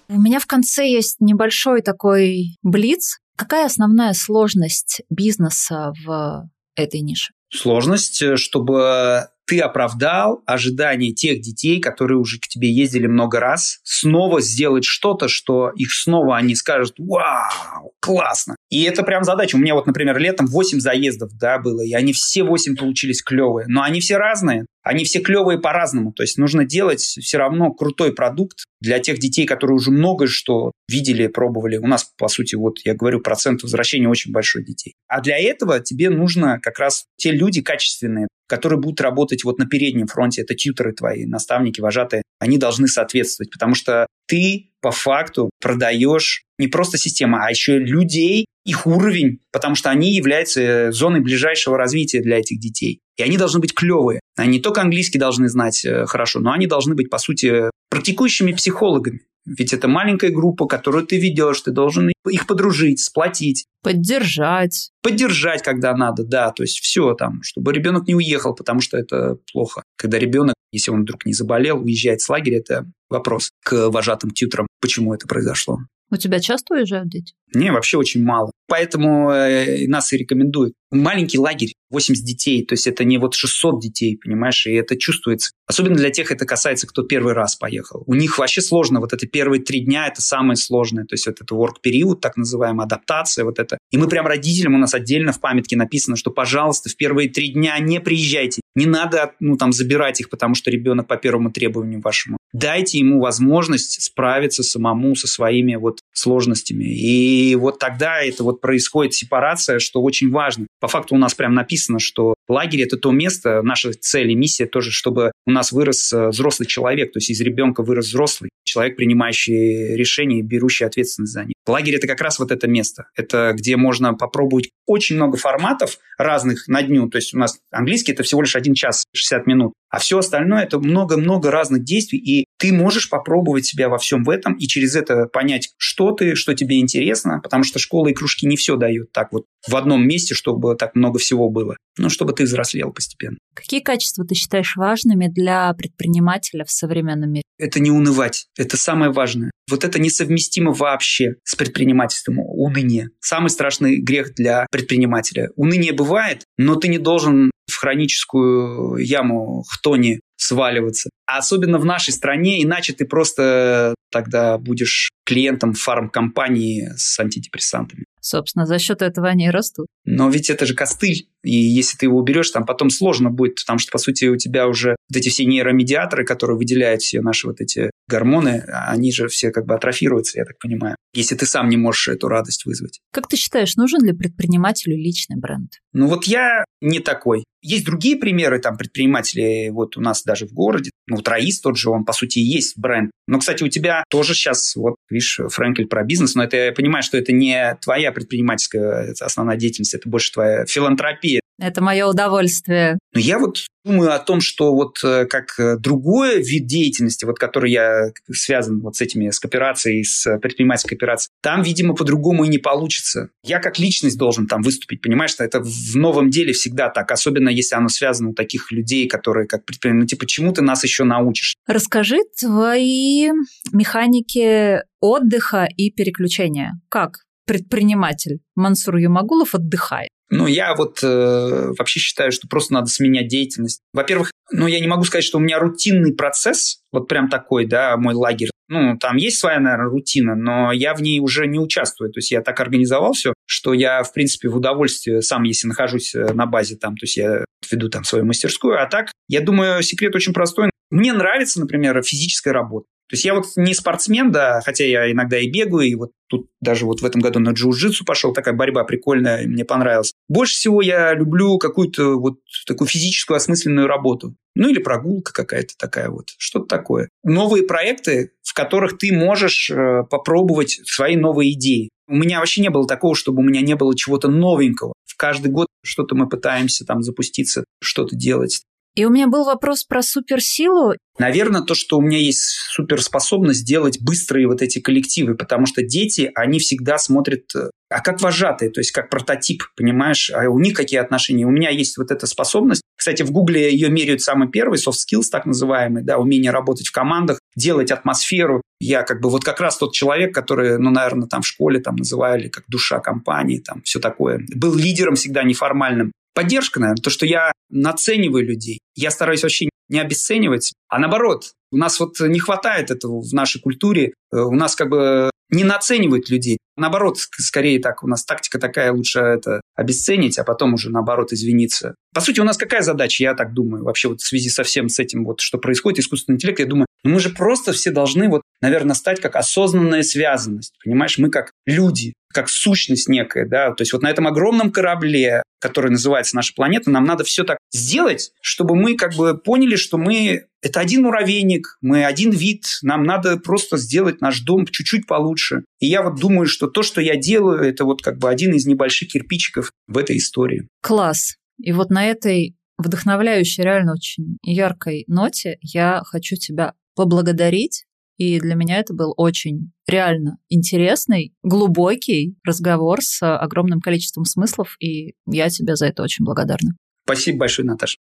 У 0.07 0.19
меня 0.19 0.39
в 0.39 0.45
конце 0.45 0.87
есть 0.87 1.17
небольшой 1.19 1.81
такой 1.81 2.57
блиц. 2.63 3.19
Какая 3.35 3.65
основная 3.65 4.13
сложность 4.13 5.01
бизнеса 5.09 5.93
в 6.05 6.49
этой 6.75 7.01
нише? 7.01 7.33
Сложность, 7.51 8.21
э, 8.21 8.37
чтобы 8.37 9.27
ты 9.49 9.59
оправдал 9.61 10.43
ожидания 10.45 11.11
тех 11.11 11.41
детей, 11.41 11.81
которые 11.81 12.19
уже 12.19 12.37
к 12.37 12.47
тебе 12.47 12.71
ездили 12.71 13.07
много 13.07 13.39
раз, 13.39 13.79
снова 13.83 14.41
сделать 14.41 14.85
что-то, 14.85 15.27
что 15.27 15.71
их 15.75 15.91
снова 15.91 16.37
они 16.37 16.53
скажут, 16.53 16.93
вау, 16.99 17.93
классно. 17.99 18.55
И 18.69 18.83
это 18.83 19.01
прям 19.01 19.23
задача. 19.23 19.55
У 19.55 19.59
меня 19.59 19.73
вот, 19.73 19.87
например, 19.87 20.19
летом 20.19 20.45
8 20.45 20.79
заездов, 20.79 21.31
да, 21.33 21.57
было, 21.57 21.81
и 21.81 21.93
они 21.93 22.13
все 22.13 22.43
8 22.43 22.75
получились 22.75 23.23
клевые, 23.23 23.65
но 23.67 23.81
они 23.81 24.01
все 24.01 24.17
разные. 24.17 24.67
Они 24.83 25.03
все 25.03 25.19
клевые 25.19 25.59
по-разному. 25.59 26.13
То 26.13 26.23
есть 26.23 26.37
нужно 26.37 26.63
делать 26.63 27.01
все 27.01 27.37
равно 27.37 27.71
крутой 27.73 28.13
продукт 28.13 28.65
для 28.81 28.99
тех 28.99 29.19
детей, 29.19 29.45
которые 29.45 29.75
уже 29.75 29.91
много 29.91 30.27
что 30.27 30.71
видели, 30.87 31.27
пробовали. 31.27 31.77
У 31.77 31.87
нас, 31.87 32.09
по 32.17 32.27
сути, 32.27 32.55
вот 32.55 32.77
я 32.85 32.93
говорю, 32.93 33.19
процент 33.19 33.61
возвращения 33.63 34.07
очень 34.07 34.31
большой 34.31 34.63
детей. 34.63 34.93
А 35.07 35.21
для 35.21 35.37
этого 35.37 35.79
тебе 35.79 36.09
нужно 36.09 36.59
как 36.61 36.79
раз 36.79 37.05
те 37.17 37.31
люди 37.31 37.61
качественные, 37.61 38.27
которые 38.49 38.79
будут 38.79 38.99
работать 38.99 39.43
вот 39.43 39.59
на 39.59 39.67
переднем 39.67 40.07
фронте. 40.07 40.41
Это 40.41 40.55
тьютеры 40.55 40.93
твои, 40.93 41.25
наставники, 41.25 41.79
вожатые. 41.79 42.23
Они 42.39 42.57
должны 42.57 42.87
соответствовать, 42.87 43.51
потому 43.51 43.75
что 43.75 44.07
ты 44.29 44.69
по 44.81 44.91
факту 44.91 45.49
продаешь 45.59 46.43
не 46.57 46.67
просто 46.67 46.97
систему, 46.97 47.37
а 47.37 47.49
еще 47.49 47.79
людей, 47.79 48.45
их 48.65 48.85
уровень, 48.85 49.39
потому 49.51 49.75
что 49.75 49.89
они 49.89 50.13
являются 50.13 50.91
зоной 50.91 51.21
ближайшего 51.21 51.77
развития 51.77 52.21
для 52.21 52.37
этих 52.37 52.59
детей. 52.59 52.99
И 53.17 53.23
они 53.23 53.37
должны 53.37 53.59
быть 53.59 53.73
клевые. 53.73 54.19
Они 54.37 54.57
не 54.57 54.59
только 54.61 54.81
английский 54.81 55.17
должны 55.17 55.49
знать 55.49 55.83
э, 55.83 56.05
хорошо, 56.05 56.39
но 56.39 56.51
они 56.51 56.67
должны 56.67 56.95
быть, 56.95 57.09
по 57.09 57.17
сути, 57.17 57.69
практикующими 57.89 58.53
психологами. 58.53 59.21
Ведь 59.45 59.73
это 59.73 59.87
маленькая 59.87 60.29
группа, 60.29 60.67
которую 60.67 61.07
ты 61.07 61.17
ведешь, 61.17 61.61
ты 61.61 61.71
должен 61.71 62.11
их 62.29 62.45
подружить, 62.45 62.99
сплотить. 62.99 63.65
Поддержать. 63.81 64.91
Поддержать, 65.01 65.63
когда 65.63 65.95
надо, 65.95 66.23
да. 66.23 66.51
То 66.51 66.63
есть 66.63 66.79
все 66.79 67.13
там, 67.15 67.41
чтобы 67.41 67.73
ребенок 67.73 68.07
не 68.07 68.15
уехал, 68.15 68.53
потому 68.53 68.79
что 68.79 68.97
это 68.97 69.37
плохо. 69.51 69.83
Когда 69.97 70.19
ребенок, 70.19 70.53
если 70.71 70.91
он 70.91 71.01
вдруг 71.01 71.25
не 71.25 71.33
заболел, 71.33 71.81
уезжает 71.81 72.21
с 72.21 72.29
лагеря, 72.29 72.59
это 72.59 72.85
вопрос 73.09 73.51
к 73.63 73.89
вожатым 73.89 74.31
тьютерам, 74.31 74.67
почему 74.81 75.13
это 75.13 75.27
произошло. 75.27 75.79
У 76.11 76.15
тебя 76.15 76.39
часто 76.39 76.75
уезжают 76.75 77.09
дети? 77.09 77.33
Не, 77.53 77.71
вообще 77.71 77.97
очень 77.97 78.23
мало. 78.23 78.51
Поэтому 78.67 79.31
э, 79.31 79.87
нас 79.87 80.13
и 80.13 80.17
рекомендуют. 80.17 80.73
Маленький 80.91 81.39
лагерь, 81.39 81.73
80 81.91 82.23
детей, 82.23 82.65
то 82.65 82.73
есть 82.73 82.87
это 82.87 83.03
не 83.03 83.17
вот 83.17 83.33
600 83.33 83.79
детей, 83.79 84.17
понимаешь, 84.23 84.65
и 84.67 84.71
это 84.73 84.95
чувствуется. 84.95 85.51
Особенно 85.67 85.95
для 85.95 86.09
тех 86.11 86.31
это 86.31 86.45
касается, 86.45 86.87
кто 86.87 87.03
первый 87.03 87.33
раз 87.33 87.55
поехал. 87.55 88.03
У 88.05 88.15
них 88.15 88.37
вообще 88.37 88.61
сложно, 88.61 88.99
вот 88.99 89.13
это 89.13 89.27
первые 89.27 89.61
три 89.61 89.81
дня, 89.81 90.07
это 90.07 90.21
самое 90.21 90.55
сложное, 90.55 91.05
то 91.05 91.13
есть 91.13 91.25
вот 91.27 91.41
это 91.41 91.55
work 91.55 91.75
период, 91.81 92.21
так 92.21 92.37
называемая 92.37 92.85
адаптация, 92.85 93.45
вот 93.45 93.59
это. 93.59 93.77
И 93.91 93.97
мы 93.97 94.07
прям 94.07 94.27
родителям, 94.27 94.75
у 94.75 94.77
нас 94.77 94.93
отдельно 94.93 95.31
в 95.31 95.39
памятке 95.39 95.75
написано, 95.75 96.15
что, 96.15 96.31
пожалуйста, 96.31 96.89
в 96.89 96.95
первые 96.95 97.29
три 97.29 97.49
дня 97.49 97.77
не 97.79 97.99
приезжайте, 97.99 98.61
не 98.75 98.85
надо, 98.85 99.33
ну, 99.39 99.57
там, 99.57 99.73
забирать 99.73 100.21
их, 100.21 100.29
потому 100.29 100.55
что 100.55 100.71
ребенок 100.71 101.07
по 101.07 101.17
первому 101.17 101.51
требованию 101.51 102.01
вашему. 102.01 102.37
Дайте 102.53 102.97
ему 102.97 103.19
возможность 103.19 104.01
справиться 104.01 104.63
самому 104.63 105.15
со 105.15 105.27
своими 105.27 105.75
вот 105.75 105.99
сложностями. 106.13 106.85
И 106.85 107.38
И 107.39 107.55
вот 107.55 107.79
тогда 107.79 108.21
это 108.21 108.43
вот 108.43 108.59
происходит 108.59 109.13
сепарация, 109.13 109.79
что 109.79 110.01
очень 110.01 110.29
важно. 110.29 110.67
По 110.81 110.89
факту 110.89 111.15
у 111.15 111.17
нас 111.17 111.33
прям 111.33 111.53
написано, 111.53 111.97
что 111.97 112.33
лагерь– 112.49 112.81
это 112.83 112.97
то 112.97 113.11
место, 113.11 113.61
наша 113.61 113.93
цель 113.93 114.31
и 114.31 114.35
миссия 114.35 114.65
тоже, 114.65 114.91
чтобы 114.91 115.31
у 115.45 115.51
нас 115.51 115.71
вырос 115.71 116.11
э, 116.11 116.29
взрослый 116.29 116.67
человек, 116.67 117.13
то 117.13 117.17
есть 117.17 117.29
из 117.29 117.39
ребенка 117.41 117.83
вырос 117.83 118.07
взрослый 118.07 118.49
человек, 118.63 118.97
принимающий 118.97 119.95
решения 119.95 120.39
и 120.39 120.43
берущий 120.43 120.85
ответственность 120.85 121.33
за 121.33 121.43
них. 121.45 121.53
Лагерь– 121.67 121.95
это 121.97 122.07
как 122.07 122.21
раз 122.21 122.39
вот 122.39 122.51
это 122.51 122.67
место. 122.67 123.05
Это 123.15 123.53
где 123.55 123.77
можно 123.77 124.13
попробовать 124.13 124.69
очень 124.85 125.15
много 125.15 125.37
форматов 125.37 125.97
разных 126.17 126.67
на 126.67 126.81
дню. 126.81 127.09
То 127.09 127.17
есть 127.17 127.33
у 127.33 127.37
нас 127.37 127.59
английский– 127.71 128.11
это 128.13 128.23
всего 128.23 128.41
лишь 128.41 128.55
один 128.55 128.73
час, 128.73 129.05
60 129.13 129.47
минут. 129.47 129.73
А 129.89 129.99
все 129.99 130.19
остальное– 130.19 130.63
это 130.65 130.79
много-много 130.79 131.49
разных 131.49 131.83
действий, 131.83 132.19
и 132.19 132.45
ты 132.59 132.71
можешь 132.71 133.09
попробовать 133.09 133.65
себя 133.65 133.89
во 133.89 133.97
всем 133.97 134.23
в 134.23 134.29
этом 134.29 134.53
и 134.53 134.67
через 134.67 134.95
это 134.95 135.25
понять, 135.25 135.69
что 135.77 136.11
ты, 136.11 136.35
что 136.35 136.53
тебе 136.53 136.79
интересно, 136.79 137.39
потому 137.41 137.63
что 137.63 137.79
школы 137.79 138.11
и 138.11 138.13
кружки 138.13 138.45
не 138.45 138.55
все 138.55 138.75
дают 138.75 139.11
так 139.11 139.31
вот 139.31 139.45
в 139.67 139.75
одном 139.75 140.07
месте, 140.07 140.35
чтобы 140.35 140.75
так 140.75 140.95
много 140.95 141.17
всего 141.17 141.49
было. 141.49 141.77
Ну, 141.97 142.09
чтобы 142.09 142.33
ты 142.39 142.45
взрослел 142.45 142.93
постепенно. 142.93 143.37
Какие 143.53 143.81
качества 143.81 144.25
ты 144.25 144.33
считаешь 144.33 144.77
важными 144.77 145.27
для 145.27 145.73
предпринимателя 145.73 146.63
в 146.63 146.71
современном 146.71 147.33
мире? 147.33 147.43
Это 147.57 147.81
не 147.81 147.91
унывать. 147.91 148.45
Это 148.57 148.77
самое 148.77 149.11
важное. 149.11 149.51
Вот 149.69 149.83
это 149.83 149.99
несовместимо 149.99 150.71
вообще 150.71 151.35
с 151.43 151.55
предпринимательством. 151.55 152.39
Уныние. 152.39 153.09
Самый 153.19 153.49
страшный 153.49 153.99
грех 153.99 154.33
для 154.35 154.67
предпринимателя. 154.71 155.49
Уныние 155.57 155.91
бывает, 155.91 156.45
но 156.57 156.75
ты 156.75 156.87
не 156.87 156.97
должен 156.97 157.51
в 157.69 157.75
хроническую 157.75 158.95
яму 159.03 159.63
хтони 159.67 160.21
сваливаться. 160.39 161.09
А 161.27 161.37
особенно 161.37 161.77
в 161.77 161.85
нашей 161.85 162.11
стране, 162.11 162.63
иначе 162.63 162.93
ты 162.93 163.05
просто 163.05 163.93
тогда 164.11 164.57
будешь 164.57 165.11
клиентом 165.25 165.73
фармкомпании 165.73 166.89
с 166.95 167.19
антидепрессантами. 167.19 168.05
Собственно, 168.21 168.65
за 168.65 168.79
счет 168.79 169.01
этого 169.01 169.27
они 169.27 169.45
и 169.45 169.49
растут. 169.49 169.87
Но 170.05 170.29
ведь 170.29 170.49
это 170.49 170.65
же 170.65 170.73
костыль. 170.73 171.27
И 171.43 171.55
если 171.55 171.97
ты 171.97 172.07
его 172.07 172.17
уберешь, 172.17 172.49
там 172.51 172.65
потом 172.65 172.89
сложно 172.89 173.29
будет, 173.29 173.55
потому 173.55 173.79
что, 173.79 173.91
по 173.91 173.97
сути, 173.97 174.25
у 174.25 174.37
тебя 174.37 174.67
уже 174.67 174.95
вот 175.09 175.17
эти 175.17 175.29
все 175.29 175.45
нейромедиаторы, 175.45 176.25
которые 176.25 176.57
выделяют 176.57 177.01
все 177.01 177.21
наши 177.21 177.47
вот 177.47 177.61
эти 177.61 177.91
гормоны, 178.09 178.65
они 178.67 179.13
же 179.13 179.27
все 179.27 179.51
как 179.51 179.65
бы 179.65 179.75
атрофируются, 179.75 180.39
я 180.39 180.45
так 180.45 180.57
понимаю, 180.59 180.95
если 181.13 181.35
ты 181.35 181.45
сам 181.45 181.69
не 181.69 181.77
можешь 181.77 182.09
эту 182.09 182.27
радость 182.27 182.65
вызвать. 182.65 182.99
Как 183.13 183.27
ты 183.27 183.37
считаешь, 183.37 183.75
нужен 183.75 184.03
ли 184.03 184.13
предпринимателю 184.13 184.97
личный 184.97 185.37
бренд? 185.37 185.71
Ну 185.93 186.07
вот 186.07 186.25
я 186.25 186.65
не 186.81 186.99
такой. 186.99 187.43
Есть 187.61 187.85
другие 187.85 188.15
примеры 188.15 188.59
там 188.59 188.77
предпринимателей, 188.77 189.69
вот 189.69 189.97
у 189.97 190.01
нас 190.01 190.23
даже 190.23 190.45
в 190.47 190.53
городе, 190.53 190.91
ну, 191.07 191.17
Троис 191.21 191.59
тот 191.59 191.77
же, 191.77 191.89
он, 191.89 192.05
по 192.05 192.13
сути, 192.13 192.39
и 192.39 192.43
есть 192.43 192.77
бренд. 192.77 193.11
Но, 193.27 193.39
кстати, 193.39 193.63
у 193.63 193.67
тебя 193.67 194.03
тоже 194.09 194.33
сейчас, 194.33 194.75
вот, 194.75 194.95
видишь, 195.09 195.39
Фрэнкель 195.49 195.87
про 195.87 196.03
бизнес, 196.03 196.35
но 196.35 196.43
это 196.43 196.57
я 196.57 196.71
понимаю, 196.71 197.03
что 197.03 197.17
это 197.17 197.33
не 197.33 197.77
твоя 197.81 198.11
предпринимательская 198.11 199.13
основная 199.19 199.57
деятельность, 199.57 199.93
это 199.93 200.07
больше 200.07 200.31
твоя 200.31 200.65
филантропия. 200.65 201.41
Это 201.59 201.81
мое 201.81 202.07
удовольствие. 202.07 202.97
Но 203.13 203.19
я 203.19 203.39
вот 203.39 203.65
думаю 203.83 204.13
о 204.13 204.19
том, 204.19 204.39
что 204.39 204.73
вот 204.73 204.97
э, 205.03 205.25
как 205.25 205.59
э, 205.59 205.77
другой 205.77 206.41
вид 206.41 206.67
деятельности, 206.67 207.25
вот 207.25 207.39
который 207.39 207.71
я 207.71 208.11
связан 208.31 208.79
вот 208.81 208.95
с 208.95 209.01
этими, 209.01 209.29
с 209.29 209.39
кооперацией, 209.39 210.03
с 210.03 210.37
предпринимательской 210.37 210.95
кооперацией, 210.95 211.31
там, 211.41 211.63
видимо, 211.63 211.95
по-другому 211.95 212.45
и 212.45 212.49
не 212.49 212.59
получится. 212.59 213.29
Я 213.43 213.59
как 213.59 213.79
личность 213.79 214.17
должен 214.17 214.47
там 214.47 214.61
выступить, 214.61 215.01
понимаешь, 215.01 215.31
что 215.31 215.43
это 215.43 215.59
в 215.61 215.95
новом 215.95 216.29
деле 216.29 216.53
всегда 216.53 216.89
так, 216.89 217.11
особенно 217.11 217.49
если 217.49 217.75
оно 217.75 217.89
связано 217.89 218.29
у 218.29 218.33
таких 218.33 218.71
людей, 218.71 219.07
которые 219.07 219.47
как 219.47 219.65
предприниматели, 219.65 220.01
ну 220.01 220.07
типа, 220.07 220.25
чему 220.27 220.53
ты 220.53 220.61
нас 220.61 220.83
еще 220.83 221.03
научишь? 221.03 221.55
Расскажи 221.67 222.19
твои 222.39 223.31
механики 223.71 224.81
отдыха 225.01 225.67
и 225.75 225.91
переключения. 225.91 226.79
Как 226.89 227.25
предприниматель 227.49 228.41
Мансур 228.55 228.97
Юмагулов 228.97 229.55
отдыхает? 229.55 230.09
Ну, 230.29 230.45
я 230.45 230.75
вот 230.75 230.99
э, 231.01 231.71
вообще 231.75 231.99
считаю, 231.99 232.31
что 232.31 232.47
просто 232.47 232.75
надо 232.75 232.85
сменять 232.85 233.27
деятельность. 233.27 233.81
Во-первых, 233.91 234.31
ну, 234.51 234.67
я 234.67 234.79
не 234.79 234.85
могу 234.85 235.03
сказать, 235.03 235.23
что 235.23 235.39
у 235.39 235.41
меня 235.41 235.57
рутинный 235.57 236.13
процесс, 236.13 236.81
вот 236.91 237.07
прям 237.07 237.27
такой, 237.27 237.65
да, 237.65 237.97
мой 237.97 238.13
лагерь. 238.13 238.51
Ну, 238.67 238.99
там 238.99 239.15
есть 239.15 239.39
своя, 239.39 239.59
наверное, 239.59 239.89
рутина, 239.89 240.35
но 240.35 240.71
я 240.71 240.93
в 240.93 241.01
ней 241.01 241.19
уже 241.19 241.47
не 241.47 241.57
участвую. 241.57 242.11
То 242.11 242.19
есть 242.19 242.29
я 242.29 242.43
так 242.43 242.59
организовал 242.59 243.13
все, 243.13 243.33
что 243.47 243.73
я, 243.73 244.03
в 244.03 244.13
принципе, 244.13 244.47
в 244.49 244.57
удовольствии 244.57 245.21
сам, 245.21 245.41
если 245.41 245.67
нахожусь 245.67 246.13
э, 246.13 246.31
на 246.33 246.45
базе 246.45 246.75
там, 246.75 246.95
то 246.97 247.05
есть 247.05 247.17
я 247.17 247.43
веду 247.71 247.89
там 247.89 248.03
свою 248.03 248.25
мастерскую. 248.25 248.79
А 248.79 248.85
так, 248.85 249.11
я 249.27 249.41
думаю, 249.41 249.81
секрет 249.81 250.15
очень 250.15 250.33
простой. 250.33 250.69
Мне 250.91 251.13
нравится, 251.13 251.59
например, 251.59 251.99
физическая 252.03 252.53
работа. 252.53 252.85
То 253.09 253.15
есть 253.15 253.25
я 253.25 253.33
вот 253.33 253.45
не 253.55 253.73
спортсмен, 253.73 254.31
да, 254.31 254.61
хотя 254.63 254.85
я 254.85 255.11
иногда 255.11 255.39
и 255.39 255.49
бегаю, 255.49 255.89
и 255.89 255.95
вот 255.95 256.11
тут 256.27 256.47
даже 256.61 256.85
вот 256.85 257.01
в 257.01 257.05
этом 257.05 257.21
году 257.21 257.39
на 257.39 257.49
джиу-джитсу 257.49 258.05
пошел, 258.05 258.33
такая 258.33 258.53
борьба 258.53 258.83
прикольная, 258.83 259.47
мне 259.47 259.65
понравилась. 259.65 260.13
Больше 260.27 260.53
всего 260.53 260.83
я 260.83 261.15
люблю 261.15 261.57
какую-то 261.57 262.19
вот 262.19 262.37
такую 262.67 262.87
физическую 262.87 263.37
осмысленную 263.37 263.87
работу. 263.87 264.35
Ну 264.53 264.69
или 264.69 264.79
прогулка 264.79 265.33
какая-то 265.33 265.73
такая 265.77 266.09
вот, 266.09 266.33
что-то 266.37 266.67
такое. 266.67 267.09
Новые 267.23 267.63
проекты, 267.63 268.33
в 268.43 268.53
которых 268.53 268.99
ты 268.99 269.11
можешь 269.11 269.71
э, 269.71 270.03
попробовать 270.09 270.81
свои 270.85 271.15
новые 271.15 271.53
идеи. 271.53 271.89
У 272.07 272.15
меня 272.15 272.39
вообще 272.39 272.61
не 272.61 272.69
было 272.69 272.87
такого, 272.87 273.15
чтобы 273.15 273.39
у 273.39 273.45
меня 273.45 273.61
не 273.61 273.75
было 273.75 273.95
чего-то 273.95 274.27
новенького. 274.27 274.93
В 275.05 275.15
каждый 275.17 275.51
год 275.51 275.67
что-то 275.83 276.15
мы 276.15 276.29
пытаемся 276.29 276.85
там 276.85 277.01
запуститься, 277.01 277.63
что-то 277.81 278.15
делать. 278.15 278.61
И 278.99 279.05
у 279.05 279.09
меня 279.09 279.27
был 279.27 279.45
вопрос 279.45 279.85
про 279.85 280.01
суперсилу. 280.01 280.93
Наверное, 281.17 281.61
то, 281.61 281.73
что 281.73 281.97
у 281.97 282.01
меня 282.01 282.17
есть 282.17 282.41
суперспособность 282.73 283.65
делать 283.65 284.01
быстрые 284.01 284.45
вот 284.45 284.61
эти 284.61 284.79
коллективы, 284.81 285.35
потому 285.35 285.67
что 285.67 285.81
дети, 285.83 286.29
они 286.35 286.59
всегда 286.59 286.97
смотрят, 286.97 287.43
э, 287.55 287.69
а 287.89 288.01
как 288.01 288.19
вожатые, 288.19 288.69
то 288.71 288.81
есть 288.81 288.91
как 288.91 289.09
прототип, 289.09 289.63
понимаешь, 289.77 290.29
а 290.35 290.49
у 290.49 290.59
них 290.59 290.73
какие 290.73 290.99
отношения. 290.99 291.45
У 291.45 291.49
меня 291.49 291.69
есть 291.69 291.97
вот 291.97 292.11
эта 292.11 292.27
способность. 292.27 292.81
Кстати, 292.97 293.23
в 293.23 293.31
Гугле 293.31 293.71
ее 293.71 293.89
меряют 293.89 294.19
самый 294.19 294.49
первый, 294.49 294.77
soft 294.77 294.97
skills 295.07 295.29
так 295.31 295.45
называемый, 295.45 296.03
да, 296.03 296.17
умение 296.17 296.51
работать 296.51 296.87
в 296.87 296.91
командах, 296.91 297.39
делать 297.55 297.91
атмосферу. 297.91 298.61
Я 298.81 299.03
как 299.03 299.21
бы 299.21 299.29
вот 299.29 299.45
как 299.45 299.61
раз 299.61 299.77
тот 299.77 299.93
человек, 299.93 300.35
который, 300.35 300.77
ну, 300.77 300.89
наверное, 300.89 301.29
там 301.29 301.41
в 301.41 301.47
школе 301.47 301.79
там 301.79 301.95
называли 301.95 302.49
как 302.49 302.65
душа 302.67 302.99
компании, 302.99 303.59
там 303.59 303.81
все 303.83 304.01
такое. 304.01 304.41
Был 304.53 304.75
лидером 304.75 305.15
всегда 305.15 305.43
неформальным. 305.43 306.11
Поддержка, 306.33 306.79
наверное, 306.79 307.01
то, 307.01 307.09
что 307.09 307.25
я 307.25 307.51
нацениваю 307.69 308.45
людей. 308.45 308.79
Я 308.95 309.11
стараюсь 309.11 309.43
вообще 309.43 309.69
не 309.89 309.99
обесценивать, 309.99 310.73
а 310.87 310.99
наоборот. 310.99 311.51
У 311.71 311.77
нас 311.77 311.99
вот 311.99 312.19
не 312.19 312.39
хватает 312.39 312.91
этого 312.91 313.21
в 313.21 313.33
нашей 313.33 313.61
культуре. 313.61 314.13
Э, 314.31 314.39
у 314.41 314.53
нас 314.53 314.75
как 314.75 314.89
бы 314.89 315.29
не 315.49 315.63
наценивают 315.63 316.29
людей. 316.29 316.59
Наоборот, 316.77 317.17
скорее 317.17 317.79
так, 317.79 318.03
у 318.03 318.07
нас 318.07 318.23
тактика 318.23 318.59
такая, 318.59 318.93
лучше 318.93 319.19
это 319.19 319.61
обесценить, 319.75 320.37
а 320.37 320.43
потом 320.43 320.75
уже 320.75 320.89
наоборот 320.89 321.33
извиниться. 321.33 321.95
По 322.13 322.21
сути, 322.21 322.39
у 322.39 322.43
нас 322.43 322.57
какая 322.57 322.81
задача, 322.81 323.23
я 323.23 323.33
так 323.33 323.53
думаю, 323.53 323.83
вообще 323.83 324.09
вот 324.09 324.21
в 324.21 324.27
связи 324.27 324.49
со 324.49 324.63
всем 324.63 324.89
с 324.89 324.99
этим, 324.99 325.25
вот, 325.25 325.41
что 325.41 325.57
происходит, 325.57 325.99
искусственный 325.99 326.35
интеллект, 326.35 326.59
я 326.59 326.65
думаю, 326.65 326.85
ну 327.03 327.11
мы 327.11 327.19
же 327.19 327.29
просто 327.29 327.71
все 327.73 327.91
должны 327.91 328.29
вот, 328.29 328.41
наверное, 328.61 328.95
стать 328.95 329.21
как 329.21 329.35
осознанная 329.35 330.03
связанность, 330.03 330.73
понимаешь, 330.83 331.17
мы 331.17 331.29
как 331.29 331.51
люди, 331.65 332.13
как 332.31 332.49
сущность 332.49 333.09
некая, 333.09 333.47
да, 333.47 333.71
то 333.73 333.81
есть 333.81 333.93
вот 333.93 334.03
на 334.03 334.09
этом 334.09 334.27
огромном 334.27 334.71
корабле, 334.71 335.43
который 335.59 335.91
называется 335.91 336.35
наша 336.35 336.53
планета, 336.53 336.91
нам 336.91 337.03
надо 337.03 337.23
все 337.23 337.43
так 337.43 337.57
сделать, 337.73 338.31
чтобы 338.41 338.75
мы 338.75 338.95
как 338.95 339.15
бы 339.15 339.37
поняли, 339.37 339.75
что 339.75 339.97
мы 339.97 340.45
это 340.61 340.79
один 340.79 341.03
муравейник, 341.03 341.77
мы 341.81 342.05
один 342.05 342.31
вид, 342.31 342.65
нам 342.81 343.03
надо 343.03 343.37
просто 343.37 343.77
сделать 343.77 344.21
наш 344.21 344.41
дом 344.41 344.65
чуть-чуть 344.67 345.07
получше. 345.07 345.63
И 345.79 345.87
я 345.87 346.03
вот 346.03 346.19
думаю, 346.19 346.47
что 346.47 346.67
то, 346.67 346.83
что 346.83 347.01
я 347.01 347.15
делаю, 347.15 347.61
это 347.61 347.85
вот 347.85 348.01
как 348.01 348.17
бы 348.17 348.29
один 348.29 348.53
из 348.53 348.65
небольших 348.65 349.09
кирпичиков 349.09 349.71
в 349.87 349.97
этой 349.97 350.17
истории. 350.17 350.67
Класс. 350.81 351.35
И 351.61 351.71
вот 351.71 351.89
на 351.89 352.05
этой 352.05 352.55
вдохновляющей, 352.77 353.63
реально 353.63 353.93
очень 353.93 354.37
яркой 354.43 355.03
ноте 355.07 355.57
я 355.61 356.01
хочу 356.05 356.35
тебя 356.35 356.73
поблагодарить. 356.99 357.85
И 358.17 358.41
для 358.41 358.55
меня 358.55 358.79
это 358.79 358.93
был 358.93 359.13
очень 359.15 359.71
реально 359.87 360.37
интересный, 360.49 361.33
глубокий 361.43 362.35
разговор 362.43 362.99
с 363.01 363.23
огромным 363.23 363.79
количеством 363.79 364.25
смыслов, 364.25 364.75
и 364.81 365.13
я 365.25 365.47
тебе 365.47 365.77
за 365.77 365.85
это 365.85 366.03
очень 366.03 366.25
благодарна. 366.25 366.71
Спасибо 367.05 367.37
большое, 367.37 367.65
Наташа. 367.65 367.95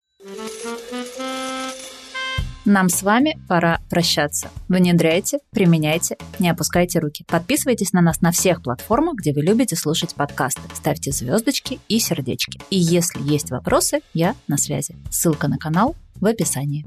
Нам 2.64 2.88
с 2.88 3.04
вами 3.04 3.38
пора 3.48 3.78
прощаться. 3.88 4.50
Внедряйте, 4.68 5.38
применяйте, 5.52 6.16
не 6.40 6.50
опускайте 6.50 6.98
руки. 6.98 7.24
Подписывайтесь 7.28 7.92
на 7.92 8.00
нас 8.00 8.20
на 8.20 8.32
всех 8.32 8.64
платформах, 8.64 9.14
где 9.14 9.32
вы 9.32 9.42
любите 9.42 9.76
слушать 9.76 10.16
подкасты. 10.16 10.62
Ставьте 10.74 11.12
звездочки 11.12 11.78
и 11.88 12.00
сердечки. 12.00 12.60
И 12.70 12.78
если 12.78 13.22
есть 13.22 13.50
вопросы, 13.50 14.00
я 14.12 14.34
на 14.48 14.56
связи. 14.56 14.96
Ссылка 15.08 15.46
на 15.46 15.56
канал 15.56 15.94
в 16.16 16.26
описании. 16.26 16.84